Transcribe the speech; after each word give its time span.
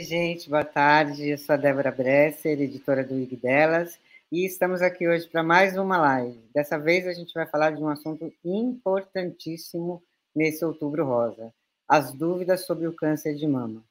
Oi, 0.00 0.06
gente, 0.06 0.48
boa 0.48 0.64
tarde. 0.64 1.28
Eu 1.28 1.36
sou 1.36 1.52
a 1.52 1.58
Débora 1.58 1.90
Bresser, 1.90 2.58
editora 2.58 3.04
do 3.04 3.18
IG 3.18 3.36
Delas, 3.36 4.00
e 4.32 4.46
estamos 4.46 4.80
aqui 4.80 5.06
hoje 5.06 5.28
para 5.28 5.42
mais 5.42 5.76
uma 5.76 5.98
live. 5.98 6.40
Dessa 6.54 6.78
vez 6.78 7.06
a 7.06 7.12
gente 7.12 7.34
vai 7.34 7.46
falar 7.46 7.72
de 7.72 7.82
um 7.82 7.88
assunto 7.90 8.32
importantíssimo 8.42 10.02
nesse 10.34 10.64
outubro 10.64 11.04
rosa: 11.04 11.52
as 11.86 12.14
dúvidas 12.14 12.64
sobre 12.64 12.86
o 12.86 12.94
câncer 12.94 13.34
de 13.34 13.46
mama. 13.46 13.84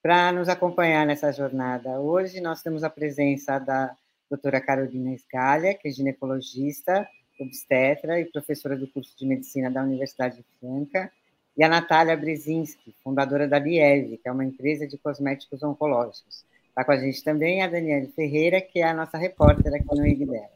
Para 0.00 0.30
nos 0.30 0.48
acompanhar 0.48 1.04
nessa 1.04 1.32
jornada, 1.32 1.98
hoje 1.98 2.40
nós 2.40 2.62
temos 2.62 2.84
a 2.84 2.88
presença 2.88 3.58
da 3.58 3.92
doutora 4.30 4.60
Carolina 4.60 5.14
Esgalha, 5.14 5.74
que 5.74 5.88
é 5.88 5.90
ginecologista, 5.90 7.08
obstetra 7.40 8.20
e 8.20 8.24
professora 8.26 8.76
do 8.76 8.86
curso 8.86 9.18
de 9.18 9.26
medicina 9.26 9.68
da 9.68 9.82
Universidade 9.82 10.36
de 10.36 10.44
Franca, 10.60 11.10
e 11.56 11.64
a 11.64 11.68
Natália 11.68 12.16
Brzezinski, 12.16 12.94
fundadora 13.02 13.48
da 13.48 13.58
Liev, 13.58 14.18
que 14.18 14.28
é 14.28 14.32
uma 14.32 14.44
empresa 14.44 14.86
de 14.86 14.98
cosméticos 14.98 15.62
oncológicos. 15.62 16.44
Está 16.68 16.84
com 16.84 16.92
a 16.92 16.98
gente 16.98 17.24
também 17.24 17.62
a 17.62 17.68
Daniela 17.68 18.06
Ferreira, 18.14 18.60
que 18.60 18.80
é 18.80 18.88
a 18.88 18.92
nossa 18.94 19.16
repórter 19.16 19.72
aqui 19.74 19.94
no 19.96 20.06
IG 20.06 20.26
dela. 20.26 20.50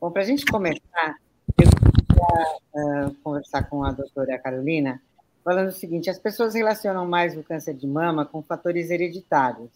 Bom, 0.00 0.10
para 0.10 0.22
a 0.22 0.24
gente 0.24 0.46
começar, 0.46 1.18
eu 1.58 1.68
queria 1.68 3.08
uh, 3.08 3.14
conversar 3.22 3.64
com 3.64 3.84
a 3.84 3.92
doutora 3.92 4.38
Carolina, 4.38 5.02
falando 5.44 5.68
o 5.68 5.72
seguinte: 5.72 6.08
as 6.08 6.18
pessoas 6.18 6.54
relacionam 6.54 7.06
mais 7.06 7.36
o 7.36 7.42
câncer 7.42 7.74
de 7.74 7.86
mama 7.86 8.24
com 8.24 8.42
fatores 8.42 8.90
hereditários. 8.90 9.70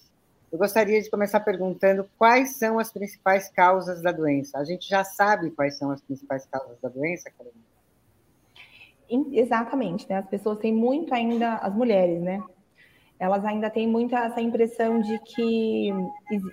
Eu 0.51 0.59
gostaria 0.59 1.03
de 1.03 1.11
começar 1.11 1.41
perguntando 1.41 2.09
quais 2.17 2.57
são 2.57 2.79
as 2.79 2.91
principais 2.91 3.51
causas 3.51 4.01
da 4.01 4.11
doença. 4.11 4.57
A 4.57 4.65
gente 4.65 4.89
já 4.89 5.05
sabe 5.05 5.51
quais 5.51 5.77
são 5.77 5.91
as 5.91 6.01
principais 6.01 6.47
causas 6.47 6.81
da 6.81 6.89
doença, 6.89 7.31
Carolina? 7.37 7.68
Exatamente, 9.11 10.09
né? 10.09 10.19
As 10.19 10.27
pessoas 10.27 10.59
têm 10.59 10.73
muito 10.73 11.15
ainda, 11.15 11.55
as 11.55 11.75
mulheres, 11.75 12.21
né? 12.21 12.43
Elas 13.19 13.45
ainda 13.45 13.69
têm 13.69 13.89
muita 13.89 14.19
essa 14.19 14.41
impressão 14.41 15.01
de 15.01 15.19
que 15.21 15.93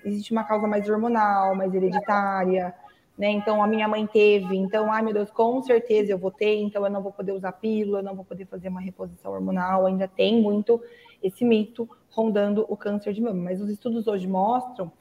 existe 0.03 0.31
uma 0.31 0.43
causa 0.43 0.67
mais 0.67 0.89
hormonal, 0.89 1.55
mais 1.55 1.73
hereditária, 1.73 2.73
né? 3.17 3.29
Então 3.29 3.63
a 3.63 3.67
minha 3.67 3.87
mãe 3.87 4.07
teve, 4.07 4.55
então, 4.55 4.91
ai 4.91 5.01
meu 5.01 5.13
Deus, 5.13 5.29
com 5.29 5.61
certeza 5.61 6.11
eu 6.11 6.17
vou 6.17 6.31
ter, 6.31 6.55
então 6.61 6.83
eu 6.83 6.89
não 6.89 7.03
vou 7.03 7.11
poder 7.11 7.33
usar 7.33 7.51
pílula, 7.51 7.99
eu 7.99 8.03
não 8.03 8.15
vou 8.15 8.25
poder 8.25 8.45
fazer 8.45 8.69
uma 8.69 8.81
reposição 8.81 9.31
hormonal. 9.33 9.85
Ainda 9.85 10.07
tem 10.07 10.41
muito 10.41 10.81
esse 11.21 11.45
mito 11.45 11.87
rondando 12.09 12.65
o 12.69 12.75
câncer 12.77 13.13
de 13.13 13.21
mama. 13.21 13.43
Mas 13.43 13.61
os 13.61 13.69
estudos 13.69 14.07
hoje 14.07 14.27
mostram 14.27 14.91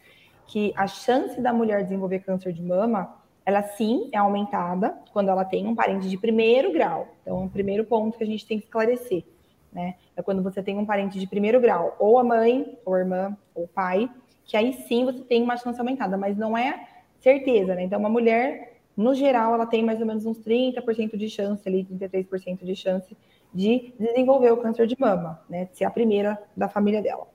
que 0.46 0.72
a 0.76 0.86
chance 0.86 1.40
da 1.40 1.52
mulher 1.52 1.82
desenvolver 1.82 2.18
câncer 2.18 2.52
de 2.52 2.62
mama 2.62 3.23
ela 3.46 3.62
sim 3.62 4.08
é 4.12 4.18
aumentada 4.18 4.98
quando 5.12 5.28
ela 5.28 5.44
tem 5.44 5.66
um 5.66 5.74
parente 5.74 6.08
de 6.08 6.16
primeiro 6.16 6.72
grau. 6.72 7.08
Então, 7.22 7.44
o 7.44 7.50
primeiro 7.50 7.84
ponto 7.84 8.16
que 8.16 8.24
a 8.24 8.26
gente 8.26 8.46
tem 8.46 8.58
que 8.58 8.64
esclarecer, 8.64 9.24
né? 9.72 9.96
É 10.16 10.22
quando 10.22 10.42
você 10.42 10.62
tem 10.62 10.78
um 10.78 10.86
parente 10.86 11.18
de 11.18 11.26
primeiro 11.26 11.60
grau, 11.60 11.96
ou 11.98 12.18
a 12.18 12.24
mãe, 12.24 12.78
ou 12.84 12.94
a 12.94 12.98
irmã, 12.98 13.36
ou 13.54 13.64
o 13.64 13.68
pai, 13.68 14.08
que 14.44 14.56
aí 14.56 14.72
sim 14.72 15.04
você 15.04 15.20
tem 15.20 15.42
uma 15.42 15.56
chance 15.56 15.78
aumentada, 15.78 16.16
mas 16.16 16.36
não 16.36 16.56
é 16.56 16.88
certeza, 17.20 17.74
né? 17.74 17.82
Então, 17.82 17.98
uma 17.98 18.08
mulher, 18.08 18.78
no 18.96 19.14
geral, 19.14 19.54
ela 19.54 19.66
tem 19.66 19.82
mais 19.82 20.00
ou 20.00 20.06
menos 20.06 20.24
uns 20.24 20.38
30% 20.38 21.16
de 21.16 21.28
chance 21.28 21.68
ali, 21.68 21.84
33% 21.84 22.64
de 22.64 22.76
chance 22.76 23.16
de 23.52 23.92
desenvolver 23.98 24.50
o 24.52 24.56
câncer 24.56 24.86
de 24.86 24.96
mama, 24.98 25.40
né? 25.48 25.66
De 25.66 25.76
ser 25.76 25.84
a 25.84 25.90
primeira 25.90 26.42
da 26.56 26.68
família 26.68 27.02
dela. 27.02 27.26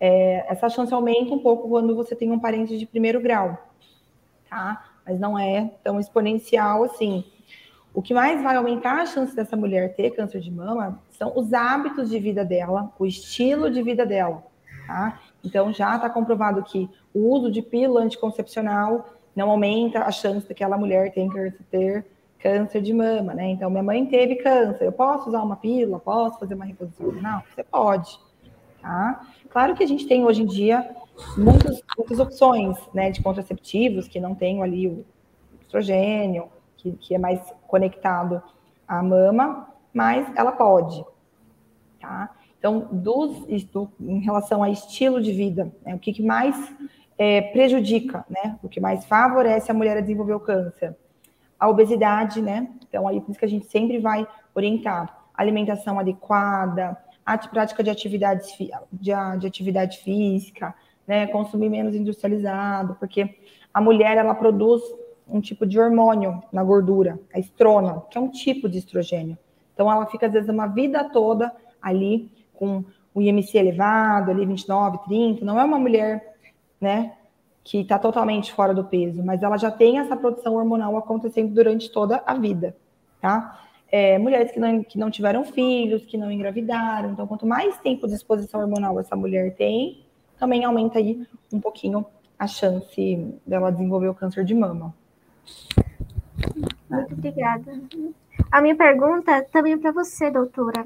É, 0.00 0.46
essa 0.50 0.68
chance 0.68 0.92
aumenta 0.92 1.32
um 1.32 1.38
pouco 1.38 1.68
quando 1.68 1.94
você 1.94 2.16
tem 2.16 2.30
um 2.32 2.38
parente 2.38 2.76
de 2.76 2.86
primeiro 2.86 3.20
grau, 3.20 3.56
tá? 4.48 4.91
Mas 5.06 5.18
não 5.18 5.38
é 5.38 5.70
tão 5.82 5.98
exponencial 5.98 6.84
assim. 6.84 7.24
O 7.94 8.00
que 8.00 8.14
mais 8.14 8.42
vai 8.42 8.56
aumentar 8.56 9.02
a 9.02 9.06
chance 9.06 9.36
dessa 9.36 9.56
mulher 9.56 9.94
ter 9.94 10.10
câncer 10.12 10.40
de 10.40 10.50
mama 10.50 10.98
são 11.10 11.32
os 11.36 11.52
hábitos 11.52 12.08
de 12.08 12.18
vida 12.18 12.44
dela, 12.44 12.90
o 12.98 13.04
estilo 13.04 13.70
de 13.70 13.82
vida 13.82 14.06
dela, 14.06 14.42
tá? 14.86 15.20
Então 15.44 15.72
já 15.72 15.96
está 15.96 16.08
comprovado 16.08 16.62
que 16.62 16.88
o 17.12 17.30
uso 17.30 17.50
de 17.50 17.60
pílula 17.60 18.02
anticoncepcional 18.02 19.10
não 19.36 19.50
aumenta 19.50 20.04
a 20.04 20.10
chance 20.10 20.48
daquela 20.48 20.78
mulher 20.78 21.12
ter 21.12 22.06
câncer 22.38 22.80
de 22.80 22.92
mama, 22.92 23.34
né? 23.34 23.50
Então 23.50 23.70
minha 23.70 23.82
mãe 23.82 24.06
teve 24.06 24.36
câncer, 24.36 24.86
eu 24.86 24.92
posso 24.92 25.28
usar 25.28 25.42
uma 25.42 25.56
pílula, 25.56 26.00
posso 26.00 26.38
fazer 26.38 26.54
uma 26.54 26.64
reposição 26.64 27.06
hormonal? 27.06 27.42
Você 27.54 27.62
pode, 27.62 28.18
tá? 28.80 29.20
Claro 29.50 29.74
que 29.74 29.84
a 29.84 29.86
gente 29.86 30.06
tem 30.06 30.24
hoje 30.24 30.42
em 30.42 30.46
dia 30.46 30.96
muitas, 31.36 31.82
muitas 31.96 32.18
opções 32.18 32.76
né, 32.92 33.10
de 33.10 33.22
contraceptivos 33.22 34.08
que 34.08 34.20
não 34.20 34.34
tem 34.34 34.62
ali 34.62 34.88
o 34.88 35.04
estrogênio, 35.60 36.48
que, 36.76 36.92
que 36.92 37.14
é 37.14 37.18
mais 37.18 37.40
conectado 37.66 38.42
à 38.86 39.02
mama, 39.02 39.68
mas 39.92 40.26
ela 40.36 40.52
pode. 40.52 41.04
Tá? 42.00 42.30
Então, 42.58 42.88
dos, 42.92 43.64
do, 43.64 43.90
em 44.00 44.20
relação 44.20 44.62
a 44.62 44.70
estilo 44.70 45.20
de 45.20 45.32
vida, 45.32 45.72
né, 45.84 45.94
o 45.94 45.98
que, 45.98 46.12
que 46.12 46.22
mais 46.22 46.56
é, 47.18 47.40
prejudica, 47.40 48.24
né, 48.28 48.58
o 48.62 48.68
que 48.68 48.80
mais 48.80 49.04
favorece 49.04 49.70
a 49.70 49.74
mulher 49.74 49.96
a 49.96 50.00
desenvolver 50.00 50.34
o 50.34 50.40
câncer? 50.40 50.96
A 51.58 51.68
obesidade, 51.68 52.42
né? 52.42 52.68
Então, 52.88 53.06
aí 53.06 53.20
por 53.20 53.30
isso 53.30 53.38
que 53.38 53.44
a 53.44 53.48
gente 53.48 53.66
sempre 53.66 54.00
vai 54.00 54.26
orientar 54.52 55.26
alimentação 55.32 55.98
adequada, 55.98 56.96
a 57.24 57.38
prática 57.38 57.82
de 57.82 57.90
atividades 57.90 58.52
de, 58.92 59.12
de 59.38 59.46
atividade 59.46 59.98
física, 59.98 60.74
né, 61.12 61.26
consumir 61.26 61.68
menos 61.68 61.94
industrializado, 61.94 62.94
porque 62.94 63.36
a 63.74 63.82
mulher 63.82 64.16
ela 64.16 64.34
produz 64.34 64.80
um 65.28 65.42
tipo 65.42 65.66
de 65.66 65.78
hormônio 65.78 66.42
na 66.50 66.64
gordura, 66.64 67.20
a 67.34 67.38
estrona, 67.38 68.02
que 68.10 68.16
é 68.16 68.20
um 68.20 68.30
tipo 68.30 68.66
de 68.66 68.78
estrogênio. 68.78 69.36
Então 69.74 69.92
ela 69.92 70.06
fica 70.06 70.24
às 70.26 70.32
vezes 70.32 70.48
uma 70.48 70.66
vida 70.66 71.04
toda 71.04 71.54
ali 71.82 72.32
com 72.54 72.82
o 73.14 73.20
IMC 73.20 73.58
elevado, 73.58 74.30
ali 74.30 74.46
29, 74.46 75.00
30, 75.04 75.44
não 75.44 75.60
é 75.60 75.64
uma 75.64 75.78
mulher, 75.78 76.34
né, 76.80 77.12
que 77.62 77.82
está 77.82 77.98
totalmente 77.98 78.50
fora 78.50 78.72
do 78.72 78.84
peso, 78.84 79.22
mas 79.22 79.42
ela 79.42 79.58
já 79.58 79.70
tem 79.70 79.98
essa 79.98 80.16
produção 80.16 80.54
hormonal 80.54 80.96
acontecendo 80.96 81.52
durante 81.52 81.92
toda 81.92 82.22
a 82.24 82.32
vida, 82.32 82.74
tá? 83.20 83.60
É, 83.86 84.18
mulheres 84.18 84.50
que 84.50 84.58
não, 84.58 84.82
que 84.82 84.98
não 84.98 85.10
tiveram 85.10 85.44
filhos, 85.44 86.06
que 86.06 86.16
não 86.16 86.32
engravidaram, 86.32 87.10
então 87.10 87.26
quanto 87.26 87.44
mais 87.46 87.76
tempo 87.80 88.08
de 88.08 88.14
exposição 88.14 88.62
hormonal 88.62 88.98
essa 88.98 89.14
mulher 89.14 89.54
tem, 89.54 90.10
também 90.42 90.64
aumenta 90.64 90.98
aí 90.98 91.24
um 91.52 91.60
pouquinho 91.60 92.04
a 92.36 92.48
chance 92.48 93.32
dela 93.46 93.70
desenvolver 93.70 94.08
o 94.08 94.14
câncer 94.14 94.44
de 94.44 94.52
mama. 94.52 94.92
Muito 96.90 97.14
obrigada. 97.14 97.80
A 98.50 98.60
minha 98.60 98.74
pergunta 98.74 99.46
também 99.52 99.74
é 99.74 99.76
para 99.76 99.92
você, 99.92 100.32
doutora. 100.32 100.84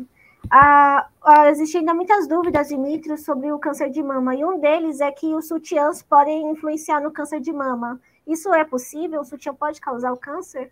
Ah, 0.51 1.09
ah, 1.25 1.49
existem 1.49 1.79
ainda 1.79 1.95
muitas 1.95 2.29
dúvidas 2.29 2.71
mitos 2.71 3.25
sobre 3.25 3.51
o 3.51 3.59
câncer 3.59 3.89
de 3.89 4.03
mama, 4.03 4.37
e 4.37 4.45
um 4.45 4.61
deles 4.61 5.01
é 5.01 5.11
que 5.11 5.35
os 5.35 5.49
sutiãs 5.49 6.03
podem 6.03 6.51
influenciar 6.51 7.01
no 7.01 7.11
câncer 7.11 7.41
de 7.41 7.51
mama. 7.51 7.99
Isso 8.27 8.53
é 8.53 8.63
possível? 8.63 9.23
O 9.23 9.25
sutiã 9.25 9.55
pode 9.55 9.81
causar 9.81 10.13
o 10.13 10.19
câncer? 10.19 10.71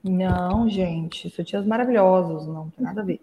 Não, 0.00 0.68
gente, 0.68 1.28
sutiãs 1.28 1.66
maravilhosos, 1.66 2.46
não 2.46 2.70
tem 2.70 2.84
nada 2.84 3.00
a 3.00 3.04
ver. 3.04 3.20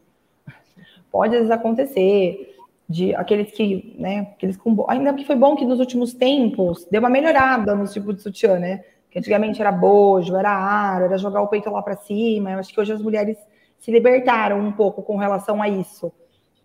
Pode 1.09 1.35
às 1.35 1.43
vezes 1.43 1.51
acontecer, 1.51 2.48
de 2.89 3.13
aqueles 3.13 3.51
que, 3.51 3.95
né, 3.99 4.21
aqueles 4.35 4.57
com, 4.57 4.83
ainda 4.89 5.13
que 5.13 5.23
foi 5.23 5.35
bom 5.35 5.55
que 5.55 5.63
nos 5.63 5.79
últimos 5.79 6.11
tempos 6.11 6.87
deu 6.89 6.99
uma 6.99 7.09
melhorada 7.09 7.75
no 7.75 7.85
tipo 7.85 8.11
de 8.11 8.21
sutiã, 8.21 8.57
né? 8.57 8.83
Que 9.11 9.19
antigamente 9.19 9.61
era 9.61 9.71
bojo, 9.71 10.35
era 10.35 10.49
aro, 10.51 11.05
era 11.05 11.17
jogar 11.17 11.41
o 11.41 11.47
peito 11.47 11.69
lá 11.69 11.83
para 11.83 11.95
cima. 11.97 12.51
Eu 12.51 12.59
acho 12.59 12.73
que 12.73 12.79
hoje 12.79 12.91
as 12.91 13.01
mulheres 13.01 13.37
se 13.77 13.91
libertaram 13.91 14.59
um 14.59 14.71
pouco 14.71 15.03
com 15.03 15.17
relação 15.17 15.61
a 15.61 15.69
isso, 15.69 16.11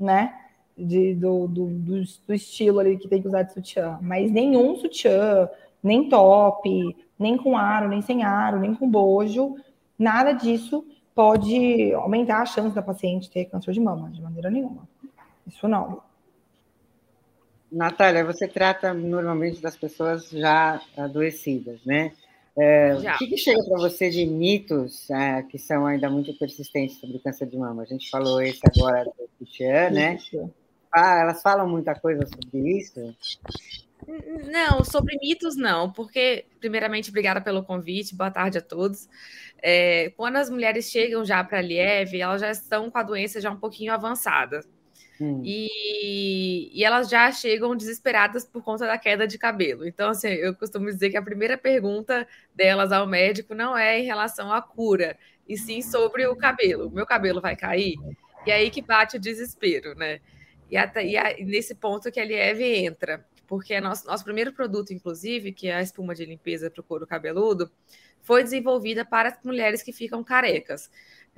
né? 0.00 0.34
De, 0.76 1.14
do, 1.14 1.46
do, 1.46 1.66
do, 1.66 2.02
do 2.26 2.34
estilo 2.34 2.80
ali 2.80 2.96
que 2.96 3.06
tem 3.06 3.20
que 3.20 3.28
usar 3.28 3.42
de 3.42 3.52
sutiã. 3.52 3.98
Mas 4.00 4.30
nenhum 4.30 4.76
sutiã, 4.76 5.48
nem 5.82 6.08
top, 6.08 6.96
nem 7.18 7.36
com 7.36 7.56
aro, 7.56 7.86
nem 7.86 8.00
sem 8.00 8.24
aro, 8.24 8.58
nem 8.58 8.74
com 8.74 8.88
bojo, 8.88 9.56
nada 9.98 10.32
disso 10.32 10.86
pode 11.14 11.92
aumentar 11.92 12.40
a 12.40 12.46
chance 12.46 12.74
da 12.74 12.82
paciente 12.82 13.30
ter 13.30 13.44
câncer 13.44 13.72
de 13.72 13.80
mama, 13.80 14.10
de 14.10 14.22
maneira 14.22 14.50
nenhuma. 14.50 14.88
Isso 15.46 15.68
não. 15.68 16.02
Natália, 17.74 18.24
você 18.24 18.46
trata 18.46 18.94
normalmente 18.94 19.60
das 19.60 19.76
pessoas 19.76 20.30
já 20.30 20.80
adoecidas, 20.96 21.84
né? 21.84 22.12
É, 22.56 22.94
o 22.94 23.18
que, 23.18 23.26
que, 23.26 23.36
chega 23.36 23.60
para 23.64 23.78
você 23.78 24.08
de 24.08 24.24
mitos 24.24 25.10
é, 25.10 25.42
que 25.42 25.58
são 25.58 25.84
ainda 25.84 26.08
muito 26.08 26.32
persistentes 26.38 27.00
sobre 27.00 27.16
o 27.16 27.20
câncer 27.20 27.46
de 27.46 27.58
mama? 27.58 27.82
A 27.82 27.86
gente 27.86 28.08
falou 28.08 28.40
esse 28.40 28.60
agora 28.64 29.04
do 29.04 29.28
Titian, 29.44 29.90
né? 29.90 30.18
Ah, 30.92 31.18
elas 31.22 31.42
falam 31.42 31.68
muita 31.68 31.96
coisa 31.96 32.24
sobre 32.26 32.78
isso? 32.78 33.12
Não, 34.46 34.84
sobre 34.84 35.18
mitos 35.18 35.56
não, 35.56 35.90
porque, 35.90 36.46
primeiramente, 36.60 37.10
obrigada 37.10 37.40
pelo 37.40 37.64
convite, 37.64 38.14
boa 38.14 38.30
tarde 38.30 38.58
a 38.58 38.62
todos. 38.62 39.08
É, 39.60 40.10
quando 40.16 40.36
as 40.36 40.48
mulheres 40.48 40.88
chegam 40.88 41.24
já 41.24 41.42
para 41.42 41.58
a 41.58 41.62
Lieve, 41.62 42.20
elas 42.20 42.40
já 42.40 42.50
estão 42.52 42.88
com 42.88 42.98
a 42.98 43.02
doença 43.02 43.40
já 43.40 43.50
um 43.50 43.58
pouquinho 43.58 43.92
avançada. 43.92 44.60
Hum. 45.20 45.42
E, 45.44 46.70
e, 46.72 46.84
elas 46.84 47.08
já 47.08 47.30
chegam 47.30 47.76
desesperadas 47.76 48.44
por 48.44 48.64
conta 48.64 48.86
da 48.86 48.98
queda 48.98 49.26
de 49.26 49.38
cabelo. 49.38 49.86
Então, 49.86 50.10
assim, 50.10 50.28
eu 50.28 50.54
costumo 50.54 50.86
dizer 50.86 51.10
que 51.10 51.16
a 51.16 51.22
primeira 51.22 51.56
pergunta 51.56 52.26
delas 52.54 52.90
ao 52.90 53.06
médico 53.06 53.54
não 53.54 53.76
é 53.76 54.00
em 54.00 54.04
relação 54.04 54.52
à 54.52 54.60
cura, 54.60 55.16
e 55.48 55.56
sim 55.56 55.82
sobre 55.82 56.26
o 56.26 56.34
cabelo. 56.34 56.90
Meu 56.90 57.06
cabelo 57.06 57.40
vai 57.40 57.54
cair? 57.54 57.94
E 58.46 58.50
aí 58.50 58.70
que 58.70 58.82
bate 58.82 59.16
o 59.16 59.20
desespero, 59.20 59.94
né? 59.94 60.20
E, 60.70 60.76
até, 60.76 61.06
e, 61.06 61.16
a, 61.16 61.36
nesse 61.38 61.74
ponto 61.74 62.10
que 62.10 62.18
a 62.18 62.24
Lieve 62.24 62.64
entra, 62.64 63.24
porque 63.46 63.74
é 63.74 63.80
nosso, 63.80 64.06
nosso 64.06 64.24
primeiro 64.24 64.52
produto, 64.52 64.92
inclusive, 64.92 65.52
que 65.52 65.68
é 65.68 65.76
a 65.76 65.82
espuma 65.82 66.14
de 66.14 66.24
limpeza 66.24 66.70
para 66.70 66.80
o 66.80 66.84
couro 66.84 67.06
cabeludo, 67.06 67.70
foi 68.20 68.42
desenvolvida 68.42 69.04
para 69.04 69.28
as 69.28 69.38
mulheres 69.44 69.82
que 69.82 69.92
ficam 69.92 70.24
carecas. 70.24 70.90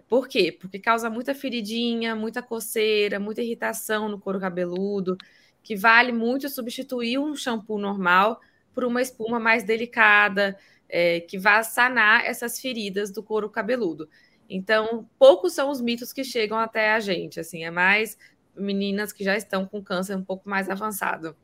Por 0.09 0.29
quê? 0.29 0.53
Porque 0.53 0.79
causa 0.79 1.11
muita 1.11 1.35
feridinha, 1.35 2.15
muita 2.15 2.43
coceira, 2.43 3.19
muita 3.19 3.43
irritação 3.43 4.09
no 4.09 4.19
couro 4.19 4.39
cabeludo, 4.39 5.17
que 5.63 5.75
vale 5.75 6.13
muito 6.13 6.49
substituir 6.49 7.19
um 7.19 7.35
shampoo 7.35 7.79
normal 7.79 8.41
por 8.73 8.85
uma 8.85 9.03
espuma 9.03 9.41
mais 9.41 9.65
delicada, 9.65 10.57
é, 10.89 11.21
que 11.21 11.39
vá 11.39 11.63
sanar 11.63 12.25
essas 12.25 12.61
feridas 12.61 13.11
do 13.11 13.23
couro 13.23 13.51
cabeludo. 13.51 14.09
Então, 14.49 15.09
poucos 15.19 15.55
são 15.55 15.71
os 15.71 15.81
mitos 15.81 16.13
que 16.13 16.23
chegam 16.23 16.59
até 16.59 16.93
a 16.93 17.01
gente, 17.01 17.41
assim, 17.41 17.65
é 17.65 17.71
mais 17.71 18.17
meninas 18.57 19.13
que 19.13 19.25
já 19.25 19.37
estão 19.37 19.67
com 19.67 19.83
câncer 19.83 20.17
um 20.17 20.23
pouco 20.23 20.49
mais 20.49 20.71
avançado. 20.71 21.37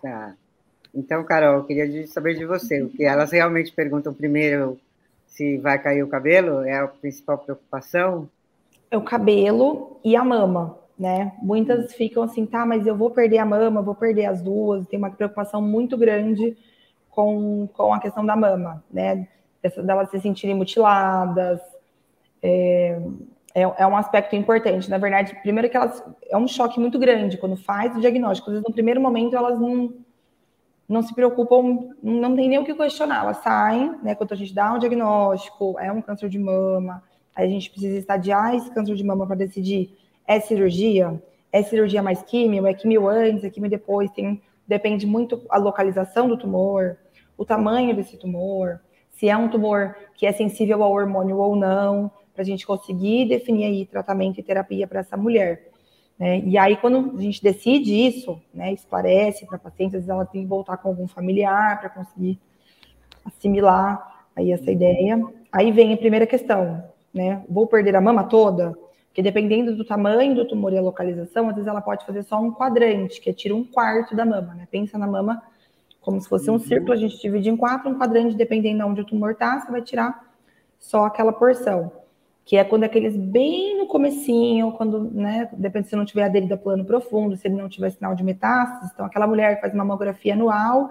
Tá. 0.00 0.36
Então, 0.94 1.24
Carol, 1.24 1.56
eu 1.56 1.64
queria 1.64 2.06
saber 2.06 2.34
de 2.34 2.46
você, 2.46 2.82
o 2.82 2.88
que 2.88 3.02
elas 3.02 3.32
realmente 3.32 3.72
perguntam 3.72 4.14
primeiro 4.14 4.78
se 5.34 5.58
vai 5.58 5.78
cair 5.78 6.02
o 6.02 6.08
cabelo? 6.08 6.60
É 6.62 6.78
a 6.78 6.86
principal 6.86 7.38
preocupação? 7.38 8.28
É 8.90 8.96
o 8.96 9.02
cabelo 9.02 9.98
e 10.04 10.14
a 10.14 10.24
mama, 10.24 10.78
né? 10.96 11.32
Muitas 11.42 11.92
ficam 11.92 12.22
assim, 12.22 12.46
tá, 12.46 12.64
mas 12.64 12.86
eu 12.86 12.96
vou 12.96 13.10
perder 13.10 13.38
a 13.38 13.44
mama, 13.44 13.82
vou 13.82 13.96
perder 13.96 14.26
as 14.26 14.40
duas. 14.40 14.86
Tem 14.86 14.96
uma 14.96 15.10
preocupação 15.10 15.60
muito 15.60 15.98
grande 15.98 16.56
com, 17.10 17.68
com 17.72 17.92
a 17.92 17.98
questão 17.98 18.24
da 18.24 18.36
mama, 18.36 18.82
né? 18.90 19.26
Delas 19.84 20.10
se 20.10 20.20
sentirem 20.20 20.54
mutiladas. 20.54 21.60
É, 22.40 23.00
é, 23.56 23.62
é, 23.62 23.86
um 23.86 23.96
aspecto 23.96 24.36
importante. 24.36 24.88
Na 24.88 24.98
verdade, 24.98 25.34
primeiro 25.42 25.68
que 25.68 25.76
elas 25.76 26.04
é 26.28 26.36
um 26.36 26.46
choque 26.46 26.78
muito 26.78 26.98
grande 26.98 27.38
quando 27.38 27.56
faz 27.56 27.96
o 27.96 28.00
diagnóstico. 28.00 28.50
Às 28.50 28.54
vezes, 28.54 28.68
no 28.68 28.74
primeiro 28.74 29.00
momento, 29.00 29.34
elas 29.34 29.58
não, 29.58 29.94
não 30.88 31.02
se 31.02 31.14
preocupam, 31.14 31.90
não 32.02 32.34
tem 32.36 32.48
nem 32.48 32.58
o 32.58 32.64
que 32.64 32.74
questionar. 32.74 33.22
Elas 33.22 33.38
saem, 33.38 33.94
né? 34.02 34.14
Quando 34.14 34.32
a 34.32 34.36
gente 34.36 34.54
dá 34.54 34.72
um 34.72 34.78
diagnóstico, 34.78 35.78
é 35.78 35.90
um 35.90 36.02
câncer 36.02 36.28
de 36.28 36.38
mama, 36.38 37.02
aí 37.34 37.46
a 37.46 37.50
gente 37.50 37.70
precisa 37.70 37.98
estadiar 37.98 38.54
esse 38.54 38.70
câncer 38.72 38.94
de 38.94 39.04
mama 39.04 39.26
para 39.26 39.36
decidir 39.36 39.96
é 40.26 40.40
cirurgia, 40.40 41.22
é 41.52 41.62
cirurgia 41.62 42.02
mais 42.02 42.22
químio, 42.22 42.66
é 42.66 42.74
químio 42.74 43.08
antes, 43.08 43.44
é 43.44 43.50
químio 43.50 43.68
depois, 43.68 44.10
tem, 44.10 44.40
depende 44.66 45.06
muito 45.06 45.42
a 45.50 45.58
localização 45.58 46.28
do 46.28 46.36
tumor, 46.36 46.96
o 47.36 47.44
tamanho 47.44 47.94
desse 47.94 48.16
tumor, 48.16 48.80
se 49.10 49.28
é 49.28 49.36
um 49.36 49.48
tumor 49.48 49.94
que 50.14 50.26
é 50.26 50.32
sensível 50.32 50.82
ao 50.82 50.92
hormônio 50.92 51.36
ou 51.36 51.54
não, 51.54 52.10
para 52.32 52.42
a 52.42 52.44
gente 52.44 52.66
conseguir 52.66 53.28
definir 53.28 53.66
aí 53.66 53.86
tratamento 53.86 54.40
e 54.40 54.42
terapia 54.42 54.88
para 54.88 55.00
essa 55.00 55.16
mulher. 55.16 55.70
Né? 56.18 56.40
E 56.40 56.56
aí, 56.56 56.76
quando 56.76 57.16
a 57.16 57.20
gente 57.20 57.42
decide 57.42 57.92
isso, 57.92 58.40
né, 58.52 58.72
esclarece 58.72 59.46
para 59.46 59.56
a 59.56 59.58
paciente, 59.58 59.96
às 59.96 60.02
vezes 60.02 60.08
ela 60.08 60.24
tem 60.24 60.42
que 60.42 60.48
voltar 60.48 60.76
com 60.76 60.88
algum 60.88 61.08
familiar 61.08 61.80
para 61.80 61.88
conseguir 61.88 62.38
assimilar 63.24 64.26
aí 64.36 64.52
essa 64.52 64.70
ideia. 64.70 65.20
Aí 65.50 65.72
vem 65.72 65.92
a 65.92 65.96
primeira 65.96 66.26
questão, 66.26 66.84
né? 67.12 67.42
Vou 67.48 67.66
perder 67.66 67.96
a 67.96 68.00
mama 68.00 68.24
toda? 68.24 68.76
Porque 69.08 69.22
dependendo 69.22 69.76
do 69.76 69.84
tamanho 69.84 70.34
do 70.34 70.46
tumor 70.46 70.72
e 70.72 70.78
a 70.78 70.82
localização, 70.82 71.48
às 71.48 71.54
vezes 71.54 71.68
ela 71.68 71.80
pode 71.80 72.04
fazer 72.04 72.22
só 72.24 72.40
um 72.40 72.52
quadrante, 72.52 73.20
que 73.20 73.30
é 73.30 73.32
tira 73.32 73.54
um 73.54 73.64
quarto 73.64 74.14
da 74.14 74.24
mama, 74.24 74.54
né? 74.54 74.66
Pensa 74.70 74.98
na 74.98 75.06
mama 75.06 75.42
como 76.00 76.20
se 76.20 76.28
fosse 76.28 76.50
um 76.50 76.54
uhum. 76.54 76.58
círculo, 76.58 76.92
a 76.92 76.96
gente 76.96 77.20
divide 77.20 77.48
em 77.48 77.56
quatro, 77.56 77.88
um 77.88 77.98
quadrante, 77.98 78.36
dependendo 78.36 78.78
de 78.78 78.84
onde 78.84 79.00
o 79.00 79.06
tumor 79.06 79.32
está, 79.32 79.60
você 79.60 79.70
vai 79.70 79.80
tirar 79.80 80.34
só 80.78 81.06
aquela 81.06 81.32
porção 81.32 81.90
que 82.44 82.56
é 82.56 82.64
quando 82.64 82.82
é 82.82 82.86
aqueles 82.86 83.16
bem 83.16 83.78
no 83.78 83.86
comecinho, 83.86 84.72
quando, 84.72 85.10
né, 85.10 85.48
depende 85.52 85.88
se 85.88 85.96
não 85.96 86.04
tiver 86.04 86.24
aderido 86.24 86.52
a 86.54 86.58
plano 86.58 86.84
profundo, 86.84 87.36
se 87.36 87.48
ele 87.48 87.56
não 87.56 87.68
tiver 87.68 87.90
sinal 87.90 88.14
de 88.14 88.22
metástase, 88.22 88.90
então 88.92 89.06
aquela 89.06 89.26
mulher 89.26 89.60
faz 89.60 89.72
uma 89.72 89.84
mamografia 89.84 90.34
anual 90.34 90.90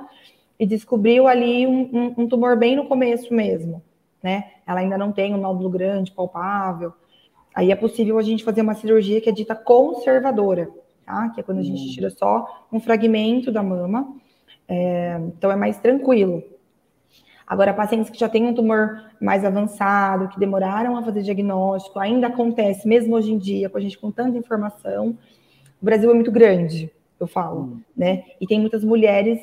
e 0.59 0.65
descobriu 0.65 1.27
ali 1.27 1.67
um, 1.67 1.89
um, 1.93 2.13
um, 2.23 2.27
tumor 2.27 2.57
bem 2.57 2.75
no 2.75 2.87
começo 2.87 3.31
mesmo, 3.33 3.83
né, 4.21 4.45
ela 4.65 4.79
ainda 4.79 4.97
não 4.97 5.11
tem 5.11 5.33
um 5.35 5.37
nódulo 5.37 5.69
grande, 5.69 6.11
palpável, 6.11 6.91
aí 7.53 7.71
é 7.71 7.75
possível 7.75 8.17
a 8.17 8.23
gente 8.23 8.43
fazer 8.43 8.61
uma 8.61 8.73
cirurgia 8.73 9.21
que 9.21 9.29
é 9.29 9.33
dita 9.33 9.55
conservadora, 9.55 10.71
tá, 11.05 11.29
que 11.29 11.39
é 11.39 11.43
quando 11.43 11.59
a 11.59 11.63
gente 11.63 11.83
hum. 11.83 11.93
tira 11.93 12.09
só 12.09 12.65
um 12.71 12.79
fragmento 12.79 13.51
da 13.51 13.61
mama, 13.61 14.11
é, 14.67 15.21
então 15.37 15.51
é 15.51 15.55
mais 15.55 15.77
tranquilo, 15.77 16.43
Agora, 17.53 17.71
pacientes 17.71 18.09
que 18.09 18.19
já 18.19 18.27
têm 18.27 18.47
um 18.47 18.53
tumor 18.55 18.99
mais 19.21 19.45
avançado, 19.45 20.27
que 20.27 20.39
demoraram 20.39 20.97
a 20.97 21.03
fazer 21.03 21.21
diagnóstico, 21.21 21.99
ainda 21.99 22.25
acontece, 22.25 22.87
mesmo 22.87 23.15
hoje 23.15 23.31
em 23.31 23.37
dia, 23.37 23.69
com 23.69 23.77
a 23.77 23.79
gente 23.79 23.95
com 23.99 24.09
tanta 24.09 24.35
informação. 24.35 25.15
O 25.79 25.85
Brasil 25.85 26.09
é 26.09 26.15
muito 26.15 26.31
grande, 26.31 26.91
eu 27.19 27.27
falo, 27.27 27.61
hum. 27.61 27.81
né? 27.95 28.23
E 28.41 28.47
tem 28.47 28.59
muitas 28.59 28.83
mulheres 28.83 29.39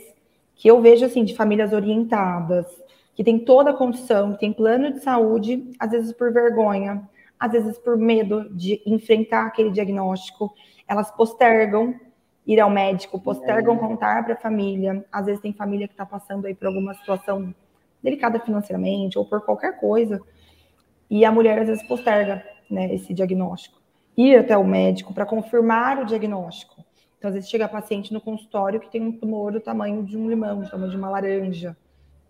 que 0.57 0.67
eu 0.67 0.83
vejo, 0.83 1.05
assim, 1.07 1.23
de 1.25 1.37
famílias 1.37 1.73
orientadas, 1.73 2.67
que 3.15 3.23
tem 3.23 3.39
toda 3.39 3.71
a 3.71 3.75
condição, 3.75 4.33
que 4.33 4.41
tem 4.41 4.53
plano 4.53 4.93
de 4.93 5.05
saúde, 5.05 5.71
às 5.79 5.93
vezes 5.93 6.13
por 6.13 6.33
vergonha, 6.33 7.09
às 7.39 7.53
vezes 7.53 7.79
por 7.79 7.97
medo 7.97 8.53
de 8.53 8.83
enfrentar 8.85 9.47
aquele 9.47 9.71
diagnóstico, 9.71 10.53
elas 10.89 11.13
postergam 11.13 11.95
ir 12.45 12.59
ao 12.59 12.71
médico, 12.71 13.21
postergam 13.21 13.77
é. 13.77 13.79
contar 13.79 14.25
para 14.25 14.35
a 14.35 14.37
família. 14.37 15.05
Às 15.13 15.27
vezes 15.27 15.41
tem 15.41 15.53
família 15.53 15.87
que 15.87 15.95
está 15.95 16.05
passando 16.05 16.47
aí 16.47 16.57
por 16.57 16.67
alguma 16.67 16.93
situação 16.95 17.55
delicada 18.03 18.41
financeiramente 18.41 19.19
ou 19.19 19.25
por 19.25 19.41
qualquer 19.43 19.79
coisa, 19.79 20.21
e 21.09 21.25
a 21.25 21.33
mulher 21.33 21.59
às 21.59 21.69
vezes 21.69 21.83
posterga 21.83 22.45
né, 22.71 22.95
esse 22.95 23.13
diagnóstico. 23.13 23.81
Ir 24.17 24.37
até 24.37 24.57
o 24.57 24.65
médico 24.65 25.13
para 25.13 25.27
confirmar 25.27 26.01
o 26.03 26.07
diagnóstico. 26.07 26.85
Então, 27.19 27.29
às 27.29 27.35
vezes 27.35 27.51
chega 27.51 27.67
a 27.67 27.69
paciente 27.69 28.13
no 28.13 28.21
consultório 28.21 28.81
que 28.81 28.91
tem 28.91 29.03
um 29.03 29.13
tumor 29.13 29.53
do 29.53 29.61
tamanho 29.61 30.03
de 30.05 30.17
um 30.17 30.29
limão, 30.29 30.61
do 30.61 30.71
tamanho 30.71 30.91
de 30.91 30.97
uma 30.97 31.11
laranja, 31.11 31.77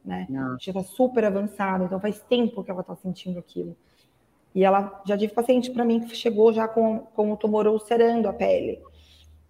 né? 0.04 0.26
Já 0.58 0.72
está 0.72 0.82
super 0.82 1.24
avançado, 1.24 1.84
então 1.84 2.00
faz 2.00 2.20
tempo 2.20 2.64
que 2.64 2.70
ela 2.70 2.80
está 2.80 2.96
sentindo 2.96 3.38
aquilo. 3.38 3.76
E 4.54 4.64
ela 4.64 5.00
já 5.06 5.16
tive 5.16 5.32
paciente 5.32 5.70
para 5.70 5.84
mim 5.84 6.00
que 6.00 6.16
chegou 6.16 6.52
já 6.52 6.66
com, 6.66 7.00
com 7.14 7.30
o 7.30 7.36
tumor 7.36 7.68
ulcerando 7.68 8.28
a 8.28 8.32
pele, 8.32 8.82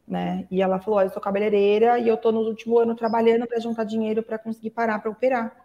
né? 0.06 0.46
E 0.50 0.60
ela 0.60 0.78
falou: 0.78 0.98
oh, 0.98 1.02
eu 1.02 1.10
sou 1.10 1.22
cabeleireira 1.22 1.98
e 1.98 2.08
eu 2.08 2.16
estou 2.16 2.32
no 2.32 2.40
último 2.40 2.78
ano 2.78 2.94
trabalhando 2.94 3.46
para 3.46 3.60
juntar 3.60 3.84
dinheiro 3.84 4.22
para 4.22 4.38
conseguir 4.38 4.70
parar 4.70 4.98
para 4.98 5.10
operar. 5.10 5.59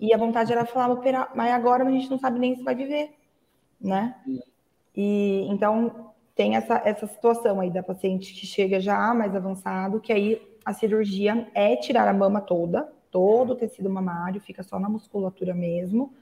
E 0.00 0.12
a 0.12 0.18
vontade 0.18 0.52
era 0.52 0.64
falar, 0.64 0.92
operar, 0.92 1.30
mas 1.34 1.52
agora 1.52 1.84
a 1.84 1.90
gente 1.90 2.10
não 2.10 2.18
sabe 2.18 2.38
nem 2.38 2.56
se 2.56 2.62
vai 2.62 2.74
viver, 2.74 3.14
né? 3.80 4.14
E 4.96 5.46
então 5.48 6.12
tem 6.34 6.56
essa, 6.56 6.80
essa 6.84 7.06
situação 7.06 7.60
aí 7.60 7.70
da 7.70 7.82
paciente 7.82 8.34
que 8.34 8.46
chega 8.46 8.80
já 8.80 9.14
mais 9.14 9.34
avançado, 9.34 10.00
que 10.00 10.12
aí 10.12 10.42
a 10.64 10.72
cirurgia 10.72 11.48
é 11.54 11.76
tirar 11.76 12.08
a 12.08 12.12
mama 12.12 12.40
toda, 12.40 12.92
todo 13.10 13.52
o 13.52 13.56
tecido 13.56 13.88
mamário, 13.88 14.40
fica 14.40 14.62
só 14.62 14.78
na 14.78 14.88
musculatura 14.88 15.54
mesmo. 15.54 16.12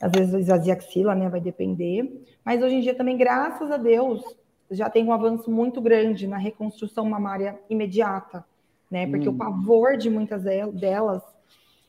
Às 0.00 0.12
vezes 0.12 0.34
esvazia 0.34 0.72
axila, 0.72 1.14
né? 1.14 1.28
Vai 1.28 1.40
depender. 1.40 2.24
Mas 2.44 2.62
hoje 2.62 2.76
em 2.76 2.80
dia 2.80 2.94
também, 2.94 3.16
graças 3.16 3.70
a 3.70 3.76
Deus, 3.76 4.22
já 4.70 4.88
tem 4.88 5.04
um 5.04 5.12
avanço 5.12 5.50
muito 5.50 5.80
grande 5.80 6.26
na 6.26 6.38
reconstrução 6.38 7.04
mamária 7.04 7.58
imediata, 7.68 8.44
né? 8.90 9.06
Porque 9.06 9.28
hum. 9.28 9.32
o 9.32 9.36
pavor 9.36 9.96
de 9.96 10.08
muitas 10.08 10.44
delas 10.72 11.22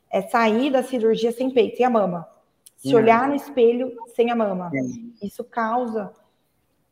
é 0.09 0.21
sair 0.21 0.71
da 0.71 0.83
cirurgia 0.83 1.31
sem 1.31 1.49
peito, 1.49 1.81
e 1.81 1.83
a 1.83 1.89
mama. 1.89 2.27
Se 2.77 2.95
olhar 2.95 3.27
no 3.27 3.35
espelho 3.35 3.91
sem 4.15 4.31
a 4.31 4.35
mama. 4.35 4.71
Isso 5.21 5.43
causa 5.43 6.13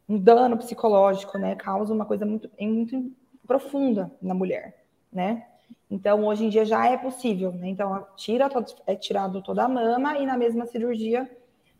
um 0.08 0.18
dano 0.18 0.58
psicológico, 0.58 1.38
né? 1.38 1.56
Causa 1.56 1.94
uma 1.94 2.06
coisa 2.06 2.26
muito, 2.26 2.50
muito 2.60 3.12
profunda 3.46 4.12
na 4.22 4.34
mulher, 4.34 4.84
né? 5.12 5.46
Então, 5.90 6.26
hoje 6.26 6.46
em 6.46 6.50
dia 6.50 6.66
já 6.66 6.86
é 6.86 6.98
possível, 6.98 7.52
né? 7.54 7.70
Então, 7.70 8.06
tira, 8.16 8.50
é 8.86 8.96
tirado 8.96 9.42
toda 9.42 9.64
a 9.64 9.70
mama 9.70 10.18
e 10.18 10.26
na 10.26 10.38
mesma 10.38 10.66
cirurgia 10.66 11.30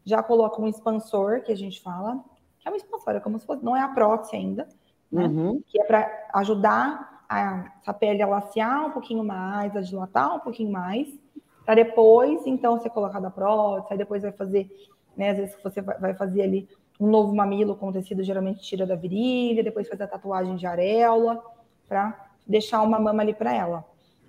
já 0.06 0.24
coloca 0.24 0.62
um 0.62 0.68
expansor, 0.68 1.42
que 1.42 1.52
a 1.52 1.56
gente 1.56 1.82
fala, 1.82 2.24
que 2.60 2.68
é 2.68 2.72
um 2.72 2.76
expansor, 2.76 3.16
é 3.16 3.20
como 3.20 3.38
se 3.38 3.46
fosse, 3.46 3.64
não 3.64 3.76
é 3.76 3.82
a 3.82 3.90
prótese 3.90 4.38
ainda, 4.38 4.68
né? 5.12 5.26
Uhum. 5.26 5.62
Que 5.68 5.82
é 5.82 5.84
para 5.84 6.30
ajudar 6.36 7.26
a, 7.28 7.74
essa 7.82 7.94
pele 7.94 8.22
a 8.22 8.28
lacear 8.28 8.88
um 8.88 8.92
pouquinho 8.92 9.24
mais, 9.24 9.76
a 9.76 9.82
dilatar 9.82 10.36
um 10.36 10.40
pouquinho 10.40 10.72
mais, 10.72 11.08
para 11.68 11.84
depois, 11.84 12.48
então, 12.48 12.80
ser 12.80 12.90
colocado 12.92 13.26
a 13.26 13.30
prótese, 13.30 13.92
aí 13.92 13.98
depois 13.98 14.24
vai 14.24 14.32
fazer, 14.32 14.72
né, 15.18 15.32
às 15.32 15.38
vezes 15.38 15.58
você 15.62 15.82
vai 15.82 16.14
fazer 16.14 16.44
ali 16.44 16.66
um 16.98 17.08
novo 17.08 17.36
mamilo 17.36 17.76
com 17.76 17.92
tecido, 17.92 18.24
geralmente 18.24 18.62
tira 18.62 18.88
da 18.88 18.96
virilha, 18.96 19.62
depois 19.62 19.86
faz 19.86 20.00
a 20.00 20.08
tatuagem 20.08 20.56
de 20.56 20.66
areola, 20.66 21.44
para 21.86 22.30
deixar 22.48 22.82
uma 22.82 22.98
mama 22.98 23.22
ali 23.22 23.34
para 23.34 23.54
ela, 23.54 23.86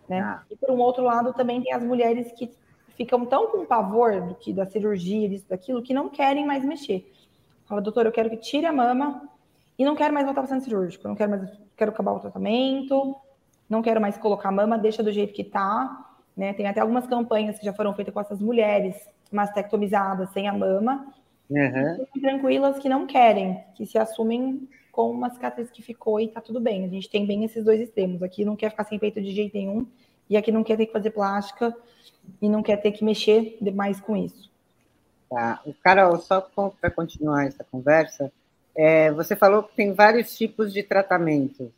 né? 0.09 0.18
Ah. 0.18 0.42
E 0.50 0.57
por 0.57 0.68
um 0.73 0.80
outro 0.80 1.04
lado, 1.04 1.33
também 1.33 1.62
tem 1.62 1.73
as 1.73 1.85
mulheres 1.85 2.33
que 2.33 2.50
ficam 2.97 3.25
tão 3.25 3.52
com 3.52 3.64
pavor 3.64 4.21
do 4.21 4.35
que 4.35 4.52
da 4.52 4.66
cirurgia, 4.66 5.28
disso, 5.28 5.49
daquilo, 5.49 5.80
que 5.80 5.95
não 5.95 6.09
querem 6.09 6.45
mais 6.45 6.64
mexer. 6.64 7.09
Fala, 7.66 7.80
doutor, 7.80 8.04
eu 8.04 8.11
quero 8.11 8.30
que 8.30 8.37
tire 8.37 8.66
a 8.66 8.73
mama 8.73 9.28
e 9.78 9.85
não 9.85 9.95
quero 9.95 10.12
mais 10.12 10.26
voltar 10.26 10.40
para 10.40 10.49
centro 10.49 10.64
cirúrgico, 10.64 11.07
não 11.07 11.14
quero 11.14 11.30
mais, 11.30 11.49
quero 11.76 11.92
acabar 11.92 12.14
o 12.14 12.18
tratamento, 12.18 13.14
não 13.71 13.80
quero 13.80 14.00
mais 14.00 14.18
colocar 14.18 14.49
a 14.49 14.52
mama, 14.52 14.76
deixa 14.76 15.04
do 15.04 15.12
jeito 15.12 15.33
que 15.33 15.45
tá, 15.45 16.07
né? 16.38 16.52
Tem 16.52 16.68
até 16.68 16.80
algumas 16.80 17.07
campanhas 17.07 17.59
que 17.59 17.64
já 17.64 17.73
foram 17.73 17.92
feitas 17.92 18.14
com 18.14 18.21
essas 18.21 18.40
mulheres 18.40 18.97
mastectomizadas 19.30 20.30
sem 20.30 20.47
a 20.47 20.52
mama, 20.52 21.12
uhum. 21.50 22.07
tranquilas 22.21 22.78
que 22.78 22.88
não 22.88 23.07
querem, 23.07 23.62
que 23.75 23.85
se 23.85 23.99
assumem 23.99 24.68
com 24.92 25.11
uma 25.11 25.30
cicatriz 25.30 25.68
que 25.71 25.83
ficou 25.83 26.21
e 26.21 26.28
tá 26.28 26.40
tudo 26.40 26.61
bem. 26.61 26.85
A 26.85 26.88
gente 26.88 27.11
tem 27.11 27.26
bem 27.26 27.45
esses 27.45 27.64
dois 27.64 27.80
extremos. 27.80 28.23
Aqui 28.23 28.45
não 28.45 28.54
quer 28.54 28.71
ficar 28.71 28.85
sem 28.85 28.99
peito 29.00 29.21
de 29.21 29.33
jeito 29.33 29.57
nenhum, 29.57 29.85
e 30.30 30.37
aqui 30.37 30.52
não 30.52 30.62
quer 30.62 30.76
ter 30.76 30.87
que 30.87 30.92
fazer 30.92 31.11
plástica 31.11 31.76
e 32.40 32.49
não 32.49 32.62
quer 32.62 32.76
ter 32.76 32.92
que 32.92 33.04
mexer 33.04 33.59
demais 33.61 34.00
com 34.00 34.16
isso. 34.16 34.49
Tá. 35.28 35.61
Carol, 35.83 36.18
só 36.18 36.40
para 36.80 36.90
continuar 36.90 37.47
essa 37.47 37.64
conversa, 37.64 38.33
é, 38.76 39.11
você 39.11 39.35
falou 39.35 39.64
que 39.64 39.75
tem 39.75 39.92
vários 39.92 40.37
tipos 40.37 40.73
de 40.73 40.85
tratamentos. 40.85 41.73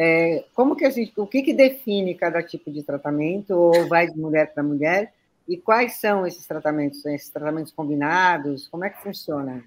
É, 0.00 0.44
como 0.54 0.76
que 0.76 0.84
a 0.84 0.90
gente, 0.90 1.12
o 1.16 1.26
que, 1.26 1.42
que 1.42 1.52
define 1.52 2.14
cada 2.14 2.40
tipo 2.40 2.70
de 2.70 2.84
tratamento, 2.84 3.50
ou 3.50 3.88
vai 3.88 4.06
de 4.06 4.16
mulher 4.16 4.54
para 4.54 4.62
mulher? 4.62 5.12
E 5.48 5.56
quais 5.56 5.94
são 5.94 6.24
esses 6.24 6.46
tratamentos? 6.46 7.02
São 7.02 7.12
esses 7.12 7.28
tratamentos 7.28 7.72
combinados? 7.72 8.68
Como 8.68 8.84
é 8.84 8.90
que 8.90 9.02
funciona? 9.02 9.64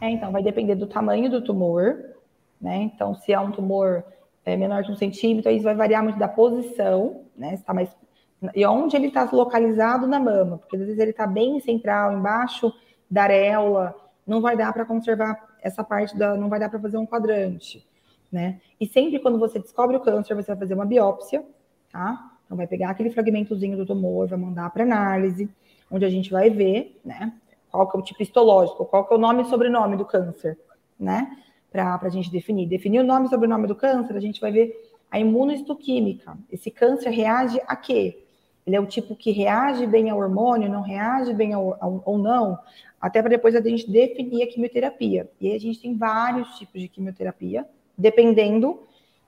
É, 0.00 0.08
então, 0.10 0.30
vai 0.30 0.44
depender 0.44 0.76
do 0.76 0.86
tamanho 0.86 1.28
do 1.28 1.42
tumor, 1.42 2.14
né? 2.60 2.82
Então, 2.82 3.16
se 3.16 3.32
é 3.32 3.40
um 3.40 3.50
tumor 3.50 4.04
é, 4.46 4.56
menor 4.56 4.84
que 4.84 4.92
um 4.92 4.96
centímetro, 4.96 5.50
isso 5.50 5.64
vai 5.64 5.74
variar 5.74 6.04
muito 6.04 6.20
da 6.20 6.28
posição, 6.28 7.22
né? 7.36 7.56
Se 7.56 7.64
tá 7.64 7.74
mais... 7.74 7.90
E 8.54 8.64
onde 8.64 8.94
ele 8.94 9.08
está 9.08 9.28
localizado 9.32 10.06
na 10.06 10.20
mama, 10.20 10.58
porque 10.58 10.76
às 10.76 10.82
vezes 10.82 10.98
ele 11.00 11.10
está 11.10 11.26
bem 11.26 11.58
central, 11.60 12.12
embaixo 12.12 12.72
da 13.10 13.24
areola, 13.24 13.92
não 14.24 14.40
vai 14.40 14.56
dar 14.56 14.72
para 14.72 14.84
conservar 14.84 15.56
essa 15.60 15.82
parte 15.82 16.16
da. 16.16 16.36
não 16.36 16.48
vai 16.48 16.58
dar 16.58 16.68
para 16.68 16.80
fazer 16.80 16.96
um 16.96 17.06
quadrante 17.06 17.86
né? 18.32 18.60
E 18.80 18.86
sempre 18.86 19.18
quando 19.18 19.38
você 19.38 19.58
descobre 19.58 19.96
o 19.96 20.00
câncer, 20.00 20.34
você 20.34 20.48
vai 20.52 20.56
fazer 20.56 20.74
uma 20.74 20.86
biópsia, 20.86 21.44
tá? 21.92 22.32
Então 22.46 22.56
vai 22.56 22.66
pegar 22.66 22.90
aquele 22.90 23.10
fragmentozinho 23.10 23.76
do 23.76 23.84
tumor, 23.84 24.26
vai 24.26 24.38
mandar 24.38 24.70
para 24.70 24.82
análise, 24.82 25.48
onde 25.90 26.04
a 26.04 26.10
gente 26.10 26.30
vai 26.30 26.48
ver, 26.48 26.98
né? 27.04 27.32
Qual 27.70 27.88
que 27.90 27.96
é 27.96 28.00
o 28.00 28.02
tipo 28.02 28.22
histológico, 28.22 28.86
qual 28.86 29.06
que 29.06 29.12
é 29.12 29.16
o 29.16 29.20
nome 29.20 29.42
e 29.42 29.44
sobrenome 29.46 29.96
do 29.96 30.04
câncer, 30.04 30.58
né? 30.98 31.30
Para 31.70 31.98
a 32.02 32.08
gente 32.08 32.30
definir. 32.30 32.66
Definir 32.66 33.00
o 33.00 33.04
nome 33.04 33.26
e 33.26 33.28
sobrenome 33.28 33.66
do 33.66 33.74
câncer, 33.74 34.16
a 34.16 34.20
gente 34.20 34.40
vai 34.40 34.50
ver 34.50 34.90
a 35.10 35.18
imunohistoquímica. 35.18 36.36
Esse 36.50 36.70
câncer 36.70 37.10
reage 37.10 37.60
a 37.66 37.76
quê? 37.76 38.24
Ele 38.66 38.76
é 38.76 38.80
o 38.80 38.86
tipo 38.86 39.16
que 39.16 39.30
reage 39.32 39.86
bem 39.86 40.08
ao 40.08 40.18
hormônio, 40.18 40.70
não 40.70 40.82
reage 40.82 41.34
bem 41.34 41.52
ao, 41.52 41.76
ao 41.80 42.02
ou 42.04 42.18
não, 42.18 42.58
até 43.00 43.20
para 43.20 43.30
depois 43.30 43.54
a 43.56 43.60
gente 43.60 43.90
definir 43.90 44.44
a 44.44 44.46
quimioterapia. 44.46 45.28
E 45.40 45.48
aí 45.48 45.56
a 45.56 45.60
gente 45.60 45.80
tem 45.80 45.96
vários 45.96 46.48
tipos 46.56 46.80
de 46.80 46.88
quimioterapia, 46.88 47.66
dependendo 47.96 48.80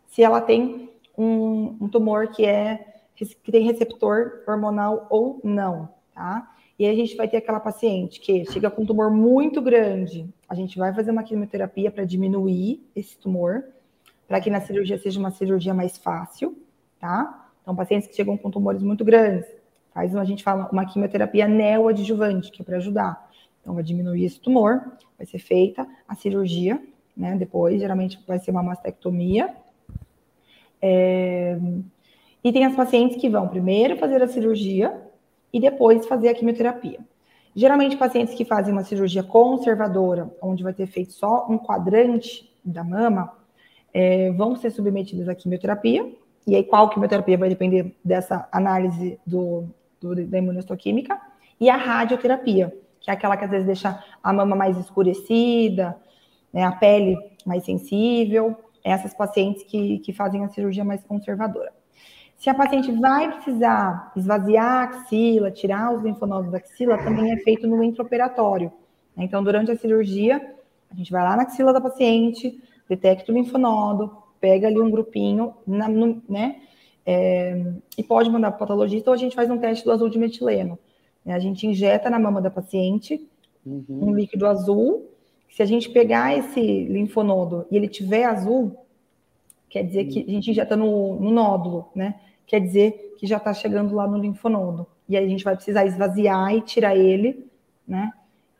se 0.06 0.22
ela 0.22 0.40
tem 0.40 0.90
um, 1.16 1.76
um 1.80 1.88
tumor 1.88 2.28
que 2.28 2.44
é 2.44 2.94
que 3.16 3.52
tem 3.52 3.64
receptor 3.64 4.42
hormonal 4.46 5.06
ou 5.08 5.40
não, 5.44 5.88
tá? 6.12 6.52
E 6.76 6.84
aí 6.84 6.92
a 6.92 6.96
gente 6.96 7.16
vai 7.16 7.28
ter 7.28 7.36
aquela 7.36 7.60
paciente 7.60 8.18
que 8.20 8.44
chega 8.50 8.68
com 8.68 8.82
um 8.82 8.86
tumor 8.86 9.10
muito 9.10 9.62
grande, 9.62 10.28
a 10.48 10.54
gente 10.54 10.76
vai 10.76 10.92
fazer 10.92 11.12
uma 11.12 11.22
quimioterapia 11.22 11.90
para 11.90 12.04
diminuir 12.04 12.84
esse 12.96 13.16
tumor, 13.16 13.64
para 14.26 14.40
que 14.40 14.50
na 14.50 14.60
cirurgia 14.60 14.98
seja 14.98 15.20
uma 15.20 15.30
cirurgia 15.30 15.72
mais 15.72 15.96
fácil, 15.96 16.58
tá? 16.98 17.48
Então, 17.62 17.76
pacientes 17.76 18.08
que 18.08 18.16
chegam 18.16 18.36
com 18.36 18.50
tumores 18.50 18.82
muito 18.82 19.04
grandes, 19.04 19.48
faz 19.92 20.14
a 20.16 20.24
gente 20.24 20.42
fala 20.42 20.68
uma 20.72 20.84
quimioterapia 20.84 21.46
neoadjuvante, 21.46 22.50
que 22.50 22.62
é 22.62 22.64
para 22.64 22.78
ajudar. 22.78 23.30
Então, 23.60 23.74
vai 23.74 23.84
diminuir 23.84 24.24
esse 24.24 24.40
tumor, 24.40 24.82
vai 25.16 25.26
ser 25.26 25.38
feita 25.38 25.86
a 26.08 26.16
cirurgia 26.16 26.82
né? 27.16 27.36
Depois, 27.36 27.80
geralmente 27.80 28.18
vai 28.26 28.38
ser 28.38 28.50
uma 28.50 28.62
mastectomia. 28.62 29.54
É... 30.80 31.58
E 32.42 32.52
tem 32.52 32.64
as 32.64 32.74
pacientes 32.74 33.16
que 33.18 33.28
vão 33.28 33.48
primeiro 33.48 33.96
fazer 33.96 34.22
a 34.22 34.28
cirurgia 34.28 35.00
e 35.52 35.58
depois 35.60 36.06
fazer 36.06 36.28
a 36.28 36.34
quimioterapia. 36.34 36.98
Geralmente, 37.56 37.96
pacientes 37.96 38.34
que 38.34 38.44
fazem 38.44 38.72
uma 38.72 38.82
cirurgia 38.82 39.22
conservadora, 39.22 40.28
onde 40.42 40.62
vai 40.62 40.74
ter 40.74 40.86
feito 40.86 41.12
só 41.12 41.46
um 41.48 41.56
quadrante 41.56 42.52
da 42.64 42.82
mama, 42.82 43.32
é, 43.92 44.32
vão 44.32 44.56
ser 44.56 44.70
submetidos 44.70 45.28
à 45.28 45.34
quimioterapia. 45.34 46.12
E 46.46 46.56
aí, 46.56 46.64
qual 46.64 46.90
quimioterapia 46.90 47.38
vai 47.38 47.48
depender 47.48 47.94
dessa 48.04 48.48
análise 48.50 49.18
do, 49.24 49.64
do, 50.00 50.26
da 50.26 50.38
imunohistoquímica? 50.38 51.18
E 51.60 51.70
a 51.70 51.76
radioterapia, 51.76 52.76
que 53.00 53.08
é 53.08 53.14
aquela 53.14 53.36
que 53.36 53.44
às 53.44 53.50
vezes 53.50 53.66
deixa 53.66 54.02
a 54.22 54.32
mama 54.32 54.56
mais 54.56 54.76
escurecida, 54.76 55.96
né, 56.54 56.62
a 56.62 56.70
pele 56.70 57.18
mais 57.44 57.64
sensível, 57.64 58.56
essas 58.84 59.12
pacientes 59.12 59.64
que, 59.64 59.98
que 59.98 60.12
fazem 60.12 60.44
a 60.44 60.48
cirurgia 60.48 60.84
mais 60.84 61.02
conservadora. 61.02 61.72
Se 62.36 62.48
a 62.48 62.54
paciente 62.54 62.92
vai 62.92 63.32
precisar 63.32 64.12
esvaziar 64.14 64.64
a 64.64 64.82
axila, 64.84 65.50
tirar 65.50 65.92
os 65.92 66.02
linfonodos 66.02 66.52
da 66.52 66.58
axila, 66.58 66.96
também 66.98 67.32
é 67.32 67.38
feito 67.38 67.66
no 67.66 67.82
intraoperatório. 67.82 68.70
Né? 69.16 69.24
Então, 69.24 69.42
durante 69.42 69.72
a 69.72 69.76
cirurgia, 69.76 70.54
a 70.90 70.94
gente 70.94 71.10
vai 71.10 71.22
lá 71.22 71.36
na 71.36 71.42
axila 71.42 71.72
da 71.72 71.80
paciente, 71.80 72.62
detecta 72.88 73.32
o 73.32 73.34
linfonodo, 73.34 74.16
pega 74.40 74.68
ali 74.68 74.80
um 74.80 74.90
grupinho, 74.90 75.54
na, 75.66 75.88
no, 75.88 76.22
né? 76.28 76.60
É, 77.06 77.72
e 77.98 78.02
pode 78.02 78.30
mandar 78.30 78.50
para 78.50 78.56
o 78.56 78.58
patologista 78.60 79.10
ou 79.10 79.14
a 79.14 79.18
gente 79.18 79.36
faz 79.36 79.50
um 79.50 79.58
teste 79.58 79.84
do 79.84 79.92
azul 79.92 80.08
de 80.08 80.18
metileno. 80.18 80.78
Né? 81.24 81.34
A 81.34 81.38
gente 81.38 81.66
injeta 81.66 82.08
na 82.08 82.18
mama 82.18 82.40
da 82.40 82.50
paciente 82.50 83.28
uhum. 83.64 83.84
um 83.88 84.14
líquido 84.14 84.46
azul 84.46 85.13
se 85.54 85.62
a 85.62 85.66
gente 85.66 85.88
pegar 85.88 86.36
esse 86.36 86.60
linfonodo 86.60 87.64
e 87.70 87.76
ele 87.76 87.86
tiver 87.86 88.24
azul, 88.24 88.76
quer 89.68 89.84
dizer 89.84 90.06
que 90.06 90.24
a 90.26 90.30
gente 90.32 90.52
já 90.52 90.64
está 90.64 90.76
no, 90.76 91.14
no, 91.20 91.30
nódulo, 91.30 91.90
né? 91.94 92.18
Quer 92.44 92.58
dizer 92.58 93.14
que 93.16 93.24
já 93.24 93.36
está 93.36 93.54
chegando 93.54 93.94
lá 93.94 94.04
no 94.04 94.18
linfonodo. 94.18 94.84
E 95.08 95.16
aí 95.16 95.24
a 95.24 95.28
gente 95.28 95.44
vai 95.44 95.54
precisar 95.54 95.86
esvaziar 95.86 96.52
e 96.52 96.60
tirar 96.60 96.96
ele, 96.96 97.46
né? 97.86 98.10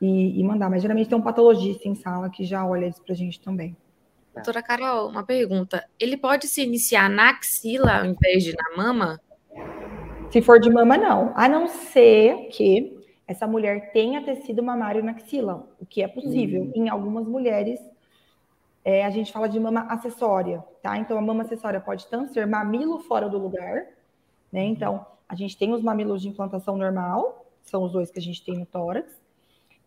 E, 0.00 0.38
e 0.38 0.44
mandar. 0.44 0.70
Mas 0.70 0.82
geralmente 0.82 1.08
tem 1.08 1.18
um 1.18 1.22
patologista 1.22 1.88
em 1.88 1.96
sala 1.96 2.30
que 2.30 2.44
já 2.44 2.64
olha 2.64 2.86
isso 2.86 3.02
para 3.02 3.12
a 3.12 3.16
gente 3.16 3.40
também. 3.40 3.76
Doutora 4.32 4.62
Carol, 4.62 5.08
uma 5.08 5.24
pergunta. 5.24 5.84
Ele 5.98 6.16
pode 6.16 6.46
se 6.46 6.62
iniciar 6.62 7.10
na 7.10 7.30
axila 7.30 7.98
ao 7.98 8.06
invés 8.06 8.44
de 8.44 8.54
na 8.54 8.76
mama? 8.76 9.20
Se 10.30 10.40
for 10.40 10.60
de 10.60 10.70
mama, 10.70 10.96
não. 10.96 11.32
A 11.34 11.48
não 11.48 11.66
ser 11.66 12.50
que 12.52 13.03
essa 13.26 13.46
mulher 13.46 13.92
tenha 13.92 14.22
tecido 14.22 14.62
mamário 14.62 15.02
na 15.02 15.12
axila, 15.12 15.66
o 15.80 15.86
que 15.86 16.02
é 16.02 16.08
possível. 16.08 16.62
Uhum. 16.62 16.72
Em 16.74 16.88
algumas 16.88 17.26
mulheres, 17.26 17.80
é, 18.84 19.04
a 19.04 19.10
gente 19.10 19.32
fala 19.32 19.48
de 19.48 19.58
mama 19.58 19.86
acessória, 19.88 20.62
tá? 20.82 20.98
Então, 20.98 21.16
a 21.16 21.22
mama 21.22 21.42
acessória 21.42 21.80
pode 21.80 22.06
tanto 22.06 22.32
ser 22.32 22.46
mamilo 22.46 22.98
fora 23.00 23.28
do 23.28 23.38
lugar, 23.38 23.86
né? 24.52 24.62
Uhum. 24.62 24.68
Então, 24.68 25.06
a 25.28 25.34
gente 25.34 25.56
tem 25.56 25.72
os 25.72 25.82
mamilos 25.82 26.20
de 26.20 26.28
implantação 26.28 26.76
normal, 26.76 27.46
são 27.62 27.82
os 27.82 27.92
dois 27.92 28.10
que 28.10 28.18
a 28.18 28.22
gente 28.22 28.44
tem 28.44 28.58
no 28.58 28.66
tórax. 28.66 29.10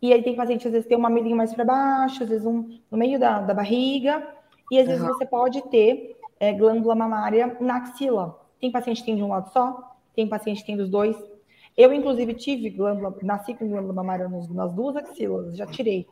E 0.01 0.13
aí 0.13 0.21
tem 0.23 0.35
paciente, 0.35 0.67
às 0.67 0.73
vezes, 0.73 0.87
tem 0.87 0.97
um 0.97 1.01
mamilinho 1.01 1.35
mais 1.35 1.53
para 1.53 1.63
baixo, 1.63 2.23
às 2.23 2.29
vezes 2.29 2.45
um 2.45 2.79
no 2.89 2.97
meio 2.97 3.19
da, 3.19 3.41
da 3.41 3.53
barriga, 3.53 4.27
e 4.71 4.79
às 4.79 4.87
vezes 4.87 5.01
uhum. 5.01 5.09
você 5.09 5.25
pode 5.25 5.61
ter 5.69 6.17
é, 6.39 6.51
glândula 6.53 6.95
mamária 6.95 7.55
na 7.59 7.77
axila. 7.77 8.39
Tem 8.59 8.71
paciente 8.71 9.01
que 9.01 9.05
tem 9.05 9.15
de 9.15 9.23
um 9.23 9.29
lado 9.29 9.51
só, 9.51 9.95
tem 10.15 10.27
paciente 10.27 10.61
que 10.61 10.67
tem 10.67 10.77
dos 10.77 10.89
dois. 10.89 11.15
Eu, 11.77 11.93
inclusive, 11.93 12.33
tive 12.33 12.71
glândula, 12.71 13.15
nasci 13.21 13.53
com 13.53 13.67
glândula 13.67 13.93
mamária 13.93 14.27
nas 14.27 14.73
duas 14.73 14.95
axilas, 14.95 15.55
já 15.55 15.67
tirei, 15.67 16.07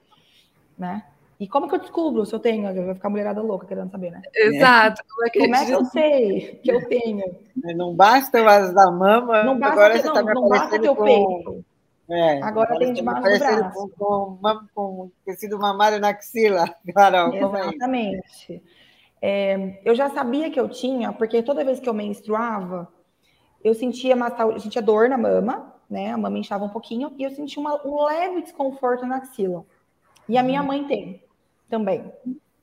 né? 0.78 1.04
E 1.40 1.48
como 1.48 1.68
que 1.68 1.76
eu 1.76 1.80
descubro 1.80 2.26
se 2.26 2.34
eu 2.34 2.40
tenho? 2.40 2.64
Vai 2.86 2.94
ficar 2.94 3.10
mulherada 3.10 3.42
louca 3.42 3.68
querendo 3.68 3.92
saber, 3.92 4.12
né? 4.12 4.22
Exato. 4.34 5.02
Como 5.10 5.28
é 5.28 5.30
que, 5.30 5.40
como 5.40 5.56
é 5.56 5.66
que 5.66 5.72
eu 5.72 5.86
sei 5.86 6.60
que 6.64 6.72
eu 6.72 6.88
tenho? 6.88 7.36
Não 7.76 7.94
basta 7.94 8.42
o 8.42 8.48
as 8.48 8.74
da 8.74 8.90
mama, 8.90 9.44
não 9.44 9.60
basta 9.60 9.74
agora 9.74 9.98
você 9.98 10.08
está 10.08 10.24
me 10.24 10.34
não 10.34 10.48
basta 10.48 10.80
ter 10.80 10.90
o 10.90 10.96
peito. 10.96 11.66
É, 12.08 12.42
agora, 12.44 12.78
tem 12.78 12.94
de 12.94 13.02
mais 13.02 13.18
no 13.18 13.40
braço. 13.40 13.90
Com, 13.98 14.38
com, 14.38 14.60
com, 14.76 15.12
tecido 15.26 15.58
mamário 15.58 16.00
na 16.00 16.10
axila, 16.10 16.66
Carol. 16.94 17.34
É 17.34 17.40
Exatamente. 17.40 18.64
É, 19.22 19.80
eu 19.84 19.96
já 19.96 20.10
sabia 20.12 20.52
que 20.52 20.60
eu 20.60 20.70
tinha, 20.70 21.12
porque 21.12 21.42
toda 21.42 21.66
vez 21.66 21.80
que 21.80 21.90
eu 21.90 21.94
menstruava, 21.94 22.88
eu 23.66 23.74
sentia, 23.74 24.16
uma, 24.16 24.28
eu 24.28 24.60
sentia 24.60 24.80
dor 24.80 25.10
na 25.10 25.18
mama, 25.18 25.74
né? 25.90 26.12
A 26.12 26.18
mama 26.18 26.38
inchava 26.38 26.64
um 26.64 26.70
pouquinho 26.70 27.12
e 27.18 27.24
eu 27.24 27.32
sentia 27.32 27.60
uma, 27.60 27.84
um 27.84 28.06
leve 28.06 28.44
desconforto 28.44 29.08
na 29.08 29.18
axila. 29.18 29.66
E 30.30 30.38
a 30.38 30.44
minha 30.44 30.62
uhum. 30.62 30.68
mãe 30.68 30.84
tem 30.86 31.24
também, 31.68 32.12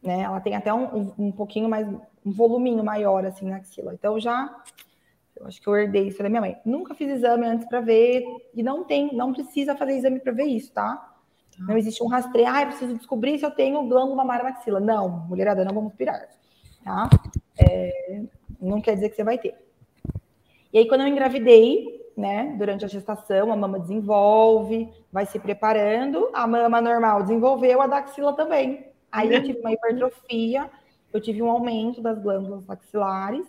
né? 0.00 0.20
Ela 0.20 0.40
tem 0.40 0.54
até 0.54 0.72
um, 0.72 1.12
um, 1.18 1.32
pouquinho 1.32 1.68
mais, 1.68 1.88
um 2.24 2.30
voluminho 2.30 2.84
maior 2.84 3.26
assim 3.26 3.50
na 3.50 3.56
axila. 3.56 3.92
Então 3.92 4.20
já, 4.20 4.62
eu 5.34 5.44
acho 5.48 5.60
que 5.60 5.66
eu 5.66 5.74
herdei 5.74 6.06
isso 6.06 6.22
da 6.22 6.28
minha 6.28 6.40
mãe. 6.40 6.56
Nunca 6.64 6.94
fiz 6.94 7.10
exame 7.10 7.46
antes 7.46 7.66
para 7.68 7.80
ver 7.80 8.24
e 8.54 8.62
não 8.62 8.84
tem, 8.84 9.12
não 9.12 9.32
precisa 9.32 9.74
fazer 9.74 9.96
exame 9.96 10.20
para 10.20 10.30
ver 10.30 10.44
isso, 10.44 10.72
tá? 10.72 10.94
tá? 10.94 11.64
Não 11.66 11.76
existe 11.76 12.00
um 12.00 12.06
rastreio, 12.06 12.46
ah, 12.48 12.62
eu 12.62 12.68
preciso 12.68 12.94
descobrir 12.94 13.40
se 13.40 13.44
eu 13.44 13.50
tenho 13.50 13.88
glândula 13.88 14.14
mamária 14.14 14.44
na 14.44 14.50
axila. 14.50 14.78
Não, 14.78 15.26
mulherada, 15.26 15.64
não 15.64 15.74
vamos 15.74 15.94
pirar, 15.94 16.28
tá? 16.84 17.10
É, 17.58 18.22
não 18.60 18.80
quer 18.80 18.94
dizer 18.94 19.08
que 19.08 19.16
você 19.16 19.24
vai 19.24 19.36
ter. 19.36 19.61
E 20.72 20.78
aí, 20.78 20.88
quando 20.88 21.02
eu 21.02 21.08
engravidei, 21.08 22.02
né, 22.16 22.54
durante 22.58 22.84
a 22.84 22.88
gestação, 22.88 23.52
a 23.52 23.56
mama 23.56 23.78
desenvolve, 23.78 24.88
vai 25.10 25.26
se 25.26 25.38
preparando, 25.38 26.30
a 26.32 26.46
mama 26.46 26.80
normal 26.80 27.22
desenvolveu, 27.22 27.80
a 27.80 27.86
daxila 27.86 28.32
também. 28.34 28.86
Aí 29.10 29.32
eu 29.32 29.42
tive 29.42 29.60
uma 29.60 29.72
hipertrofia, 29.72 30.70
eu 31.12 31.20
tive 31.20 31.42
um 31.42 31.50
aumento 31.50 32.00
das 32.00 32.18
glândulas 32.18 32.64
maxilares, 32.64 33.46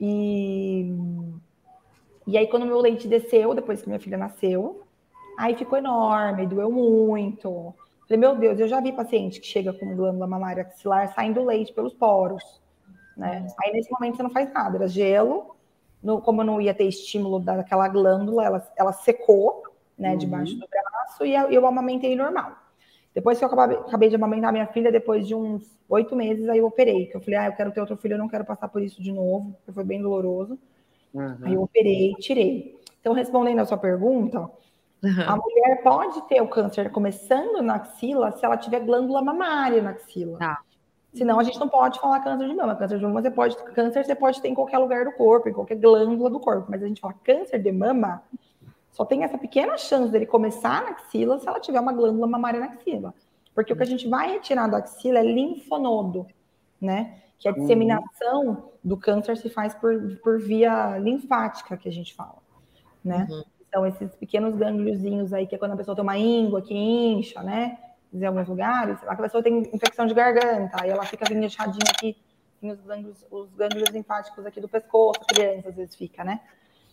e, 0.00 0.94
e 2.26 2.38
aí 2.38 2.46
quando 2.46 2.66
meu 2.66 2.80
leite 2.80 3.08
desceu, 3.08 3.54
depois 3.54 3.82
que 3.82 3.88
minha 3.88 4.00
filha 4.00 4.16
nasceu, 4.16 4.82
aí 5.36 5.54
ficou 5.56 5.78
enorme, 5.78 6.46
doeu 6.46 6.70
muito. 6.70 7.74
Falei, 8.02 8.18
meu 8.18 8.34
Deus, 8.36 8.58
eu 8.58 8.68
já 8.68 8.80
vi 8.80 8.92
paciente 8.92 9.40
que 9.40 9.46
chega 9.46 9.72
com 9.72 9.94
glândula 9.94 10.26
mamária 10.26 10.62
axilar 10.62 11.12
saindo 11.14 11.44
leite 11.44 11.72
pelos 11.72 11.92
poros, 11.92 12.60
né? 13.16 13.46
Aí 13.62 13.72
nesse 13.72 13.90
momento 13.90 14.16
você 14.16 14.22
não 14.22 14.30
faz 14.30 14.52
nada, 14.52 14.76
era 14.76 14.88
gelo, 14.88 15.56
no, 16.02 16.20
como 16.20 16.42
não 16.42 16.60
ia 16.60 16.74
ter 16.74 16.84
estímulo 16.84 17.38
daquela 17.38 17.88
glândula, 17.88 18.44
ela, 18.44 18.72
ela 18.76 18.92
secou, 18.92 19.62
né, 19.98 20.12
uhum. 20.12 20.18
debaixo 20.18 20.54
do 20.54 20.66
braço 20.66 21.24
e 21.24 21.34
eu, 21.34 21.50
eu 21.50 21.66
amamentei 21.66 22.16
normal. 22.16 22.56
Depois 23.14 23.38
que 23.38 23.44
eu 23.44 23.48
acabei, 23.48 23.76
acabei, 23.76 24.08
de 24.08 24.14
amamentar 24.14 24.52
minha 24.52 24.66
filha, 24.68 24.92
depois 24.92 25.26
de 25.26 25.34
uns 25.34 25.76
oito 25.88 26.14
meses, 26.14 26.48
aí 26.48 26.58
eu 26.58 26.66
operei. 26.66 27.06
Que 27.06 27.16
eu 27.16 27.20
falei, 27.20 27.36
ah, 27.36 27.46
eu 27.46 27.52
quero 27.52 27.72
ter 27.72 27.80
outro 27.80 27.96
filho, 27.96 28.14
eu 28.14 28.18
não 28.18 28.28
quero 28.28 28.44
passar 28.44 28.68
por 28.68 28.80
isso 28.80 29.02
de 29.02 29.12
novo, 29.12 29.52
porque 29.52 29.72
foi 29.72 29.84
bem 29.84 30.00
doloroso. 30.00 30.56
Uhum. 31.12 31.38
Aí 31.42 31.54
eu 31.54 31.62
operei, 31.62 32.14
tirei. 32.20 32.78
Então, 33.00 33.12
respondendo 33.12 33.58
a 33.58 33.64
sua 33.64 33.76
pergunta, 33.76 34.38
uhum. 35.02 35.22
a 35.26 35.36
mulher 35.36 35.82
pode 35.82 36.22
ter 36.28 36.40
o 36.40 36.48
câncer 36.48 36.90
começando 36.92 37.60
na 37.62 37.76
axila 37.76 38.30
se 38.30 38.44
ela 38.44 38.56
tiver 38.56 38.80
glândula 38.80 39.20
mamária 39.20 39.82
na 39.82 39.90
axila. 39.90 40.38
Tá. 40.38 40.60
Senão 41.12 41.40
a 41.40 41.42
gente 41.42 41.58
não 41.58 41.68
pode 41.68 41.98
falar 41.98 42.20
câncer 42.20 42.48
de 42.48 42.54
mama. 42.54 42.76
Câncer 42.76 42.98
de 42.98 43.04
mama 43.04 43.20
você 43.20 43.30
pode, 43.30 43.56
câncer 43.74 44.04
você 44.04 44.14
pode 44.14 44.40
ter 44.40 44.48
em 44.48 44.54
qualquer 44.54 44.78
lugar 44.78 45.04
do 45.04 45.12
corpo, 45.12 45.48
em 45.48 45.52
qualquer 45.52 45.76
glândula 45.76 46.30
do 46.30 46.38
corpo. 46.38 46.66
Mas 46.70 46.82
a 46.82 46.86
gente 46.86 47.00
fala 47.00 47.14
câncer 47.24 47.58
de 47.58 47.72
mama, 47.72 48.22
só 48.92 49.04
tem 49.04 49.24
essa 49.24 49.36
pequena 49.36 49.76
chance 49.76 50.12
dele 50.12 50.26
começar 50.26 50.82
na 50.82 50.90
axila 50.90 51.38
se 51.38 51.48
ela 51.48 51.58
tiver 51.58 51.80
uma 51.80 51.92
glândula 51.92 52.26
mamária 52.26 52.60
na 52.60 52.66
axila. 52.66 53.12
Porque 53.54 53.72
o 53.72 53.76
que 53.76 53.82
a 53.82 53.86
gente 53.86 54.08
vai 54.08 54.32
retirar 54.32 54.68
da 54.68 54.78
axila 54.78 55.18
é 55.18 55.22
linfonodo, 55.22 56.26
né? 56.80 57.18
Que 57.38 57.48
a 57.48 57.52
disseminação 57.52 58.46
uhum. 58.46 58.56
do 58.84 58.96
câncer 58.96 59.36
se 59.36 59.48
faz 59.48 59.74
por, 59.74 60.18
por 60.22 60.38
via 60.38 60.98
linfática, 60.98 61.76
que 61.76 61.88
a 61.88 61.92
gente 61.92 62.14
fala, 62.14 62.38
né? 63.04 63.26
Uhum. 63.28 63.42
Então, 63.68 63.86
esses 63.86 64.14
pequenos 64.16 64.54
gângliozinhos 64.56 65.32
aí, 65.32 65.46
que 65.46 65.54
é 65.54 65.58
quando 65.58 65.72
a 65.72 65.76
pessoa 65.76 65.94
tem 65.94 66.02
uma 66.02 66.18
íngua 66.18 66.60
que 66.60 66.74
incha, 66.74 67.42
né? 67.42 67.78
Em 68.12 68.24
alguns 68.24 68.48
lugares, 68.48 68.98
a 69.06 69.14
pessoa 69.14 69.42
tem 69.42 69.70
infecção 69.72 70.06
de 70.06 70.14
garganta, 70.14 70.82
aí 70.82 70.90
ela 70.90 71.04
fica 71.04 71.24
bem 71.28 71.44
inchadinha 71.44 71.84
aqui, 71.94 72.16
tem 72.60 72.70
os 72.70 72.80
gânglios, 72.80 73.24
os 73.30 73.54
gânglios 73.54 73.90
linfáticos 73.90 74.44
aqui 74.44 74.60
do 74.60 74.68
pescoço, 74.68 75.20
a 75.22 75.34
criança 75.34 75.68
às 75.68 75.76
vezes 75.76 75.94
fica, 75.94 76.24
né? 76.24 76.40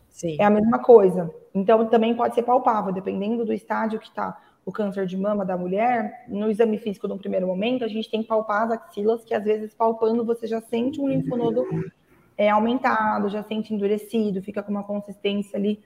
Sim. 0.09 0.37
É 0.39 0.43
a 0.43 0.49
mesma 0.49 0.79
coisa. 0.79 1.33
Então, 1.53 1.85
também 1.87 2.15
pode 2.15 2.35
ser 2.35 2.43
palpável, 2.43 2.93
dependendo 2.93 3.45
do 3.45 3.53
estágio 3.53 3.99
que 3.99 4.07
está 4.07 4.37
o 4.65 4.71
câncer 4.71 5.05
de 5.05 5.15
mama 5.15 5.45
da 5.45 5.57
mulher, 5.57 6.25
no 6.27 6.49
exame 6.49 6.77
físico 6.77 7.07
no 7.07 7.17
primeiro 7.17 7.47
momento, 7.47 7.85
a 7.85 7.87
gente 7.87 8.11
tem 8.11 8.21
que 8.21 8.27
palpar 8.27 8.63
as 8.63 8.71
axilas, 8.71 9.23
que 9.23 9.33
às 9.33 9.43
vezes 9.43 9.73
palpando 9.73 10.25
você 10.25 10.45
já 10.45 10.59
sente 10.59 10.99
um 10.99 11.07
linfonodo 11.07 11.65
é, 12.37 12.49
aumentado, 12.49 13.29
já 13.29 13.41
sente 13.43 13.73
endurecido, 13.73 14.41
fica 14.41 14.61
com 14.61 14.71
uma 14.71 14.83
consistência 14.83 15.57
ali 15.57 15.81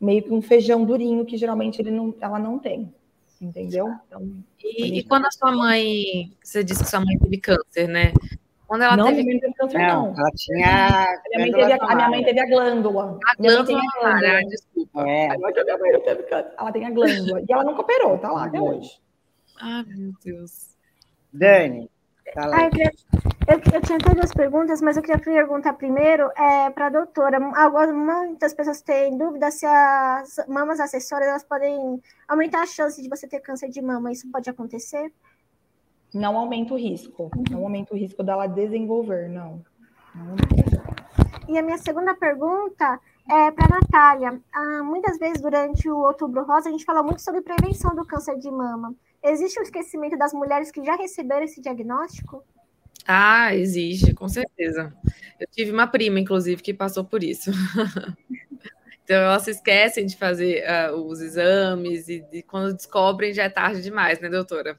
meio 0.00 0.22
que 0.22 0.32
um 0.32 0.42
feijão 0.42 0.84
durinho 0.84 1.24
que 1.24 1.36
geralmente 1.36 1.80
ele 1.80 1.90
não, 1.90 2.14
ela 2.20 2.38
não 2.38 2.58
tem. 2.58 2.94
Entendeu? 3.40 3.88
Então, 4.06 4.22
e, 4.62 4.98
e 4.98 5.04
quando 5.04 5.26
a 5.26 5.30
sua 5.30 5.50
mãe, 5.52 6.30
você 6.42 6.62
disse 6.62 6.84
que 6.84 6.90
sua 6.90 7.00
mãe 7.00 7.18
teve 7.18 7.38
câncer, 7.38 7.88
né? 7.88 8.12
Quando 8.66 8.82
ela 8.82 8.96
não, 8.96 9.06
teve... 9.06 9.22
minha 9.22 9.32
mãe 9.32 9.40
teve 9.40 9.54
câncer, 9.54 9.78
não. 9.78 10.12
não. 10.12 10.18
Ela 10.18 10.30
tinha. 10.36 11.04
A 11.04 11.38
minha, 11.38 11.40
mãe 11.40 11.52
teve 11.52 11.72
a, 11.72 11.76
a, 11.76 11.94
minha 11.94 12.08
mãe 12.10 12.24
teve 12.24 12.40
a 12.40 12.46
glândula. 12.46 13.18
A 13.26 13.34
glândula, 13.34 13.80
a 14.02 14.40
desculpa. 14.42 15.08
É. 15.08 15.28
A 15.30 15.38
minha 15.38 15.78
mãe 15.78 15.92
não 15.92 16.00
teve 16.00 16.22
câncer. 16.24 16.52
Ela 16.58 16.72
tem 16.72 16.86
a 16.86 16.90
glândula. 16.90 17.40
E 17.40 17.52
ela 17.52 17.64
nunca 17.64 17.80
operou, 17.80 18.18
tá 18.18 18.30
lá 18.30 18.44
até 18.44 18.60
hoje. 18.60 19.00
Ah, 19.58 19.82
meu 19.86 20.12
Deus. 20.22 20.76
Dani, 21.32 21.90
tá 22.34 22.46
lá. 22.46 22.56
Ah, 22.58 22.64
eu, 22.64 22.70
queria, 22.70 22.92
eu, 23.52 23.74
eu, 23.74 23.80
tinha 23.82 23.98
até 23.98 24.14
duas 24.14 24.32
perguntas, 24.32 24.80
mas 24.80 24.96
eu 24.96 25.02
queria 25.02 25.18
perguntar 25.18 25.72
primeiro 25.74 26.30
é, 26.36 26.70
para 26.70 26.86
a 26.86 26.90
doutora. 26.90 27.38
Algumas, 27.56 27.92
muitas 27.92 28.54
pessoas 28.54 28.80
têm 28.80 29.16
dúvida 29.16 29.50
se 29.50 29.66
as 29.66 30.36
mamas 30.48 30.80
acessórias 30.80 31.28
elas 31.28 31.44
podem 31.44 32.00
aumentar 32.28 32.62
a 32.62 32.66
chance 32.66 33.02
de 33.02 33.08
você 33.08 33.26
ter 33.26 33.40
câncer 33.40 33.68
de 33.68 33.82
mama. 33.82 34.12
Isso 34.12 34.30
pode 34.30 34.48
acontecer? 34.48 35.12
não 36.12 36.36
aumenta 36.36 36.74
o 36.74 36.78
risco. 36.78 37.30
Não 37.50 37.62
aumenta 37.64 37.94
o 37.94 37.96
risco 37.96 38.22
dela 38.22 38.46
desenvolver, 38.46 39.28
não. 39.28 39.62
não 40.14 40.36
e 41.48 41.58
a 41.58 41.62
minha 41.62 41.78
segunda 41.78 42.14
pergunta 42.14 43.00
é 43.28 43.50
para 43.50 43.66
a 43.66 43.80
Natália. 43.80 44.40
Ah, 44.52 44.82
muitas 44.84 45.18
vezes 45.18 45.40
durante 45.40 45.88
o 45.88 45.98
Outubro 45.98 46.44
Rosa 46.44 46.68
a 46.68 46.72
gente 46.72 46.84
fala 46.84 47.02
muito 47.02 47.22
sobre 47.22 47.40
prevenção 47.40 47.94
do 47.94 48.04
câncer 48.04 48.38
de 48.38 48.50
mama. 48.50 48.94
Existe 49.22 49.58
um 49.58 49.62
esquecimento 49.62 50.16
das 50.16 50.32
mulheres 50.32 50.70
que 50.70 50.84
já 50.84 50.94
receberam 50.96 51.42
esse 51.42 51.60
diagnóstico? 51.60 52.42
Ah, 53.06 53.54
existe, 53.54 54.14
com 54.14 54.28
certeza. 54.28 54.92
Eu 55.38 55.46
tive 55.50 55.72
uma 55.72 55.86
prima, 55.86 56.20
inclusive, 56.20 56.62
que 56.62 56.74
passou 56.74 57.04
por 57.04 57.22
isso. 57.22 57.50
então, 59.04 59.16
elas 59.16 59.42
se 59.42 59.50
esquecem 59.50 60.06
de 60.06 60.16
fazer 60.16 60.64
uh, 60.64 60.94
os 60.96 61.20
exames 61.20 62.08
e, 62.08 62.24
e 62.32 62.42
quando 62.42 62.74
descobrem 62.74 63.32
já 63.32 63.44
é 63.44 63.48
tarde 63.48 63.82
demais, 63.82 64.20
né, 64.20 64.28
doutora? 64.28 64.78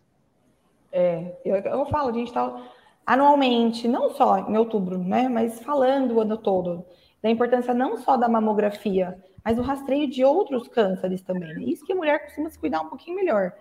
É, 0.92 1.36
eu, 1.46 1.56
eu 1.56 1.86
falo, 1.88 2.10
a 2.10 2.14
gente 2.14 2.28
está 2.28 2.70
anualmente, 3.06 3.88
não 3.88 4.12
só 4.12 4.38
em 4.50 4.58
outubro, 4.58 4.98
né, 4.98 5.28
mas 5.28 5.60
falando 5.60 6.16
o 6.16 6.22
ano 6.22 6.38
todo, 6.38 6.86
da 7.22 7.30
importância 7.30 7.74
não 7.74 7.98
só 7.98 8.18
da 8.18 8.28
mamografia, 8.28 9.18
mas 9.44 9.58
o 9.58 9.62
rastreio 9.62 10.08
de 10.10 10.24
outros 10.24 10.68
cânceres 10.68 11.22
também. 11.22 11.70
Isso 11.70 11.86
que 11.86 11.94
a 11.94 11.96
mulher 11.96 12.26
costuma 12.26 12.50
se 12.50 12.60
cuidar 12.60 12.82
um 12.82 12.90
pouquinho 12.90 13.16
melhor. 13.16 13.54